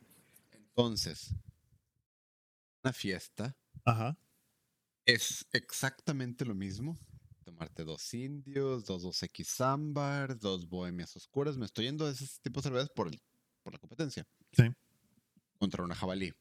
Entonces, 0.51 1.35
una 2.83 2.93
fiesta. 2.93 3.57
Ajá 3.85 4.17
es 5.05 5.45
exactamente 5.51 6.45
lo 6.45 6.55
mismo. 6.55 6.99
Tomarte 7.43 7.83
dos 7.83 8.13
indios, 8.13 8.85
dos 8.85 9.03
dos 9.03 9.21
X 9.23 9.61
ámbar, 9.61 10.39
dos 10.39 10.67
bohemias 10.67 11.15
oscuras. 11.15 11.57
Me 11.57 11.65
estoy 11.65 11.85
yendo 11.85 12.05
a 12.05 12.11
ese 12.11 12.25
tipo 12.41 12.59
de 12.59 12.63
cervezas 12.63 12.89
por, 12.89 13.11
por 13.63 13.73
la 13.73 13.79
competencia. 13.79 14.25
Sí. 14.51 14.63
Contra 15.59 15.83
una 15.83 15.95
jabalí. 15.95 16.33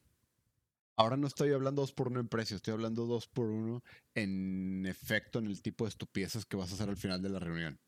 Ahora 0.95 1.17
no 1.17 1.27
estoy 1.27 1.51
hablando 1.51 1.81
dos 1.81 1.91
por 1.91 2.07
uno 2.07 2.19
en 2.19 2.27
precio, 2.27 2.55
estoy 2.55 2.73
hablando 2.73 3.07
dos 3.07 3.27
por 3.27 3.49
uno 3.49 3.83
en 4.13 4.85
efecto 4.85 5.39
en 5.39 5.47
el 5.47 5.61
tipo 5.61 5.85
de 5.85 5.89
estupideces 5.89 6.45
que 6.45 6.55
vas 6.55 6.71
a 6.71 6.75
hacer 6.75 6.87
al 6.87 6.97
final 6.97 7.21
de 7.21 7.29
la 7.29 7.39
reunión. 7.39 7.79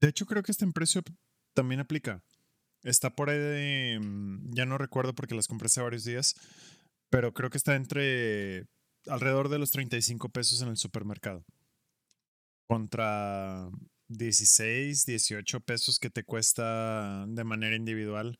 De 0.00 0.08
hecho, 0.08 0.24
creo 0.24 0.42
que 0.42 0.52
este 0.52 0.64
en 0.64 0.72
precio 0.72 1.02
también 1.52 1.80
aplica. 1.80 2.24
Está 2.82 3.14
por 3.14 3.28
ahí 3.28 3.38
de. 3.38 3.98
Mm, 4.00 4.54
ya 4.54 4.64
no 4.64 4.78
recuerdo 4.78 5.14
porque 5.14 5.34
las 5.34 5.48
compré 5.48 5.66
hace 5.66 5.82
varios 5.82 6.04
días. 6.04 6.34
Pero 7.10 7.34
creo 7.34 7.50
que 7.50 7.58
está 7.58 7.74
entre. 7.76 8.66
Alrededor 9.06 9.48
de 9.48 9.58
los 9.58 9.70
35 9.70 10.28
pesos 10.28 10.62
en 10.62 10.68
el 10.68 10.76
supermercado. 10.76 11.44
Contra 12.68 13.68
16, 14.08 15.06
18 15.06 15.60
pesos 15.60 15.98
que 15.98 16.10
te 16.10 16.24
cuesta 16.24 17.24
de 17.26 17.44
manera 17.44 17.76
individual. 17.76 18.38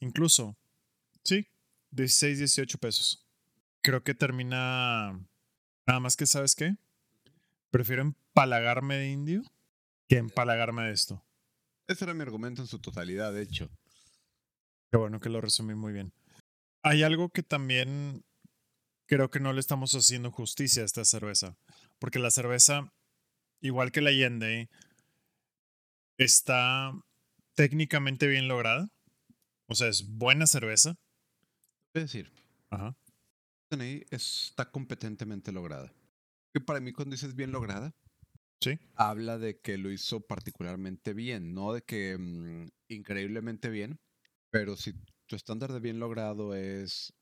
Incluso. 0.00 0.56
Sí, 1.24 1.46
16, 1.90 2.38
18 2.38 2.78
pesos. 2.78 3.26
Creo 3.82 4.02
que 4.02 4.14
termina. 4.14 5.12
Nada 5.86 6.00
más 6.00 6.16
que, 6.16 6.26
¿sabes 6.26 6.54
qué? 6.54 6.76
Prefiero 7.70 8.02
empalagarme 8.02 8.96
de 8.96 9.10
indio 9.10 9.42
que 10.08 10.16
empalagarme 10.16 10.82
de 10.84 10.92
esto. 10.92 11.24
Ese 11.86 12.04
era 12.04 12.14
mi 12.14 12.22
argumento 12.22 12.62
en 12.62 12.68
su 12.68 12.78
totalidad, 12.78 13.32
de 13.32 13.42
hecho. 13.42 13.70
Qué 14.90 14.96
bueno 14.96 15.20
que 15.20 15.28
lo 15.28 15.40
resumí 15.40 15.74
muy 15.74 15.92
bien. 15.92 16.12
Hay 16.82 17.02
algo 17.02 17.28
que 17.30 17.42
también 17.42 18.24
creo 19.08 19.30
que 19.30 19.40
no 19.40 19.52
le 19.52 19.60
estamos 19.60 19.92
haciendo 19.94 20.30
justicia 20.30 20.82
a 20.82 20.84
esta 20.84 21.04
cerveza. 21.04 21.56
Porque 21.98 22.18
la 22.18 22.30
cerveza, 22.30 22.92
igual 23.60 23.90
que 23.90 24.02
la 24.02 24.10
Allende, 24.10 24.68
está 26.18 26.92
técnicamente 27.54 28.28
bien 28.28 28.46
lograda. 28.46 28.90
O 29.66 29.74
sea, 29.74 29.88
es 29.88 30.06
buena 30.06 30.46
cerveza. 30.46 30.96
Es 31.94 32.04
decir, 32.04 32.30
Ajá. 32.70 32.96
está 34.10 34.70
competentemente 34.70 35.50
lograda. 35.50 35.92
Que 36.52 36.60
para 36.60 36.80
mí 36.80 36.92
cuando 36.92 37.14
dices 37.14 37.34
bien 37.34 37.50
lograda, 37.50 37.94
Sí. 38.60 38.78
Habla 38.96 39.38
de 39.38 39.60
que 39.60 39.78
lo 39.78 39.90
hizo 39.92 40.20
particularmente 40.20 41.14
bien, 41.14 41.54
no 41.54 41.72
de 41.72 41.82
que 41.82 42.18
mm, 42.18 42.68
increíblemente 42.88 43.68
bien, 43.68 44.00
pero 44.50 44.76
si 44.76 44.94
tu 45.26 45.36
estándar 45.36 45.72
de 45.72 45.78
bien 45.78 46.00
logrado 46.00 46.54
es 46.56 47.12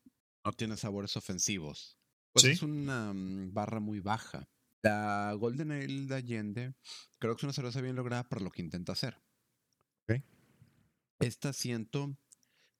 no 0.47 0.53
tiene 0.53 0.76
sabores 0.76 1.16
ofensivos, 1.16 1.99
pues 2.32 2.44
es 2.44 2.62
una 2.62 3.12
mm, 3.12 3.53
barra 3.53 3.80
muy 3.80 4.01
baja. 4.01 4.49
La 4.82 5.34
Golden 5.38 5.72
Ale 5.72 6.07
de 6.07 6.14
Allende 6.14 6.74
creo 7.18 7.34
que 7.34 7.40
es 7.40 7.44
una 7.44 7.53
cerveza 7.53 7.80
bien 7.80 7.97
lograda 7.97 8.28
para 8.28 8.42
lo 8.42 8.51
que 8.51 8.62
intenta 8.62 8.92
hacer. 8.92 9.20
Esta 11.18 11.55
siento 11.55 12.14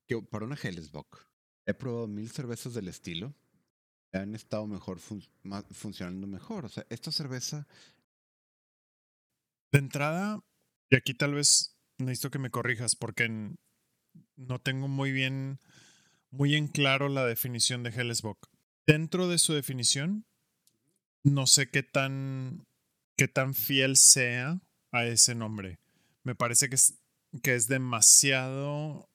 que 0.07 0.21
para 0.21 0.45
una 0.45 0.59
Hellesbock 0.63 1.27
he 1.65 1.73
probado 1.73 2.07
mil 2.07 2.31
cervezas 2.31 2.75
del 2.75 2.89
estilo 2.89 3.35
han 4.13 4.35
estado 4.35 4.67
mejor 4.67 5.01
funcionando 5.01 6.27
mejor. 6.27 6.67
O 6.67 6.69
sea, 6.69 6.87
esta 6.91 7.11
cerveza 7.11 7.67
de 9.73 9.79
entrada, 9.79 10.45
y 10.91 10.97
aquí 10.97 11.15
tal 11.15 11.35
vez 11.35 11.77
necesito 11.99 12.31
que 12.31 12.39
me 12.39 12.51
corrijas 12.51 12.95
porque 12.95 13.55
no 14.37 14.61
tengo 14.61 14.89
muy 14.89 15.13
bien, 15.13 15.61
muy 16.31 16.55
en 16.55 16.69
claro 16.69 17.09
la 17.09 17.25
definición 17.27 17.83
de 17.83 17.91
Hellesbock. 17.91 18.49
Dentro 18.87 19.29
de 19.29 19.39
su 19.39 19.53
definición, 19.53 20.27
no 21.25 21.47
sé 21.47 21.71
qué 21.71 21.83
tan, 21.83 22.67
qué 23.17 23.29
tan 23.29 23.55
fiel 23.55 23.97
sea 23.97 24.61
a 24.93 25.07
ese 25.07 25.35
nombre. 25.35 25.79
Me 26.23 26.35
parece 26.35 26.69
que 26.69 26.77
es, 26.77 26.99
que 27.43 27.55
es 27.55 27.69
demasiado 27.69 29.11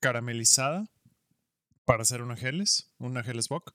caramelizada 0.00 0.90
para 1.84 2.04
ser 2.04 2.22
una 2.22 2.34
Helles, 2.34 2.92
una 2.98 3.20
Hellesbock. 3.20 3.72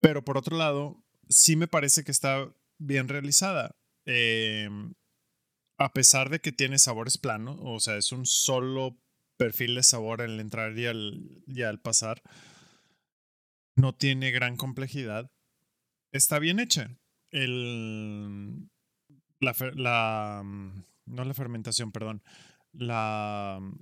Pero 0.00 0.24
por 0.24 0.36
otro 0.36 0.56
lado, 0.56 1.02
sí 1.28 1.56
me 1.56 1.68
parece 1.68 2.04
que 2.04 2.10
está 2.10 2.52
bien 2.78 3.08
realizada. 3.08 3.76
Eh, 4.04 4.68
a 5.78 5.92
pesar 5.92 6.28
de 6.28 6.40
que 6.40 6.52
tiene 6.52 6.78
sabores 6.78 7.18
planos, 7.18 7.58
o 7.62 7.78
sea, 7.80 7.96
es 7.96 8.12
un 8.12 8.26
solo 8.26 8.98
perfil 9.38 9.76
de 9.76 9.82
sabor 9.82 10.20
al 10.20 10.38
entrar 10.40 10.76
y 10.76 10.84
al, 10.86 11.42
al 11.66 11.80
pasar, 11.80 12.20
no 13.76 13.94
tiene 13.94 14.30
gran 14.30 14.56
complejidad. 14.56 15.30
Está 16.12 16.38
bien 16.38 16.58
hecha. 16.58 16.98
El, 17.30 18.68
la, 19.40 19.54
la, 19.74 20.42
mm, 20.44 20.84
no 21.06 21.24
la 21.24 21.34
fermentación, 21.34 21.92
perdón. 21.92 22.22
La, 22.72 23.58
mm, 23.60 23.78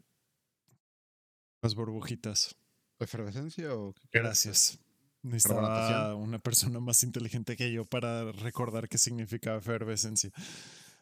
las 1.62 1.74
burbujitas. 1.74 2.54
¿Efervescencia 2.98 3.74
o 3.74 3.94
Gracias. 4.12 4.78
Necesitaba 5.22 6.14
una 6.14 6.38
persona 6.38 6.78
más 6.78 7.02
inteligente 7.02 7.56
que 7.56 7.72
yo 7.72 7.84
para 7.84 8.30
recordar 8.30 8.88
qué 8.88 8.96
significa 8.96 9.56
efervescencia. 9.56 10.30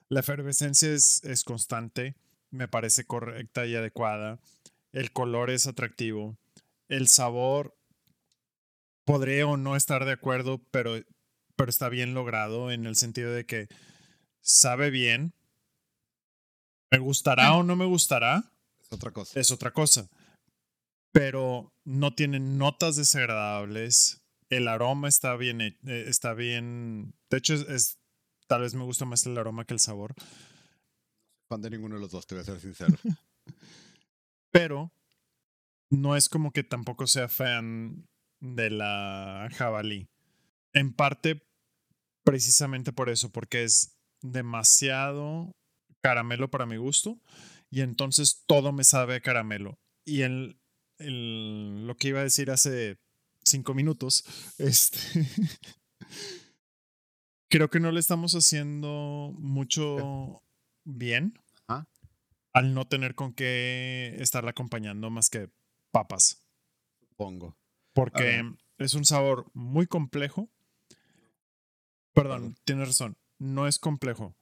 La 0.08 0.20
efervescencia 0.20 0.92
es, 0.92 1.22
es 1.24 1.44
constante, 1.44 2.16
me 2.54 2.68
parece 2.68 3.04
correcta 3.04 3.66
y 3.66 3.74
adecuada. 3.74 4.40
El 4.92 5.12
color 5.12 5.50
es 5.50 5.66
atractivo. 5.66 6.38
El 6.88 7.08
sabor, 7.08 7.76
podré 9.04 9.44
o 9.44 9.56
no 9.56 9.76
estar 9.76 10.04
de 10.04 10.12
acuerdo, 10.12 10.62
pero, 10.70 10.96
pero 11.56 11.70
está 11.70 11.88
bien 11.88 12.14
logrado 12.14 12.70
en 12.70 12.86
el 12.86 12.96
sentido 12.96 13.32
de 13.32 13.46
que 13.46 13.68
sabe 14.40 14.90
bien. 14.90 15.34
¿Me 16.90 16.98
gustará 16.98 17.52
mm. 17.52 17.56
o 17.56 17.62
no 17.62 17.76
me 17.76 17.86
gustará? 17.86 18.52
Es 18.80 18.92
otra 18.92 19.10
cosa. 19.10 19.40
Es 19.40 19.50
otra 19.50 19.72
cosa. 19.72 20.08
Pero 21.12 21.72
no 21.84 22.14
tiene 22.14 22.40
notas 22.40 22.96
desagradables. 22.96 24.22
El 24.50 24.68
aroma 24.68 25.08
está 25.08 25.36
bien. 25.36 25.60
Eh, 25.60 25.76
está 25.84 26.34
bien. 26.34 27.14
De 27.30 27.38
hecho, 27.38 27.54
es 27.54 27.98
Tal 28.46 28.60
vez 28.60 28.74
me 28.74 28.84
gusta 28.84 29.04
más 29.04 29.24
el 29.26 29.38
aroma 29.38 29.64
que 29.64 29.74
el 29.74 29.80
sabor. 29.80 30.14
De 31.58 31.70
ninguno 31.70 31.96
de 31.96 32.00
los 32.00 32.10
dos, 32.10 32.26
te 32.26 32.34
voy 32.34 32.42
a 32.42 32.44
ser 32.44 32.60
sincero. 32.60 32.96
Pero 34.50 34.92
no 35.90 36.16
es 36.16 36.28
como 36.28 36.52
que 36.52 36.62
tampoco 36.62 37.06
sea 37.06 37.28
fan 37.28 38.06
de 38.40 38.70
la 38.70 39.48
jabalí. 39.54 40.08
En 40.72 40.92
parte, 40.92 41.46
precisamente 42.24 42.92
por 42.92 43.08
eso, 43.08 43.30
porque 43.30 43.64
es 43.64 43.96
demasiado 44.20 45.54
caramelo 46.00 46.50
para 46.50 46.66
mi 46.66 46.76
gusto 46.76 47.20
y 47.70 47.80
entonces 47.80 48.44
todo 48.46 48.72
me 48.72 48.84
sabe 48.84 49.20
caramelo. 49.20 49.78
Y 50.04 50.22
el, 50.22 50.58
el, 50.98 51.86
lo 51.86 51.96
que 51.96 52.08
iba 52.08 52.20
a 52.20 52.24
decir 52.24 52.50
hace 52.50 52.98
cinco 53.42 53.74
minutos, 53.74 54.24
este, 54.58 54.98
creo 57.48 57.70
que 57.70 57.80
no 57.80 57.90
le 57.92 58.00
estamos 58.00 58.34
haciendo 58.34 59.34
mucho 59.38 60.42
bien 60.84 61.38
al 62.54 62.72
no 62.72 62.86
tener 62.86 63.14
con 63.14 63.34
qué 63.34 64.16
estarla 64.20 64.50
acompañando 64.50 65.10
más 65.10 65.28
que 65.28 65.50
papas. 65.90 66.46
Supongo. 67.00 67.58
Porque 67.92 68.42
es 68.78 68.94
un 68.94 69.04
sabor 69.04 69.50
muy 69.52 69.86
complejo. 69.86 70.48
Perdón, 72.12 72.56
tienes 72.64 72.88
razón. 72.88 73.18
No 73.38 73.66
es 73.66 73.78
complejo. 73.78 74.36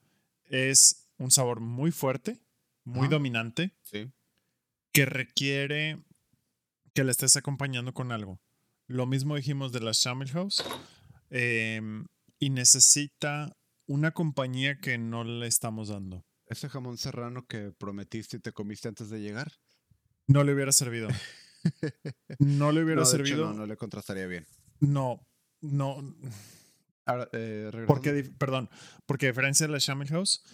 Es 0.44 1.08
un 1.18 1.30
sabor 1.30 1.60
muy 1.60 1.90
fuerte, 1.90 2.38
muy 2.84 3.08
dominante. 3.08 3.72
Sí. 3.82 4.10
Que 4.92 5.06
requiere 5.06 5.98
que 6.94 7.04
le 7.04 7.10
estés 7.10 7.36
acompañando 7.36 7.94
con 7.94 8.12
algo. 8.12 8.38
Lo 8.86 9.06
mismo 9.06 9.36
dijimos 9.36 9.72
de 9.72 9.80
la 9.80 9.92
Shamil 9.94 10.30
House. 10.32 10.62
Eh, 11.30 11.80
y 12.38 12.50
necesita 12.50 13.56
una 13.86 14.10
compañía 14.10 14.78
que 14.78 14.98
no 14.98 15.24
le 15.24 15.46
estamos 15.46 15.88
dando. 15.88 16.26
¿Ese 16.52 16.68
jamón 16.68 16.98
serrano 16.98 17.46
que 17.46 17.72
prometiste 17.72 18.36
y 18.36 18.40
te 18.40 18.52
comiste 18.52 18.86
antes 18.86 19.08
de 19.08 19.22
llegar? 19.22 19.52
No 20.26 20.44
le 20.44 20.52
hubiera 20.52 20.70
servido. 20.70 21.08
no 22.40 22.72
le 22.72 22.84
hubiera 22.84 23.06
servido. 23.06 23.46
no, 23.46 23.54
no 23.54 23.66
le 23.66 23.78
contrastaría 23.78 24.26
bien. 24.26 24.46
No, 24.78 25.26
no. 25.62 26.14
Ahora, 27.06 27.26
eh, 27.32 27.70
porque, 27.86 28.30
perdón, 28.38 28.68
porque 29.06 29.26
a 29.26 29.30
diferencia 29.30 29.66
de 29.66 29.72
la 29.72 29.78
Shamil 29.78 30.08
House, 30.08 30.44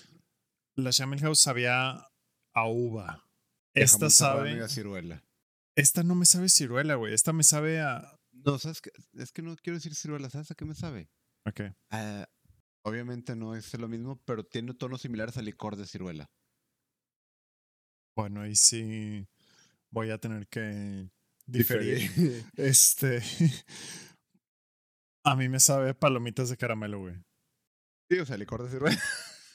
la 0.77 0.93
Shamil 0.93 1.21
House 1.21 1.41
sabía 1.41 2.07
a 2.55 2.69
uva. 2.69 3.29
Esta 3.75 4.09
sabe. 4.09 4.63
A 4.63 4.69
ciruela. 4.69 5.25
Esta 5.75 6.05
no 6.05 6.15
me 6.15 6.27
sabe 6.27 6.49
ciruela, 6.49 6.95
güey. 6.95 7.13
Esta 7.13 7.33
me 7.33 7.43
sabe 7.43 7.81
a. 7.81 8.17
No, 8.31 8.57
¿sabes 8.61 8.81
qué? 8.81 8.93
Es 9.15 9.33
que 9.33 9.43
no 9.43 9.57
quiero 9.57 9.79
decir 9.79 9.97
ciruela. 9.97 10.31
¿Sabes 10.31 10.53
a 10.53 10.55
qué 10.55 10.65
me 10.65 10.77
sabe? 10.77 11.11
Ok. 11.45 11.63
Ah, 11.91 12.29
obviamente 12.89 13.37
no 13.37 13.55
es 13.55 13.73
lo 13.79 13.89
mismo, 13.89 14.21
pero 14.25 14.45
tiene 14.45 14.75
tonos 14.75 15.03
similares 15.03 15.37
al 15.37 15.45
licor 15.45 15.77
de 15.77 15.87
ciruela. 15.87 16.31
Bueno, 18.17 18.41
ahí 18.41 18.57
sí 18.57 19.27
voy 19.91 20.11
a 20.11 20.19
tener 20.19 20.49
que 20.49 21.09
diferir. 21.47 22.45
este. 22.57 23.23
a 25.25 25.37
mí 25.37 25.49
me 25.49 25.61
sabe 25.61 25.95
palomitas 25.95 26.49
de 26.49 26.57
caramelo, 26.57 27.01
güey. 27.01 27.15
Sí, 28.11 28.19
o 28.19 28.27
sea, 28.27 28.37
licor 28.37 28.65
de 28.65 28.71
ciruela. 28.71 29.01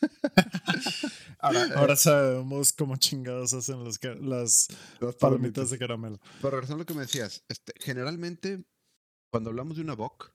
Ahora, 1.39 1.93
eh, 1.93 1.97
sabemos 1.97 2.73
cómo 2.73 2.97
chingados 2.97 3.53
hacen 3.53 3.83
las, 3.83 4.67
las 4.99 5.15
palomitas, 5.19 5.69
de 5.69 5.77
caramelo. 5.77 6.19
Pero 6.41 6.51
regresando 6.51 6.75
a 6.75 6.79
lo 6.79 6.85
que 6.85 6.93
me 6.93 7.01
decías, 7.01 7.43
este, 7.47 7.73
generalmente 7.79 8.63
Cuando 9.29 9.49
hablamos 9.49 9.77
de 9.77 9.83
una 9.83 9.95
Bock, 9.95 10.33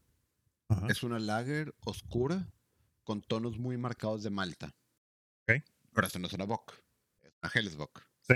es 0.89 1.03
una 1.03 1.19
lager 1.19 1.75
oscura 1.85 2.51
con 3.09 3.23
tonos 3.23 3.57
muy 3.57 3.79
marcados 3.79 4.23
de 4.23 4.29
malta. 4.29 4.77
Okay. 5.45 5.65
Pero 5.95 6.07
esto 6.07 6.19
no 6.19 6.27
es 6.27 6.35
una 6.35 6.45
Bock, 6.45 6.75
es 7.23 7.33
una 7.43 7.51
Hellesbock. 7.55 8.03
Sí. 8.21 8.35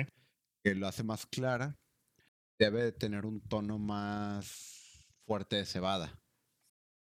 Que 0.65 0.75
lo 0.75 0.89
hace 0.89 1.03
más 1.03 1.27
clara. 1.27 1.79
Debe 2.59 2.85
de 2.85 2.93
tener 2.93 3.27
un 3.27 3.43
tono 3.43 3.79
más 3.79 5.05
fuerte 5.27 5.57
de 5.57 5.67
cebada. 5.67 6.19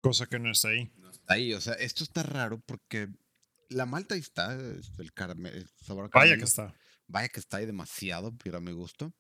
Cosa 0.00 0.26
que 0.26 0.40
no 0.40 0.50
está 0.50 0.70
ahí. 0.70 0.90
No 0.96 1.10
está 1.10 1.34
ahí. 1.34 1.54
O 1.54 1.60
sea, 1.60 1.74
esto 1.74 2.02
está 2.02 2.24
raro 2.24 2.58
porque 2.58 3.08
la 3.68 3.86
malta 3.86 4.16
ahí 4.16 4.20
está, 4.20 4.52
el, 4.52 5.12
caramel, 5.14 5.68
sabor 5.80 6.10
Vaya 6.12 6.36
que 6.36 6.42
está. 6.42 6.74
Vaya 7.06 7.28
que 7.28 7.38
está 7.38 7.58
ahí 7.58 7.66
demasiado, 7.66 8.36
pero 8.36 8.58
a 8.58 8.60
mi 8.60 8.72
gusto. 8.72 9.14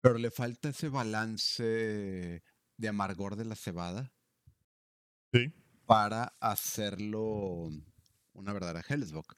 Pero 0.00 0.18
le 0.18 0.30
falta 0.30 0.68
ese 0.68 0.88
balance 0.90 2.40
de 2.76 2.88
amargor 2.88 3.34
de 3.34 3.46
la 3.46 3.56
cebada. 3.56 4.12
Sí. 5.32 5.52
Para 5.86 6.36
hacerlo 6.40 7.70
una 8.32 8.52
verdadera 8.52 8.84
Hellesbock. 8.86 9.36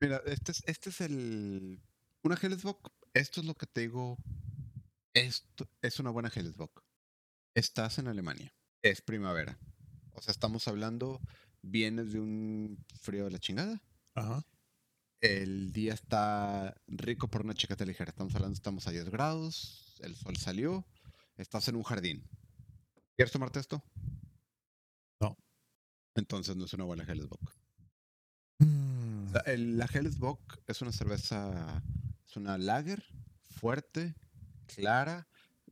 Mira, 0.00 0.20
este 0.26 0.52
es, 0.52 0.62
este 0.66 0.90
es 0.90 1.00
el. 1.00 1.82
Una 2.22 2.36
Hellesbock. 2.40 2.92
Esto 3.12 3.40
es 3.40 3.46
lo 3.46 3.54
que 3.54 3.66
te 3.66 3.82
digo. 3.82 4.16
Esto 5.12 5.68
es 5.82 6.00
una 6.00 6.10
buena 6.10 6.30
Hellesbock. 6.34 6.82
Estás 7.54 7.98
en 7.98 8.08
Alemania. 8.08 8.52
Es 8.82 9.00
primavera. 9.00 9.58
O 10.12 10.22
sea, 10.22 10.32
estamos 10.32 10.66
hablando. 10.68 11.20
Vienes 11.62 12.12
de 12.12 12.20
un 12.20 12.84
frío 13.00 13.24
de 13.24 13.30
la 13.30 13.38
chingada. 13.38 13.82
Ajá. 14.14 14.44
El 15.20 15.72
día 15.72 15.94
está 15.94 16.74
rico 16.86 17.28
por 17.28 17.42
una 17.42 17.54
chica 17.54 17.82
ligera. 17.84 18.10
Estamos 18.10 18.34
hablando, 18.34 18.54
estamos 18.54 18.86
a 18.86 18.90
10 18.90 19.08
grados. 19.08 19.96
El 20.00 20.16
sol 20.16 20.36
salió 20.36 20.84
Estás 21.36 21.66
en 21.66 21.74
un 21.74 21.82
jardín. 21.82 22.22
¿Quieres 23.16 23.32
tomarte 23.32 23.58
esto? 23.58 23.82
Entonces 26.14 26.56
no 26.56 26.64
es 26.64 26.72
una 26.72 26.84
buena 26.84 27.04
Hellesbock. 27.04 27.54
Mm. 28.58 29.32
la 29.76 29.86
Hellesbock 29.86 30.60
es 30.68 30.80
una 30.80 30.92
cerveza, 30.92 31.82
es 32.26 32.36
una 32.36 32.56
lager 32.56 33.04
fuerte, 33.48 34.14
clara, 34.66 35.26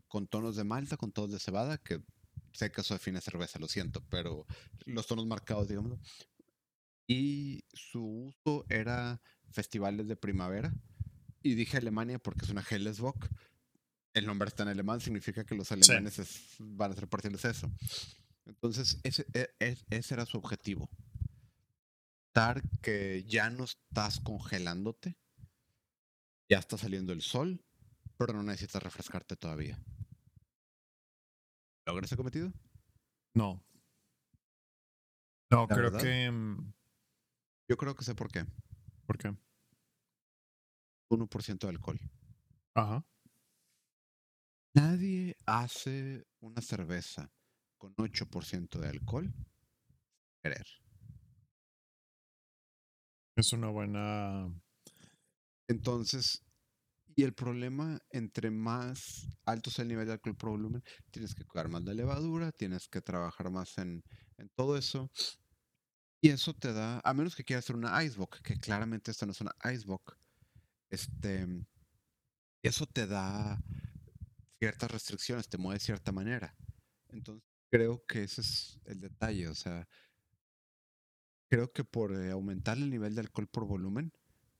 con 0.08 0.26
tonos 0.26 0.56
de 0.56 0.64
malta, 0.64 0.96
con 0.96 1.12
tonos 1.12 1.30
de 1.30 1.38
cebada, 1.38 1.78
que 1.78 2.02
sé 2.52 2.70
que 2.70 2.80
eso 2.80 2.94
define 2.94 3.20
cerveza, 3.20 3.58
lo 3.58 3.68
siento, 3.68 4.04
pero 4.08 4.46
los 4.84 5.06
tonos 5.06 5.26
marcados, 5.26 5.68
digamos. 5.68 5.98
Y 7.06 7.64
su 7.72 8.04
uso 8.04 8.64
era 8.68 9.20
festivales 9.50 10.08
de 10.08 10.16
primavera. 10.16 10.72
Y 11.42 11.54
dije 11.54 11.76
Alemania 11.76 12.18
porque 12.18 12.44
es 12.44 12.50
una 12.50 12.64
Hellesbock, 12.68 13.28
el 14.14 14.26
nombre 14.26 14.48
está 14.48 14.62
en 14.62 14.68
alemán, 14.68 15.00
significa 15.00 15.44
que 15.44 15.54
los 15.54 15.72
alemanes 15.72 16.56
van 16.58 16.92
a 16.92 16.94
ser 16.94 17.08
parciales 17.08 17.42
de 17.42 17.50
eso. 17.50 17.72
Entonces, 18.46 18.98
ese, 19.04 19.26
e, 19.34 19.54
e, 19.60 19.76
ese 19.90 20.14
era 20.14 20.26
su 20.26 20.38
objetivo. 20.38 20.90
Dar 22.34 22.62
que 22.80 23.24
ya 23.24 23.50
no 23.50 23.64
estás 23.64 24.20
congelándote, 24.20 25.18
ya 26.50 26.58
está 26.58 26.78
saliendo 26.78 27.12
el 27.12 27.22
sol, 27.22 27.64
pero 28.16 28.32
no 28.32 28.42
necesitas 28.42 28.82
refrescarte 28.82 29.36
todavía. 29.36 29.78
¿Logra 31.86 32.04
ese 32.06 32.16
cometido? 32.16 32.52
No. 33.34 33.64
No, 35.50 35.66
creo 35.68 35.92
que. 35.92 36.30
Mm, 36.30 36.72
Yo 37.68 37.76
creo 37.76 37.94
que 37.94 38.04
sé 38.04 38.14
por 38.14 38.30
qué. 38.30 38.46
¿Por 39.06 39.18
qué? 39.18 39.34
1% 41.10 41.66
de 41.66 41.68
alcohol. 41.68 42.00
Ajá. 42.74 43.04
Nadie 44.74 45.36
hace 45.44 46.26
una 46.40 46.62
cerveza 46.62 47.30
con 47.82 47.96
8% 47.96 48.78
de 48.78 48.88
alcohol. 48.88 49.34
Querer. 50.40 50.66
Es 53.34 53.52
una 53.52 53.70
buena. 53.70 54.54
Entonces, 55.66 56.44
y 57.16 57.24
el 57.24 57.34
problema, 57.34 58.00
entre 58.10 58.52
más 58.52 59.26
alto 59.44 59.70
sea 59.70 59.82
el 59.82 59.88
nivel 59.88 60.06
de 60.06 60.12
alcohol 60.12 60.36
por 60.36 60.50
volumen, 60.50 60.84
tienes 61.10 61.34
que 61.34 61.44
cuidar 61.44 61.68
más 61.68 61.84
de 61.84 61.94
levadura, 61.94 62.52
tienes 62.52 62.86
que 62.86 63.00
trabajar 63.00 63.50
más 63.50 63.76
en, 63.78 64.04
en 64.38 64.48
todo 64.50 64.76
eso. 64.76 65.10
Y 66.20 66.28
eso 66.28 66.54
te 66.54 66.72
da, 66.72 67.00
a 67.02 67.14
menos 67.14 67.34
que 67.34 67.42
quieras 67.42 67.64
hacer 67.64 67.74
una 67.74 68.00
Icebox, 68.04 68.42
que 68.42 68.56
claramente 68.60 69.10
esta 69.10 69.26
no 69.26 69.32
es 69.32 69.40
una 69.40 69.56
Icebox, 69.64 70.16
este, 70.88 71.48
eso 72.62 72.86
te 72.86 73.08
da 73.08 73.60
ciertas 74.60 74.88
restricciones, 74.88 75.48
te 75.48 75.58
mueve 75.58 75.80
de 75.80 75.84
cierta 75.84 76.12
manera. 76.12 76.54
Entonces, 77.08 77.51
creo 77.72 78.04
que 78.06 78.24
ese 78.24 78.42
es 78.42 78.78
el 78.84 79.00
detalle. 79.00 79.48
O 79.48 79.54
sea, 79.54 79.88
creo 81.48 81.72
que 81.72 81.84
por 81.84 82.12
eh, 82.14 82.30
aumentar 82.30 82.78
el 82.78 82.90
nivel 82.90 83.14
de 83.14 83.20
alcohol 83.20 83.46
por 83.48 83.66
volumen, 83.66 84.12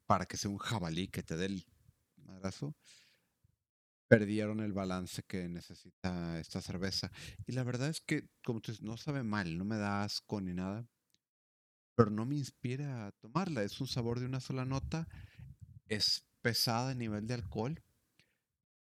para 0.07 0.27
que 0.27 0.37
sea 0.37 0.51
un 0.51 0.59
jabalí 0.59 1.09
que 1.09 1.23
te 1.23 1.37
dé 1.37 1.47
el 1.47 1.67
madrazo, 2.17 2.77
perdieron 4.09 4.61
el 4.61 4.73
balance 4.73 5.23
que 5.25 5.49
necesita 5.49 6.39
esta 6.39 6.61
cerveza. 6.61 7.11
Y 7.47 7.53
la 7.53 7.65
verdad 7.65 7.89
es 7.89 8.01
que, 8.01 8.29
como 8.45 8.61
tú 8.61 8.71
dices, 8.73 8.85
no 8.85 8.97
sabe 8.97 9.23
mal, 9.23 9.57
no 9.59 9.65
me 9.65 9.77
da 9.77 10.05
asco 10.05 10.41
ni 10.41 10.53
nada, 10.53 10.87
pero 11.95 12.11
no 12.11 12.27
me 12.27 12.37
inspira 12.37 13.07
a 13.07 13.13
tomarla. 13.13 13.63
Es 13.63 13.81
un 13.81 13.87
sabor 13.87 14.21
de 14.21 14.27
una 14.27 14.41
sola 14.41 14.65
nota, 14.65 15.09
es 15.89 16.27
pesada 16.43 16.91
a 16.91 16.95
nivel 16.95 17.27
de 17.27 17.35
alcohol, 17.35 17.83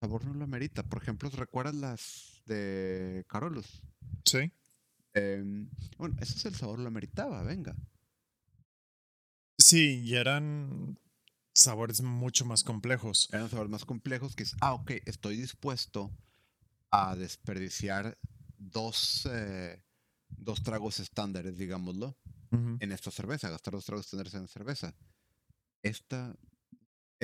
sabor 0.04 0.26
no 0.26 0.34
lo 0.34 0.44
amerita. 0.44 0.82
Por 0.82 1.02
ejemplo, 1.02 1.30
¿recuerdas 1.30 1.74
las 1.74 2.42
de 2.44 3.24
Carolus? 3.26 3.80
Sí. 4.26 4.52
Em, 5.14 5.70
bueno, 5.96 6.14
ese 6.20 6.34
es 6.36 6.44
el 6.44 6.54
sabor 6.54 6.78
lo 6.78 6.88
ameritaba, 6.88 7.42
venga. 7.42 7.74
Sí, 9.56 10.02
y 10.04 10.16
eran 10.16 10.98
sabores 11.54 12.02
mucho 12.02 12.44
más 12.44 12.64
complejos. 12.64 13.30
Eran 13.32 13.48
sabores 13.48 13.70
más 13.70 13.86
complejos 13.86 14.36
que 14.36 14.42
es, 14.42 14.54
ah, 14.60 14.74
ok, 14.74 14.90
estoy 15.06 15.36
dispuesto 15.36 16.10
a 16.90 17.16
desperdiciar 17.16 18.18
dos, 18.58 19.26
eh, 19.32 19.82
dos 20.28 20.62
tragos 20.62 21.00
estándares, 21.00 21.56
digámoslo, 21.56 22.18
en 22.78 22.92
esta 22.92 23.10
cerveza, 23.10 23.48
gastar 23.48 23.72
dos 23.72 23.86
tragos 23.86 24.04
estándares 24.04 24.34
en 24.34 24.48
cerveza. 24.48 24.94
Esta 25.82 26.36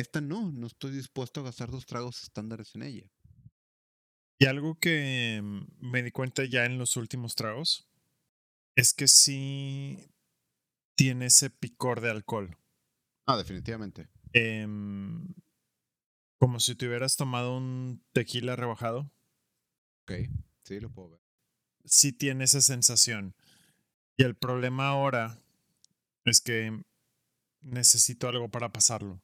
esta 0.01 0.21
no, 0.21 0.51
no 0.51 0.67
estoy 0.67 0.93
dispuesto 0.93 1.41
a 1.41 1.45
gastar 1.45 1.71
dos 1.71 1.87
tragos 1.87 2.23
estándares 2.23 2.75
en 2.75 2.83
ella. 2.83 3.11
Y 4.39 4.47
algo 4.47 4.79
que 4.79 5.41
mm, 5.43 5.91
me 5.91 6.03
di 6.03 6.11
cuenta 6.11 6.45
ya 6.45 6.65
en 6.65 6.79
los 6.79 6.97
últimos 6.97 7.35
tragos 7.35 7.89
es 8.75 8.95
que 8.95 9.09
sí 9.09 10.11
tiene 10.97 11.27
ese 11.27 11.51
picor 11.51 12.01
de 12.01 12.11
alcohol. 12.11 12.57
Ah, 13.27 13.37
definitivamente. 13.37 14.09
Em, 14.33 15.35
como 16.39 16.59
si 16.61 16.75
te 16.75 16.87
hubieras 16.87 17.17
tomado 17.17 17.57
un 17.57 18.03
tequila 18.13 18.57
rebajado. 18.57 19.13
Ok, 20.03 20.13
sí, 20.65 20.81
lo 20.81 20.91
puedo 20.91 21.11
ver. 21.11 21.21
Sí 21.85 22.13
tiene 22.13 22.45
esa 22.45 22.61
sensación. 22.61 23.35
Y 24.17 24.23
el 24.23 24.35
problema 24.35 24.89
ahora 24.89 25.43
es 26.25 26.41
que 26.41 26.83
necesito 27.61 28.29
algo 28.29 28.51
para 28.51 28.73
pasarlo 28.73 29.23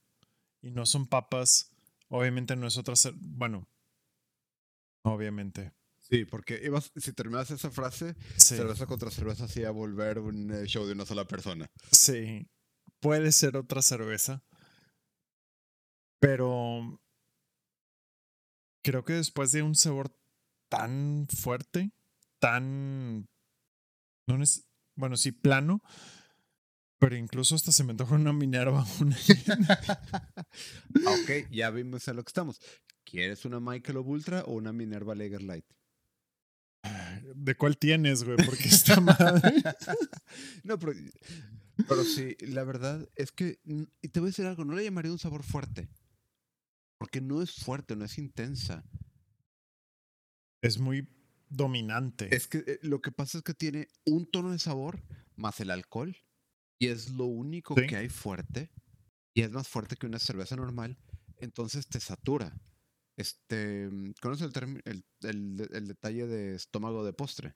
y 0.67 0.71
no 0.73 0.85
son 0.85 1.07
papas, 1.07 1.71
obviamente 2.09 2.57
no 2.57 2.67
es 2.67 2.77
otra. 2.77 2.95
Bueno, 3.15 3.69
obviamente. 5.03 5.73
Sí, 6.01 6.25
porque 6.25 6.61
ibas, 6.63 6.93
si 6.95 7.13
terminas 7.13 7.51
esa 7.51 7.71
frase, 7.71 8.15
cerveza 8.37 8.87
contra 8.87 9.11
cerveza 9.11 9.49
sí 9.49 9.65
a 9.65 9.71
volver 9.71 10.21
un 10.21 10.53
eh, 10.53 10.67
show 10.67 10.87
de 10.87 10.93
una 10.93 11.05
sola 11.05 11.25
persona. 11.27 11.69
Sí, 11.91 12.49
puede 13.01 13.33
ser 13.33 13.57
otra 13.57 13.83
cerveza. 13.83 14.45
Pero 16.21 17.01
creo 18.83 19.05
que 19.05 19.15
después 19.15 19.53
de 19.53 19.63
un 19.63 19.75
sabor 19.75 20.17
tan 20.69 21.27
fuerte, 21.29 21.93
tan. 22.39 23.29
No 24.29 24.43
es, 24.43 24.69
bueno, 24.95 25.17
sí, 25.17 25.33
plano, 25.33 25.83
pero 26.99 27.17
incluso 27.17 27.55
hasta 27.55 27.73
se 27.73 27.85
me 27.85 27.91
antoja 27.91 28.15
una 28.15 28.33
Minerva. 28.33 28.85
ok, 31.07 31.31
ya 31.51 31.71
vimos 31.71 32.09
a 32.09 32.15
lo 32.15 32.25
que 32.25 32.31
estamos. 32.31 32.61
¿Quieres 33.05 33.45
una 33.45 33.61
Michael 33.61 33.99
Ultra 33.99 34.43
o 34.45 34.55
una 34.55 34.73
Minerva 34.73 35.15
Lager 35.15 35.43
Light? 35.43 35.67
¿De 37.35 37.55
cuál 37.57 37.77
tienes, 37.79 38.25
güey? 38.25 38.37
Porque 38.37 38.69
está 38.69 39.01
mal. 39.01 39.17
no, 40.65 40.79
pero, 40.79 40.93
pero 41.89 42.05
sí, 42.05 42.37
la 42.41 42.63
verdad 42.65 43.09
es 43.17 43.33
que, 43.33 43.59
y 44.01 44.09
te 44.09 44.21
voy 44.21 44.29
a 44.29 44.31
decir 44.31 44.47
algo, 44.47 44.65
no 44.65 44.75
le 44.75 44.85
llamaría 44.85 45.11
un 45.13 45.19
sabor 45.19 45.43
fuerte. 45.43 45.89
Porque 46.99 47.21
no 47.21 47.43
es 47.43 47.53
fuerte, 47.53 47.97
no 47.97 48.05
es 48.05 48.19
intensa. 48.19 48.85
Es 50.63 50.79
muy 50.79 51.09
dominante. 51.49 52.35
Es 52.35 52.47
que 52.47 52.59
eh, 52.59 52.79
lo 52.83 53.03
que 53.03 53.13
pasa 53.13 53.39
es 53.39 53.45
que 53.45 53.55
tiene 53.55 53.89
un 54.05 54.31
tono 54.31 54.53
de 54.53 54.59
sabor 54.59 55.03
más 55.35 55.61
el 55.61 55.71
alcohol 55.71 56.17
y 56.79 56.89
es 56.89 57.11
lo 57.11 57.27
único 57.27 57.75
que 57.75 57.97
hay 57.97 58.09
fuerte 58.09 58.71
y 59.35 59.43
es 59.43 59.51
más 59.51 59.69
fuerte 59.69 59.97
que 59.97 60.07
una 60.07 60.19
cerveza 60.19 60.57
normal, 60.57 60.97
entonces 61.39 61.87
te 61.89 62.01
satura. 62.01 62.59
Este, 63.17 63.89
¿conoces 64.21 64.51
el, 64.85 65.05
el, 65.23 65.89
detalle 65.89 66.27
de 66.27 66.55
estómago 66.55 67.05
de 67.05 67.13
postre? 67.13 67.55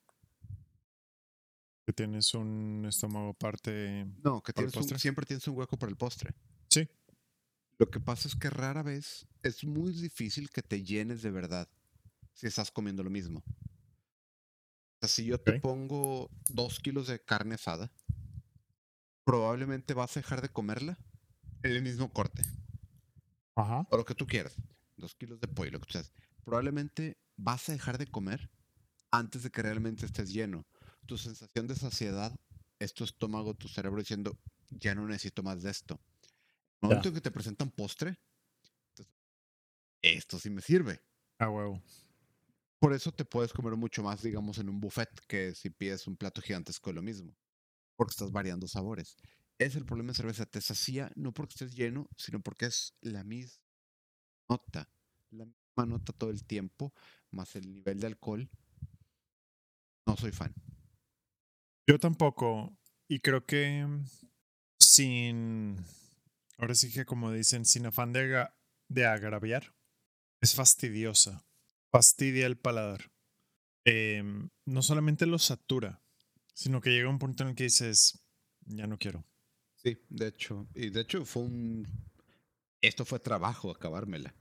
Que 1.87 1.95
tienes 1.95 2.35
un 2.35 2.85
estómago 2.87 3.35
parte. 3.35 4.07
No, 4.23 4.43
que 4.43 4.53
tienes 4.53 4.75
siempre 5.01 5.25
tienes 5.25 5.49
un 5.49 5.57
hueco 5.57 5.79
para 5.79 5.91
el 5.91 5.97
postre. 5.97 6.35
Sí. 6.69 6.87
Lo 7.79 7.91
que 7.91 7.99
pasa 7.99 8.29
es 8.29 8.37
que 8.37 8.51
rara 8.51 8.83
vez 8.83 9.27
es 9.43 9.65
muy 9.65 9.93
difícil 9.93 10.51
que 10.51 10.63
te 10.63 10.83
llenes 10.83 11.23
de 11.23 11.31
verdad 11.31 11.67
si 12.35 12.47
estás 12.47 12.71
comiendo 12.71 13.03
lo 13.03 13.11
mismo. 13.11 13.43
O 13.47 15.01
sea, 15.01 15.09
si 15.09 15.25
yo 15.25 15.41
te 15.41 15.61
pongo 15.61 16.31
dos 16.49 16.79
kilos 16.79 17.07
de 17.07 17.23
carne 17.25 17.55
asada, 17.55 17.91
probablemente 19.31 19.95
vas 19.95 20.17
a 20.17 20.21
dejar 20.21 20.43
de 20.43 20.49
comerla 20.49 20.99
en 21.63 21.71
el 21.71 21.83
mismo 21.83 22.13
corte. 22.13 22.43
Ajá. 23.55 23.87
O 23.89 23.97
lo 23.97 24.05
que 24.05 24.17
tú 24.17 24.27
quieras 24.27 24.57
dos 24.97 25.15
kilos 25.15 25.41
de 25.41 25.47
pollo, 25.47 25.71
lo 25.71 25.81
que 25.81 25.93
sea, 25.93 26.03
probablemente 26.45 27.17
vas 27.37 27.69
a 27.69 27.73
dejar 27.73 27.97
de 27.97 28.09
comer 28.09 28.51
antes 29.13 29.45
de 29.45 29.51
que 29.51 29.63
realmente 29.63 30.05
estés 30.05 30.33
lleno. 30.33 30.67
Tu 31.07 31.17
sensación 31.17 31.69
de 31.69 31.77
saciedad 31.77 32.35
es 32.81 32.93
tu 32.93 33.05
estómago, 33.05 33.55
tu 33.55 33.69
cerebro 33.69 34.01
diciendo, 34.01 34.37
ya 34.69 34.97
no 34.97 35.07
necesito 35.07 35.45
más 35.45 35.63
de 35.63 35.71
esto. 35.71 36.01
El 36.83 36.89
momento 36.89 37.09
en 37.11 37.15
que 37.15 37.21
te 37.21 37.31
presentan 37.31 37.71
postre, 37.71 38.19
esto 40.03 40.41
sí 40.41 40.51
me 40.51 40.61
sirve. 40.61 41.01
Ah, 41.39 41.51
huevo. 41.51 41.81
Por 42.81 42.95
eso 42.95 43.13
te 43.13 43.25
puedes 43.25 43.53
comer 43.53 43.77
mucho 43.77 44.03
más, 44.03 44.23
digamos, 44.23 44.59
en 44.59 44.69
un 44.69 44.81
buffet 44.81 45.09
que 45.29 45.55
si 45.55 45.71
pides 45.71 46.09
un 46.09 46.17
plato 46.17 46.43
gigantesco 46.43 46.91
de 46.91 46.95
lo 46.95 47.03
mismo. 47.03 47.33
Porque 48.01 48.13
estás 48.13 48.33
variando 48.33 48.67
sabores. 48.67 49.19
Es 49.59 49.77
el 49.77 49.85
problema 49.85 50.13
de 50.13 50.17
cerveza. 50.17 50.47
Te 50.47 50.63
sacía 50.63 51.13
no 51.17 51.35
porque 51.35 51.53
estés 51.53 51.75
lleno, 51.75 52.09
sino 52.17 52.41
porque 52.41 52.65
es 52.65 52.95
la 53.03 53.25
misma 53.25 53.61
nota, 54.49 54.89
la 55.31 55.45
misma 55.45 55.85
nota 55.85 56.15
todo 56.15 56.31
el 56.31 56.43
tiempo, 56.43 56.95
más 57.31 57.55
el 57.57 57.71
nivel 57.71 58.01
de 58.01 58.07
alcohol, 58.07 58.49
no 60.07 60.17
soy 60.17 60.33
fan. 60.33 60.55
Yo 61.87 61.99
tampoco. 61.99 62.75
Y 63.07 63.19
creo 63.19 63.45
que 63.45 63.87
sin, 64.79 65.77
ahora 66.57 66.75
sí 66.75 66.91
que 66.91 67.05
como 67.05 67.31
dicen, 67.33 67.67
sin 67.67 67.85
afán 67.85 68.15
de, 68.15 68.49
de 68.89 69.05
agraviar, 69.05 69.75
es 70.41 70.55
fastidiosa. 70.55 71.45
Fastidia 71.93 72.47
el 72.47 72.57
paladar. 72.57 73.13
Em, 73.85 74.49
no 74.65 74.81
solamente 74.81 75.27
lo 75.27 75.39
satura, 75.39 76.03
sino 76.55 76.81
que 76.81 76.91
llega 76.91 77.09
un 77.09 77.19
punto 77.19 77.43
en 77.43 77.51
el 77.51 77.55
que 77.55 77.65
dices, 77.65 78.25
ya 78.67 78.87
no 78.87 78.99
quiero. 78.99 79.25
Sí, 79.77 79.99
de 80.09 80.29
hecho. 80.29 80.69
Y 80.75 80.91
de 80.91 81.01
hecho 81.01 81.25
fue 81.25 81.43
un... 81.43 81.89
Esto 82.81 83.05
fue 83.05 83.19
trabajo 83.19 83.71
acabármela. 83.71 84.35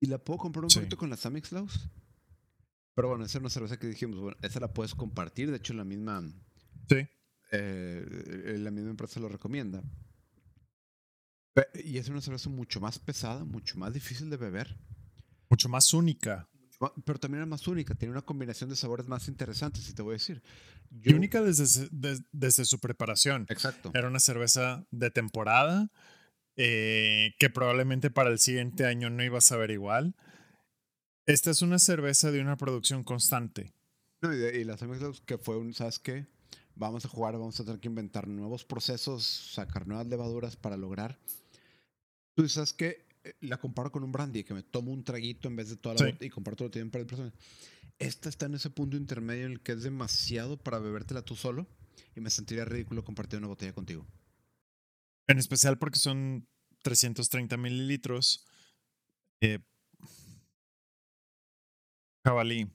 Y 0.00 0.06
la 0.06 0.18
puedo 0.18 0.38
comprar 0.38 0.64
un 0.64 0.70
poquito 0.70 0.96
con 0.96 1.10
las 1.10 1.24
Amix 1.26 1.52
Laws. 1.52 1.88
Pero 2.94 3.08
bueno, 3.08 3.24
esa 3.24 3.38
es 3.38 3.40
una 3.40 3.50
cerveza 3.50 3.78
que 3.78 3.86
dijimos, 3.86 4.18
bueno, 4.18 4.36
esa 4.42 4.60
la 4.60 4.72
puedes 4.72 4.94
compartir. 4.94 5.50
De 5.50 5.56
hecho, 5.56 5.74
la 5.74 5.84
misma. 5.84 6.28
Sí. 6.88 7.06
Eh, 7.52 8.56
la 8.58 8.70
misma 8.70 8.90
empresa 8.90 9.20
lo 9.20 9.28
recomienda. 9.28 9.82
Y 11.84 11.98
es 11.98 12.08
una 12.08 12.20
cerveza 12.20 12.48
mucho 12.48 12.80
más 12.80 12.98
pesada, 12.98 13.44
mucho 13.44 13.78
más 13.78 13.92
difícil 13.92 14.30
de 14.30 14.36
beber. 14.36 14.78
Mucho 15.50 15.68
más 15.68 15.92
única. 15.92 16.48
Pero 17.04 17.18
también 17.18 17.42
es 17.42 17.48
más 17.48 17.66
única, 17.68 17.94
tiene 17.94 18.12
una 18.12 18.22
combinación 18.22 18.70
de 18.70 18.76
sabores 18.76 19.06
más 19.06 19.28
interesantes, 19.28 19.84
si 19.84 19.94
te 19.94 20.02
voy 20.02 20.12
a 20.12 20.14
decir. 20.14 20.42
y 21.02 21.12
única 21.14 21.42
desde, 21.42 21.88
desde 22.32 22.64
su 22.64 22.78
preparación. 22.78 23.46
Exacto. 23.48 23.90
Era 23.94 24.08
una 24.08 24.20
cerveza 24.20 24.84
de 24.90 25.10
temporada 25.10 25.90
eh, 26.56 27.34
que 27.38 27.48
probablemente 27.48 28.10
para 28.10 28.30
el 28.30 28.38
siguiente 28.38 28.84
año 28.84 29.08
no 29.10 29.24
ibas 29.24 29.52
a 29.52 29.56
ver 29.56 29.70
igual. 29.70 30.14
Esta 31.26 31.50
es 31.50 31.62
una 31.62 31.78
cerveza 31.78 32.30
de 32.30 32.40
una 32.40 32.56
producción 32.56 33.04
constante. 33.04 33.72
No, 34.20 34.32
y, 34.34 34.64
las 34.64 34.80
que 35.24 35.38
fue 35.38 35.56
un, 35.56 35.72
¿sabes 35.72 35.98
qué? 35.98 36.26
Vamos 36.74 37.04
a 37.04 37.08
jugar, 37.08 37.34
vamos 37.34 37.58
a 37.60 37.64
tener 37.64 37.80
que 37.80 37.88
inventar 37.88 38.28
nuevos 38.28 38.64
procesos, 38.64 39.24
sacar 39.24 39.86
nuevas 39.86 40.06
levaduras 40.06 40.56
para 40.56 40.76
lograr. 40.76 41.18
Tú 42.34 42.48
sabes 42.48 42.72
que 42.72 43.04
la 43.40 43.58
comparo 43.58 43.92
con 43.92 44.02
un 44.04 44.12
brandy, 44.12 44.44
que 44.44 44.54
me 44.54 44.62
tomo 44.62 44.92
un 44.92 45.04
traguito 45.04 45.48
en 45.48 45.56
vez 45.56 45.68
de 45.68 45.76
toda 45.76 45.94
la 45.94 46.06
botella 46.06 46.26
y 46.26 46.30
comparto 46.30 46.64
lo 46.64 46.70
que 46.70 46.74
tienen 46.74 46.90
para 46.90 47.02
el 47.02 47.06
personas. 47.06 47.32
Esta 47.98 48.28
está 48.28 48.46
en 48.46 48.54
ese 48.54 48.70
punto 48.70 48.96
intermedio 48.96 49.46
en 49.46 49.52
el 49.52 49.60
que 49.60 49.72
es 49.72 49.82
demasiado 49.82 50.56
para 50.56 50.78
bebértela 50.78 51.22
tú 51.22 51.36
solo 51.36 51.66
y 52.16 52.20
me 52.20 52.30
sentiría 52.30 52.64
ridículo 52.64 53.04
compartir 53.04 53.38
una 53.38 53.48
botella 53.48 53.72
contigo. 53.72 54.06
En 55.28 55.38
especial 55.38 55.78
porque 55.78 55.98
son 55.98 56.48
330 56.82 57.56
mililitros. 57.56 58.44
Eh, 59.40 59.60
jabalí. 62.24 62.70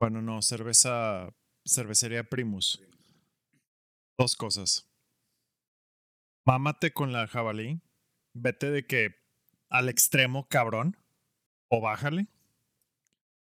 Bueno, 0.00 0.20
no, 0.20 0.42
cerveza, 0.42 1.32
cervecería 1.64 2.28
Primus. 2.28 2.82
Dos 4.18 4.36
cosas. 4.36 4.90
Mámate 6.44 6.92
con 6.92 7.12
la 7.12 7.26
jabalí. 7.26 7.80
Vete 8.34 8.70
de 8.70 8.86
que 8.86 9.23
al 9.68 9.88
extremo, 9.88 10.46
cabrón. 10.48 10.96
O 11.68 11.80
bájale. 11.80 12.28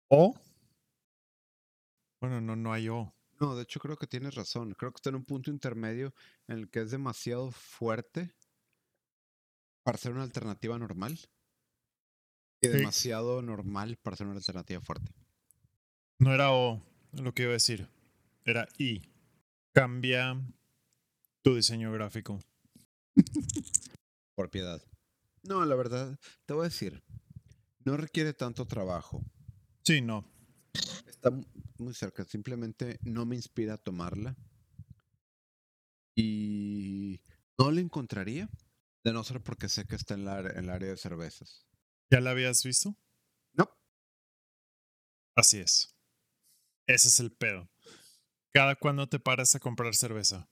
O. 0.08 0.34
Bueno, 2.20 2.40
no, 2.40 2.56
no 2.56 2.72
hay 2.72 2.88
O. 2.88 3.14
No, 3.40 3.54
de 3.54 3.62
hecho 3.62 3.78
creo 3.80 3.96
que 3.96 4.06
tienes 4.06 4.34
razón. 4.34 4.74
Creo 4.74 4.92
que 4.92 4.96
está 4.96 5.10
en 5.10 5.16
un 5.16 5.24
punto 5.24 5.50
intermedio 5.50 6.12
en 6.48 6.58
el 6.58 6.70
que 6.70 6.80
es 6.80 6.90
demasiado 6.90 7.50
fuerte 7.52 8.34
para 9.84 9.98
ser 9.98 10.12
una 10.12 10.24
alternativa 10.24 10.78
normal 10.78 11.18
y 12.60 12.68
demasiado 12.68 13.40
normal 13.42 13.96
para 14.02 14.16
ser 14.16 14.26
una 14.26 14.36
alternativa 14.36 14.80
fuerte. 14.80 15.12
No 16.18 16.34
era 16.34 16.52
O 16.52 16.82
lo 17.12 17.32
que 17.32 17.44
iba 17.44 17.50
a 17.50 17.54
decir, 17.54 17.88
era 18.44 18.68
I. 18.76 19.02
Cambia 19.72 20.40
tu 21.42 21.54
diseño 21.54 21.92
gráfico. 21.92 22.40
Por 24.34 24.50
piedad. 24.50 24.82
No, 25.42 25.64
la 25.64 25.74
verdad, 25.74 26.18
te 26.46 26.52
voy 26.54 26.62
a 26.62 26.68
decir, 26.68 27.02
no 27.84 27.96
requiere 27.96 28.32
tanto 28.32 28.66
trabajo. 28.66 29.24
Sí, 29.82 30.00
no. 30.00 30.24
Está 31.06 31.30
muy 31.78 31.94
cerca, 31.94 32.24
simplemente 32.24 32.98
no 33.02 33.24
me 33.26 33.36
inspira 33.36 33.74
a 33.74 33.78
tomarla. 33.78 34.36
Y 36.14 37.20
no 37.58 37.70
la 37.70 37.80
encontraría 37.80 38.50
de 39.04 39.12
no 39.12 39.22
ser 39.24 39.40
porque 39.42 39.68
sé 39.68 39.86
que 39.86 39.96
está 39.96 40.14
en, 40.14 40.24
la, 40.24 40.40
en 40.40 40.64
el 40.64 40.70
área 40.70 40.90
de 40.90 40.96
cervezas. 40.96 41.66
¿Ya 42.10 42.20
la 42.20 42.30
habías 42.30 42.62
visto? 42.64 42.96
No. 43.54 43.70
Así 45.36 45.58
es. 45.58 45.94
Ese 46.86 47.08
es 47.08 47.20
el 47.20 47.32
pedo. 47.32 47.68
¿Cada 48.52 48.76
cuándo 48.76 49.08
te 49.08 49.20
paras 49.20 49.54
a 49.54 49.60
comprar 49.60 49.94
cerveza? 49.94 50.48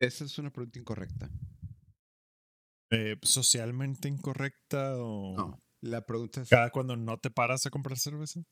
Esa 0.00 0.24
es 0.24 0.38
una 0.38 0.50
pregunta 0.50 0.78
incorrecta. 0.78 1.30
Eh, 2.90 3.16
¿Socialmente 3.22 4.08
incorrecta 4.08 4.96
o...? 4.96 5.36
No, 5.36 5.62
la 5.80 6.04
pregunta 6.06 6.42
es... 6.42 6.48
¿Cada 6.48 6.70
cuando 6.70 6.96
no 6.96 7.18
te 7.18 7.30
paras 7.30 7.66
a 7.66 7.70
comprar 7.70 7.98
cerveza? 7.98 8.42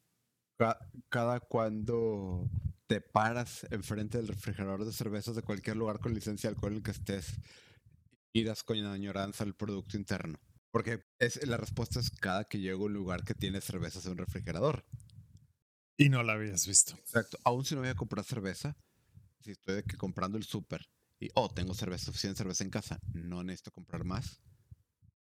cada 1.09 1.41
cuando 1.41 2.49
te 2.87 3.01
paras 3.01 3.67
enfrente 3.71 4.19
del 4.19 4.29
refrigerador 4.29 4.85
de 4.85 4.93
cervezas 4.93 5.35
de 5.35 5.43
cualquier 5.43 5.77
lugar 5.77 5.99
con 5.99 6.15
licencia 6.15 6.49
de 6.49 6.55
alcohol 6.55 6.73
en 6.73 6.77
el 6.77 6.83
que 6.85 6.93
estés 6.93 7.41
y 8.33 8.45
das 8.45 8.63
con 8.63 8.77
añoranza 8.85 9.45
al 9.45 9.55
producto 9.55 9.97
interno. 9.97 10.39
Porque 10.71 11.05
es, 11.19 11.45
la 11.47 11.57
respuesta 11.57 12.01
es 12.01 12.11
cada 12.11 12.45
que 12.45 12.59
llego 12.59 12.85
a 12.85 12.87
un 12.87 12.95
lugar 12.95 13.25
que 13.25 13.35
tiene 13.35 13.61
cervezas 13.61 14.07
en 14.07 14.13
un 14.13 14.19
refrigerador. 14.19 14.85
Y 15.97 16.09
no 16.09 16.23
la 16.23 16.33
habías 16.33 16.67
visto. 16.67 16.97
Exacto. 16.97 17.39
Aún 17.45 17.65
si 17.65 17.75
no 17.75 17.81
voy 17.81 17.91
a 17.91 17.95
comprar 17.95 18.25
cerveza, 18.25 18.77
si 19.41 19.53
estoy 19.53 19.77
de 19.77 19.85
que 19.85 19.97
comprando 19.97 20.37
el 20.37 20.45
súper 20.45 20.85
y, 21.25 21.31
oh, 21.35 21.49
tengo 21.49 21.73
cerveza, 21.73 22.05
suficiente 22.07 22.37
cerveza 22.37 22.65
en 22.65 22.71
casa, 22.71 23.01
no 23.15 23.43
necesito 23.43 23.71
comprar 23.71 24.05
más, 24.05 24.43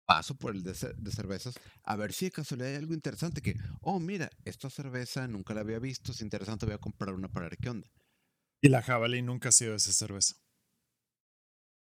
paso 0.05 0.35
por 0.35 0.55
el 0.55 0.61
de, 0.61 0.75
cervezas 0.75 1.55
a 1.83 1.95
ver 1.95 2.13
si 2.13 2.25
de 2.25 2.31
casualidad 2.31 2.69
hay 2.69 2.75
algo 2.75 2.93
interesante 2.93 3.41
que, 3.41 3.55
oh, 3.81 3.99
mira, 3.99 4.29
esta 4.45 4.69
cerveza 4.69 5.27
nunca 5.27 5.55
la 5.55 5.61
había 5.61 5.79
visto, 5.79 6.11
es 6.11 6.21
interesante, 6.21 6.67
voy 6.67 6.75
a 6.75 6.79
comprar 6.79 7.15
una 7.15 7.27
para 7.27 7.49
ver 7.49 7.57
qué 7.57 7.71
onda. 7.71 7.91
Y 8.61 8.69
la 8.69 8.83
jabalí 8.83 9.23
nunca 9.23 9.49
ha 9.49 9.51
sido 9.51 9.73
esa 9.73 9.91
cerveza. 9.91 10.35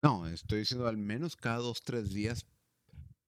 No, 0.03 0.27
estoy 0.27 0.59
diciendo 0.59 0.87
al 0.87 0.97
menos 0.97 1.35
cada 1.35 1.57
dos, 1.57 1.81
tres 1.81 2.13
días 2.13 2.45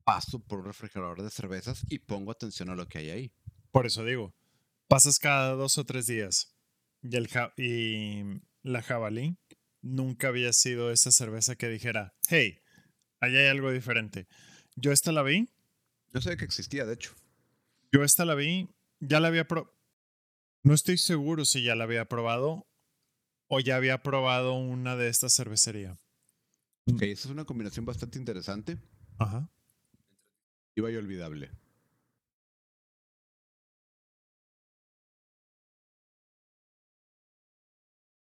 paso 0.03 0.39
por 0.39 0.59
un 0.59 0.65
refrigerador 0.65 1.24
de 1.24 1.32
cervezas 1.32 1.84
y 1.89 1.97
pongo 1.99 2.32
atención 2.32 2.70
a 2.70 2.76
lo 2.76 2.88
que 2.88 2.99
hay 2.99 3.09
ahí. 3.09 3.34
Por 3.72 3.88
eso 3.88 4.05
digo, 4.05 4.36
pasas 4.88 5.17
cada 5.17 5.53
dos 5.53 5.80
o 5.80 5.86
tres 5.86 6.05
días 6.05 6.55
y, 7.01 7.15
el 7.15 7.28
y 7.57 8.41
la 8.61 8.84
jabalí 8.84 9.38
nunca 9.82 10.27
había 10.27 10.53
sido 10.53 10.91
esa 10.91 11.11
cerveza 11.11 11.55
que 11.55 11.69
dijera, 11.69 12.15
hey, 12.30 12.59
allá 13.19 13.39
hay 13.39 13.47
algo 13.47 13.71
diferente. 13.71 14.27
Yo 14.75 14.91
esta 14.91 15.11
la 15.11 15.23
vi. 15.23 15.49
Yo 16.13 16.21
sabía 16.21 16.38
que 16.38 16.45
existía, 16.45 16.86
de 16.86 16.93
hecho. 16.93 17.13
Yo 17.91 18.03
esta 18.03 18.25
la 18.25 18.36
vi, 18.36 18.69
ya 18.99 19.19
la 19.19 19.27
había 19.27 19.47
probado. 19.47 19.75
No 20.63 20.73
estoy 20.73 20.97
seguro 20.97 21.45
si 21.45 21.63
ya 21.63 21.75
la 21.75 21.86
había 21.86 22.05
probado 22.05 22.67
o 23.47 23.59
ya 23.59 23.75
había 23.75 24.03
probado 24.03 24.53
una 24.53 24.95
de 24.95 25.09
esta 25.09 25.30
cervecería. 25.30 25.93
Ok, 26.86 27.01
mm. 27.01 27.03
esa 27.03 27.27
es 27.27 27.32
una 27.32 27.45
combinación 27.45 27.86
bastante 27.86 28.19
interesante. 28.19 28.77
Ajá. 29.17 29.49
Iba 30.75 30.91
y 30.91 30.95
olvidable. 30.95 31.51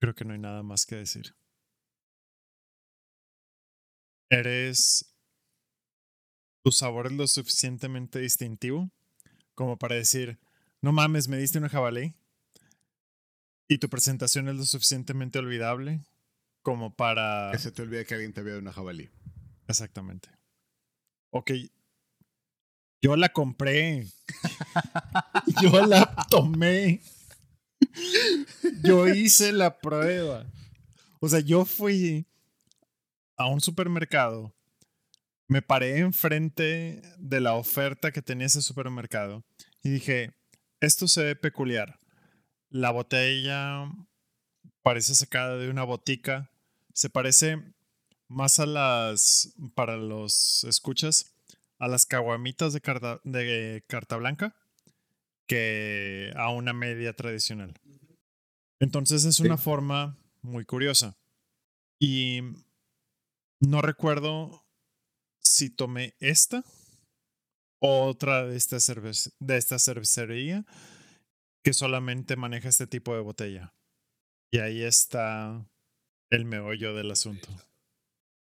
Creo 0.00 0.14
que 0.14 0.24
no 0.24 0.32
hay 0.32 0.38
nada 0.38 0.62
más 0.62 0.86
que 0.86 0.96
decir. 0.96 1.34
Eres. 4.30 5.14
Tu 6.64 6.72
sabor 6.72 7.06
es 7.06 7.12
lo 7.12 7.26
suficientemente 7.26 8.18
distintivo 8.18 8.90
como 9.58 9.76
para 9.76 9.96
decir, 9.96 10.38
no 10.82 10.92
mames, 10.92 11.26
me 11.26 11.36
diste 11.36 11.58
una 11.58 11.68
jabalí. 11.68 12.14
Y 13.68 13.78
tu 13.78 13.88
presentación 13.88 14.48
es 14.48 14.54
lo 14.54 14.64
suficientemente 14.64 15.40
olvidable 15.40 16.00
como 16.62 16.94
para... 16.94 17.50
Que 17.50 17.58
se 17.58 17.72
te 17.72 17.82
olvide 17.82 18.06
que 18.06 18.14
alguien 18.14 18.32
te 18.32 18.42
vea 18.42 18.56
una 18.56 18.72
jabalí. 18.72 19.10
Exactamente. 19.66 20.28
Ok. 21.32 21.50
Yo 23.02 23.16
la 23.16 23.30
compré. 23.30 24.06
Yo 25.62 25.84
la 25.86 26.14
tomé. 26.30 27.02
Yo 28.84 29.08
hice 29.08 29.52
la 29.52 29.80
prueba. 29.80 30.46
O 31.20 31.28
sea, 31.28 31.40
yo 31.40 31.64
fui 31.64 32.26
a 33.38 33.46
un 33.46 33.60
supermercado. 33.60 34.54
Me 35.46 35.62
paré 35.62 36.00
enfrente 36.00 37.00
de 37.16 37.40
la 37.40 37.54
oferta 37.54 38.12
que 38.12 38.20
tenía 38.20 38.46
ese 38.46 38.60
supermercado 38.60 39.44
y 39.82 39.88
dije, 39.88 40.34
esto 40.80 41.08
se 41.08 41.24
ve 41.24 41.36
peculiar. 41.36 41.98
La 42.68 42.90
botella 42.90 43.90
parece 44.82 45.14
sacada 45.14 45.56
de 45.56 45.70
una 45.70 45.84
botica. 45.84 46.50
Se 46.92 47.08
parece 47.08 47.62
más 48.26 48.58
a 48.58 48.66
las, 48.66 49.54
para 49.74 49.96
los 49.96 50.64
escuchas, 50.64 51.34
a 51.78 51.88
las 51.88 52.04
caguamitas 52.04 52.74
de 52.74 52.80
carta, 52.82 53.20
de 53.24 53.84
carta 53.86 54.16
blanca 54.16 54.54
que 55.46 56.30
a 56.36 56.50
una 56.50 56.74
media 56.74 57.14
tradicional. 57.14 57.72
Entonces 58.80 59.24
es 59.24 59.40
una 59.40 59.56
forma 59.56 60.18
muy 60.42 60.64
curiosa. 60.66 61.16
Y 61.98 62.42
no 63.60 63.82
recuerdo 63.82 64.66
si 65.40 65.70
tomé 65.70 66.14
esta 66.20 66.64
otra 67.80 68.44
de 68.44 68.56
esta, 68.56 68.78
de 69.38 69.56
esta 69.56 69.78
cervecería 69.78 70.64
que 71.62 71.72
solamente 71.72 72.36
maneja 72.36 72.68
este 72.68 72.86
tipo 72.86 73.14
de 73.14 73.20
botella. 73.20 73.74
Y 74.50 74.58
ahí 74.58 74.82
está 74.82 75.68
el 76.30 76.44
meollo 76.44 76.94
del 76.94 77.10
asunto. 77.10 77.48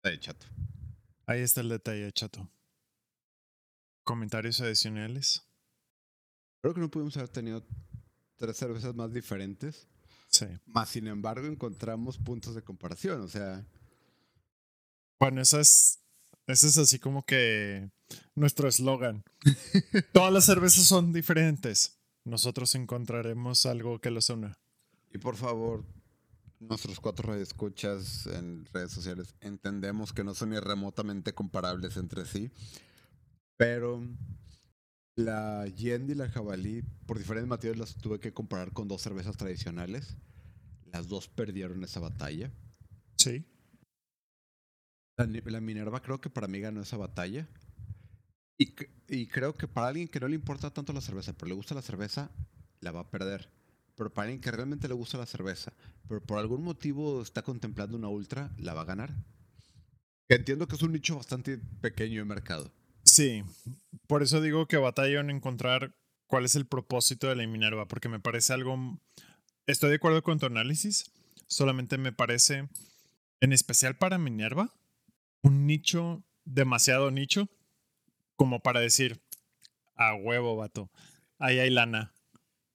Detalle 0.03 0.19
chato. 0.19 0.45
Ahí 1.25 1.41
está 1.41 1.61
el 1.61 1.69
detalle 1.69 2.11
chato. 2.11 2.49
¿Comentarios 4.03 4.61
adicionales? 4.61 5.43
Creo 6.61 6.73
que 6.73 6.81
no 6.81 6.89
pudimos 6.89 7.17
haber 7.17 7.29
tenido 7.29 7.65
tres 8.37 8.57
cervezas 8.57 8.95
más 8.95 9.13
diferentes. 9.13 9.87
Sí. 10.27 10.47
Más 10.65 10.89
sin 10.89 11.07
embargo, 11.07 11.47
encontramos 11.47 12.17
puntos 12.17 12.55
de 12.55 12.63
comparación. 12.63 13.21
O 13.21 13.27
sea. 13.27 13.65
Bueno, 15.21 15.39
eso 15.39 15.59
es. 15.59 15.99
Ese 16.47 16.65
es 16.65 16.79
así 16.79 16.97
como 16.97 17.23
que 17.23 17.91
nuestro 18.33 18.67
eslogan. 18.67 19.23
Todas 20.13 20.33
las 20.33 20.45
cervezas 20.45 20.85
son 20.85 21.13
diferentes. 21.13 22.01
Nosotros 22.25 22.73
encontraremos 22.73 23.67
algo 23.67 24.01
que 24.01 24.09
los 24.09 24.31
una. 24.31 24.57
Y 25.13 25.19
por 25.19 25.35
favor, 25.35 25.85
nuestros 26.59 26.99
cuatro 26.99 27.35
escuchas 27.35 28.25
en 28.25 28.65
redes 28.73 28.93
sociales 28.93 29.35
entendemos 29.41 30.11
que 30.11 30.23
no 30.23 30.33
son 30.33 30.49
ni 30.49 30.59
remotamente 30.59 31.33
comparables 31.33 31.97
entre 31.97 32.25
sí, 32.25 32.49
pero 33.57 34.03
la 35.15 35.67
Yendi 35.67 36.13
y 36.13 36.15
la 36.15 36.29
Jabalí, 36.29 36.81
por 37.05 37.19
diferentes 37.19 37.47
motivos, 37.47 37.77
las 37.77 37.95
tuve 37.95 38.19
que 38.19 38.33
comparar 38.33 38.73
con 38.73 38.87
dos 38.87 39.03
cervezas 39.03 39.37
tradicionales. 39.37 40.17
Las 40.91 41.07
dos 41.07 41.27
perdieron 41.27 41.83
esa 41.83 41.99
batalla. 41.99 42.51
Sí. 43.17 43.45
La, 45.25 45.41
la 45.51 45.61
Minerva 45.61 46.01
creo 46.01 46.19
que 46.19 46.29
para 46.29 46.47
mí 46.47 46.59
ganó 46.59 46.81
esa 46.81 46.97
batalla. 46.97 47.47
Y, 49.07 49.25
creo 49.27 49.55
que 49.55 49.67
para 49.67 49.87
alguien 49.87 50.07
que 50.07 50.19
no 50.19 50.27
le 50.27 50.35
importa 50.35 50.71
tanto 50.71 50.93
la 50.93 51.01
cerveza, 51.01 51.33
pero 51.33 51.49
le 51.49 51.55
gusta 51.55 51.73
la 51.73 51.81
cerveza, 51.81 52.29
la 52.79 52.91
va 52.91 52.99
a 52.99 53.09
perder. 53.09 53.49
Pero 53.95 54.13
para 54.13 54.25
alguien 54.25 54.39
que 54.39 54.51
realmente 54.51 54.87
le 54.87 54.93
gusta 54.93 55.17
la 55.17 55.25
cerveza, 55.25 55.73
pero 56.07 56.21
por 56.21 56.37
algún 56.37 56.63
motivo 56.63 57.23
está 57.23 57.41
contemplando 57.41 57.97
una 57.97 58.07
ultra, 58.07 58.51
la 58.57 58.75
va 58.75 58.81
a 58.81 58.85
ganar. 58.85 59.15
Entiendo 60.29 60.67
que 60.67 60.75
es 60.75 60.81
un 60.83 60.91
nicho 60.91 61.15
bastante 61.15 61.57
pequeño 61.57 62.19
de 62.19 62.25
mercado. 62.25 62.71
Sí, 63.03 63.43
por 64.05 64.21
eso 64.21 64.41
digo 64.41 64.67
que 64.67 64.77
batallo 64.77 65.19
en 65.19 65.31
encontrar 65.31 65.95
cuál 66.27 66.45
es 66.45 66.55
el 66.55 66.67
propósito 66.67 67.27
de 67.27 67.35
la 67.35 67.47
Minerva, 67.47 67.87
porque 67.87 68.09
me 68.09 68.19
parece 68.19 68.53
algo... 68.53 68.99
Estoy 69.65 69.89
de 69.89 69.95
acuerdo 69.95 70.21
con 70.21 70.39
tu 70.39 70.45
análisis, 70.45 71.11
solamente 71.47 71.97
me 71.97 72.11
parece, 72.11 72.69
en 73.39 73.53
especial 73.53 73.97
para 73.97 74.19
Minerva, 74.19 74.71
un 75.41 75.65
nicho 75.65 76.23
demasiado 76.45 77.11
nicho 77.11 77.49
como 78.35 78.59
para 78.59 78.79
decir, 78.79 79.21
a 79.95 80.15
huevo, 80.15 80.55
vato, 80.55 80.89
ahí 81.37 81.59
hay 81.59 81.69
lana. 81.69 82.11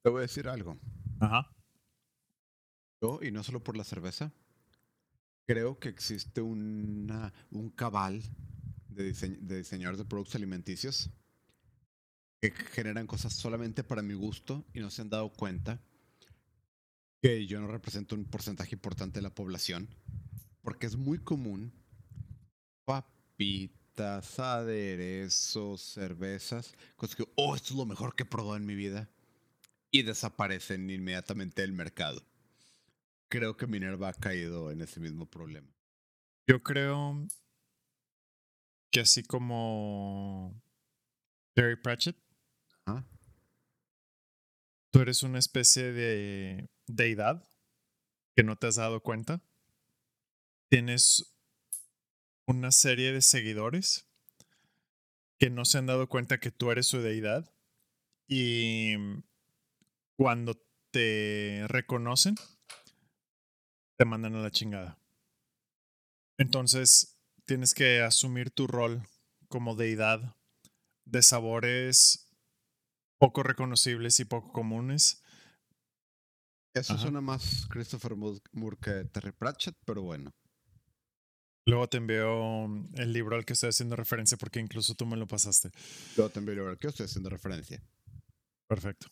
Te 0.03 0.11
voy 0.11 0.21
a 0.21 0.23
decir 0.23 0.49
algo. 0.49 0.79
Ajá. 1.19 1.51
Yo, 3.03 3.19
y 3.21 3.33
no 3.33 3.43
solo 3.43 3.65
por 3.65 3.77
la 3.77 3.83
cerveza, 3.83 4.33
creo 5.45 5.79
que 5.81 5.89
existe 5.89 6.41
una, 6.41 7.33
un 7.51 7.71
cabal 7.71 8.23
de, 8.89 9.13
de 9.13 9.59
diseñadores 9.59 9.99
de 9.99 10.05
productos 10.05 10.37
alimenticios 10.37 11.11
que 12.41 12.53
generan 12.53 13.07
cosas 13.07 13.33
solamente 13.33 13.83
para 13.83 14.03
mi 14.03 14.15
gusto 14.15 14.65
y 14.73 14.81
no 14.81 14.91
se 14.91 15.03
han 15.03 15.11
dado 15.11 15.33
cuenta 15.33 15.81
que 17.23 17.47
yo 17.47 17.61
no 17.61 17.67
represento 17.67 18.15
un 18.15 18.25
porcentaje 18.25 18.75
importante 18.75 19.19
de 19.19 19.23
la 19.23 19.35
población, 19.35 19.89
porque 20.63 20.87
es 20.87 20.97
muy 20.97 21.19
común 21.19 21.73
papitas 23.37 24.39
aderezos, 24.39 25.83
cervezas, 25.83 26.75
cosas 26.97 27.17
que, 27.17 27.25
oh, 27.37 27.55
esto 27.55 27.75
es 27.75 27.77
lo 27.77 27.85
mejor 27.85 28.15
que 28.15 28.23
he 28.23 28.27
probado 28.27 28.57
en 28.57 28.65
mi 28.65 28.75
vida, 28.75 29.11
y 29.91 30.03
desaparecen 30.03 30.89
inmediatamente 30.91 31.63
del 31.63 31.73
mercado. 31.73 32.23
Creo 33.29 33.57
que 33.57 33.67
Minerva 33.67 34.09
ha 34.09 34.15
caído 34.15 34.71
en 34.71 34.81
ese 34.81 35.01
mismo 35.01 35.27
problema. 35.27 35.69
Yo 36.47 36.63
creo 36.63 37.27
que 38.91 39.01
así 39.01 39.23
como 39.23 40.63
Terry 41.55 41.77
Pratchett, 41.77 42.17
tú 44.91 45.01
eres 45.01 45.23
una 45.23 45.39
especie 45.39 45.93
de 45.93 46.71
deidad 46.87 47.47
que 48.35 48.45
no 48.45 48.57
te 48.57 48.69
has 48.69 48.77
dado 48.77 49.03
cuenta. 49.03 49.43
Tienes 50.71 51.36
una 52.47 52.71
serie 52.73 53.13
de 53.13 53.23
seguidores 53.23 54.09
que 55.39 55.51
no 55.51 55.65
se 55.65 55.79
han 55.79 55.87
dado 55.87 56.09
cuenta 56.09 56.39
que 56.39 56.51
tú 56.51 56.71
eres 56.71 56.87
su 56.87 57.01
deidad 57.01 57.53
y 58.29 58.95
cuando 60.17 60.61
te 60.91 61.65
reconocen, 61.69 62.37
te 63.99 64.05
mandan 64.05 64.35
a 64.37 64.41
la 64.41 64.51
chingada. 64.51 64.99
Entonces, 66.39 67.19
tienes 67.45 67.75
que 67.75 68.01
asumir 68.03 68.51
tu 68.51 68.67
rol 68.67 69.03
como 69.49 69.75
deidad 69.75 70.37
de 71.05 71.23
sabores 71.23 72.29
poco 73.19 73.43
reconocibles 73.43 74.21
y 74.21 74.25
poco 74.25 74.53
comunes. 74.53 75.23
Eso 76.75 76.99
suena 76.99 77.23
más 77.23 77.67
Christopher 77.71 78.17
Moore 78.17 78.77
que 78.81 79.05
Terry 79.07 79.33
Pratchett, 79.33 79.77
pero 79.87 80.03
bueno. 80.03 80.35
Luego 81.67 81.89
te 81.89 81.97
envío 81.97 82.69
mm, 82.69 82.95
el 82.95 83.13
libro 83.13 83.37
al 83.37 83.45
que 83.45 83.55
estoy 83.55 83.71
haciendo 83.71 83.97
referencia 83.97 84.37
porque 84.39 84.61
incluso 84.61 84.95
tú 84.95 85.05
me 85.05 85.17
lo 85.17 85.27
pasaste. 85.27 85.71
Luego 86.17 86.31
te 86.31 86.39
envío 86.39 86.53
el 86.53 86.59
libro 86.59 86.71
al 86.71 86.79
que 86.79 86.87
estoy 86.87 87.07
haciendo 87.07 87.29
referencia. 87.29 87.83
Perfecto. 88.69 89.09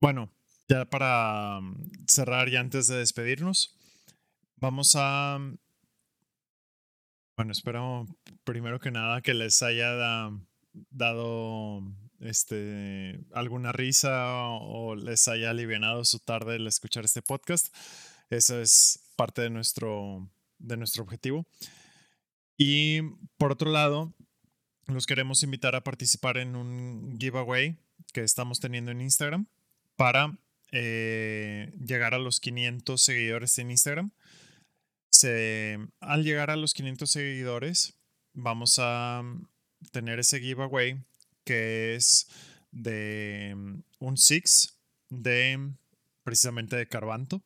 Bueno, 0.00 0.32
ya 0.68 0.84
para 0.84 1.60
mm, 1.60 2.06
cerrar 2.08 2.48
y 2.48 2.56
antes 2.56 2.86
de 2.86 2.96
despedirnos, 2.96 3.76
vamos 4.56 4.94
a... 4.96 5.38
Mm, 5.38 5.58
bueno, 7.36 7.52
espero 7.52 8.06
primero 8.44 8.78
que 8.78 8.92
nada 8.92 9.20
que 9.20 9.34
les 9.34 9.62
haya 9.62 10.30
dado 10.90 11.82
este, 12.20 13.18
alguna 13.32 13.72
risa 13.72 14.48
o 14.48 14.94
les 14.94 15.26
haya 15.26 15.50
aliviado 15.50 16.04
su 16.04 16.20
tarde 16.20 16.56
el 16.56 16.68
escuchar 16.68 17.04
este 17.04 17.20
podcast. 17.20 17.74
Eso 18.30 18.60
es 18.60 19.12
parte 19.16 19.42
de 19.42 19.50
nuestro 19.50 20.30
de 20.62 20.76
nuestro 20.76 21.02
objetivo. 21.02 21.46
Y 22.56 23.02
por 23.38 23.52
otro 23.52 23.70
lado, 23.70 24.12
los 24.86 25.06
queremos 25.06 25.42
invitar 25.42 25.74
a 25.74 25.84
participar 25.84 26.38
en 26.38 26.56
un 26.56 27.16
giveaway 27.18 27.76
que 28.12 28.22
estamos 28.22 28.60
teniendo 28.60 28.90
en 28.90 29.00
Instagram 29.00 29.46
para 29.96 30.36
eh, 30.70 31.72
llegar 31.84 32.14
a 32.14 32.18
los 32.18 32.40
500 32.40 33.00
seguidores 33.00 33.58
en 33.58 33.70
Instagram. 33.70 34.10
Se, 35.10 35.78
al 36.00 36.24
llegar 36.24 36.50
a 36.50 36.56
los 36.56 36.74
500 36.74 37.10
seguidores, 37.10 37.94
vamos 38.32 38.78
a 38.78 39.22
tener 39.90 40.18
ese 40.18 40.40
giveaway 40.40 41.02
que 41.44 41.94
es 41.94 42.28
de 42.70 43.54
un 43.98 44.16
Six 44.16 44.78
de 45.10 45.72
precisamente 46.22 46.76
de 46.76 46.86
Carbanto 46.86 47.42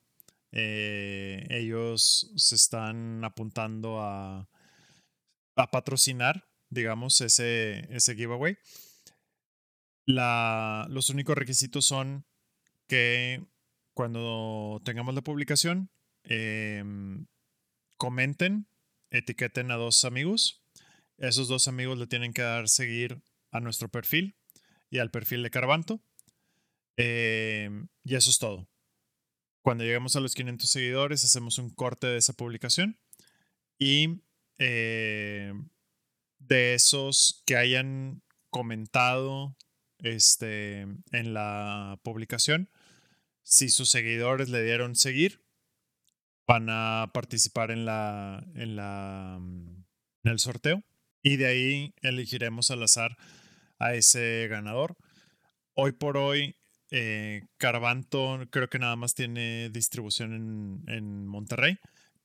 Eh, 0.53 1.47
ellos 1.51 2.33
se 2.37 2.55
están 2.55 3.25
apuntando 3.25 4.01
a, 4.01 4.49
a 5.57 5.71
patrocinar, 5.71 6.49
digamos, 6.71 7.21
ese, 7.21 7.87
ese 7.95 8.15
giveaway. 8.15 8.57
La, 10.05 10.87
los 10.89 11.11
únicos 11.11 11.37
requisitos 11.37 11.85
son 11.85 12.25
que 12.87 13.45
cuando 13.93 14.81
tengamos 14.85 15.15
la 15.15 15.23
publicación, 15.23 15.91
em, 16.23 17.27
comenten, 17.97 18.69
etiqueten 19.11 19.71
a 19.71 19.77
dos 19.77 20.05
amigos. 20.05 20.63
Esos 21.19 21.49
dos 21.49 21.67
amigos 21.67 21.99
le 21.99 22.07
tienen 22.07 22.33
que 22.33 22.43
dar 22.43 22.69
seguir 22.69 23.23
a 23.51 23.61
nuestro 23.61 23.89
perfil 23.89 24.37
y 24.91 24.99
al 24.99 25.11
perfil 25.11 25.43
de 25.43 25.51
Carbanto. 25.51 26.01
Em, 26.97 27.89
y 28.05 28.15
eso 28.15 28.31
es 28.31 28.39
todo. 28.39 28.69
Cuando 29.67 29.83
lleguemos 29.83 30.15
a 30.15 30.21
los 30.21 30.37
500 30.37 30.71
seguidores, 30.71 31.25
hacemos 31.25 31.59
un 31.59 31.71
corte 31.71 32.07
de 32.07 32.19
esa 32.19 32.35
publicación. 32.35 33.01
Y 33.81 34.23
em, 34.59 35.71
de 36.39 36.75
esos 36.75 37.43
que 37.47 37.57
hayan 37.57 38.23
comentado 38.51 39.57
este, 39.99 40.83
en 41.11 41.35
la 41.35 41.99
publicación, 42.05 42.71
si 43.43 43.69
sus 43.69 43.91
seguidores 43.91 44.51
le 44.51 44.63
dieron 44.63 44.95
seguir, 44.95 45.43
van 46.47 46.69
a 46.71 47.11
participar 47.13 47.73
en 47.73 47.87
la 47.87 48.47
en 48.55 48.77
la 48.77 49.37
en 49.41 50.31
el 50.31 50.39
sorteo 50.39 50.85
y 51.23 51.39
de 51.39 51.47
ahí 51.47 51.95
elegiremos 52.03 52.71
al 52.71 52.85
azar 52.85 53.17
a 53.81 53.95
ese 53.95 54.47
ganador. 54.49 54.97
Hoy 55.75 55.91
por 55.91 56.19
hoy 56.19 56.55
eh, 56.91 57.43
Carbanto 57.57 58.41
creo 58.51 58.69
que 58.69 58.79
nada 58.79 58.97
más 58.97 59.15
tiene 59.15 59.71
distribución 59.71 60.85
en, 60.87 61.27
Monterrey, 61.27 61.79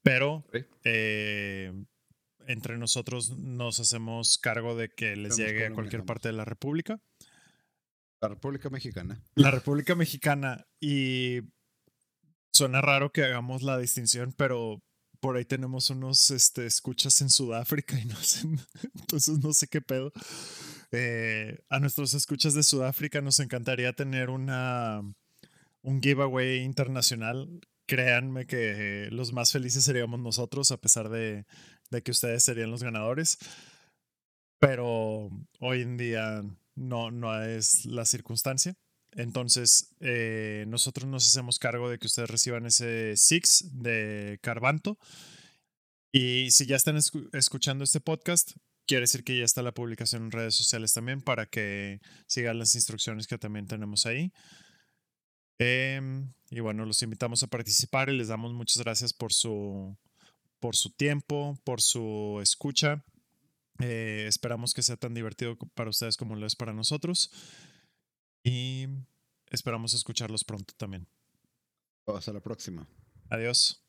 pero 0.04 0.46
eh, 0.84 1.74
entre 2.48 2.78
nosotros 2.78 3.38
nos 3.38 3.80
hacemos 3.80 4.38
cargo 4.38 4.76
de 4.76 4.90
que 4.90 5.16
les 5.16 5.38
llegue 5.38 5.66
a 5.66 5.74
cualquier 5.74 6.04
parte 6.04 6.30
de 6.30 6.34
la 6.34 6.46
República. 6.46 7.00
La 8.22 8.28
República 8.28 8.70
Mexicana. 8.70 9.20
La 9.34 9.50
República 9.50 9.96
Mexicana. 9.96 10.68
Y 10.80 11.42
suena 12.54 12.82
raro 12.82 13.12
que 13.12 13.24
hagamos 13.24 13.64
la 13.64 13.80
distinción, 13.80 14.34
pero 14.38 14.84
por 15.20 15.38
ahí 15.38 15.46
tenemos 15.46 15.90
unos 15.90 16.30
este, 16.32 16.66
escuchas 16.66 17.22
en 17.22 17.30
Sudáfrica 17.30 18.00
y 18.00 18.06
no 18.06 18.16
sé, 18.18 18.48
entonces 19.00 19.40
no 19.40 19.54
sé 19.54 19.68
qué 19.68 19.82
pedo. 19.82 20.12
Eh, 20.92 21.60
a 21.70 21.80
nuestros 21.80 22.14
escuchas 22.14 22.54
de 22.54 22.64
Sudáfrica 22.64 23.22
nos 23.22 23.40
encantaría 23.40 23.94
tener 23.94 24.30
una, 24.30 25.02
un 25.82 26.02
giveaway 26.02 26.60
internacional. 26.64 27.62
Créanme 27.86 28.46
que 28.46 29.10
los 29.12 29.34
más 29.34 29.52
felices 29.52 29.84
seríamos 29.84 30.20
nosotros, 30.20 30.72
a 30.72 30.78
pesar 30.78 31.10
de, 31.10 31.46
de 31.90 32.02
que 32.04 32.12
ustedes 32.12 32.44
serían 32.44 32.72
los 32.72 32.84
ganadores. 32.84 33.38
Pero 34.60 35.30
hoy 35.60 35.82
en 35.82 35.98
día 35.98 36.44
no, 36.76 37.12
no 37.12 37.42
es 37.42 37.86
la 37.86 38.06
circunstancia. 38.06 38.76
Entonces, 39.14 39.94
eh, 40.00 40.66
nosotros 40.68 41.08
nos 41.08 41.28
hacemos 41.28 41.60
cargo 41.60 41.90
de 41.90 42.00
que 42.00 42.08
ustedes 42.08 42.30
reciban 42.30 42.66
ese 42.66 43.16
Six 43.18 43.72
de 43.74 44.40
Carbanto. 44.42 44.98
Y 46.14 46.52
si 46.52 46.66
ya 46.66 46.76
están 46.76 46.98
escuchando 47.34 47.84
este 47.84 48.00
podcast, 48.00 48.52
quiere 48.92 49.04
decir 49.04 49.24
que 49.24 49.38
ya 49.38 49.46
está 49.46 49.62
la 49.62 49.74
publicación 49.74 50.24
en 50.24 50.32
redes 50.32 50.54
sociales 50.54 50.94
también 50.94 51.22
para 51.22 51.46
que 51.46 52.02
sigan 52.28 52.60
las 52.60 52.76
instrucciones 52.76 53.26
que 53.26 53.38
también 53.38 53.66
tenemos 53.66 54.06
ahí. 54.06 54.34
Em, 55.60 56.34
y 56.50 56.60
bueno, 56.60 56.86
los 56.86 57.02
invitamos 57.02 57.42
a 57.42 57.48
participar 57.48 58.10
y 58.10 58.18
les 58.18 58.28
damos 58.28 58.52
muchas 58.52 58.84
gracias 58.84 59.14
por 59.14 59.32
su, 59.32 59.98
por 60.60 60.76
su 60.76 60.90
tiempo, 60.90 61.58
por 61.64 61.82
su 61.82 62.40
escucha. 62.44 63.06
Eh, 63.80 64.26
esperamos 64.28 64.74
que 64.74 64.84
sea 64.84 64.98
tan 64.98 65.14
divertido 65.14 65.56
para 65.74 65.90
ustedes 65.90 66.18
como 66.18 66.36
lo 66.36 66.46
es 66.46 66.58
para 66.58 66.74
nosotros. 66.74 67.32
Y 68.44 68.88
esperamos 69.52 69.94
escucharlos 69.94 70.44
pronto 70.44 70.74
también. 70.76 71.08
Hasta 72.08 72.34
la 72.34 72.42
próxima. 72.42 72.86
Adiós. 73.30 73.82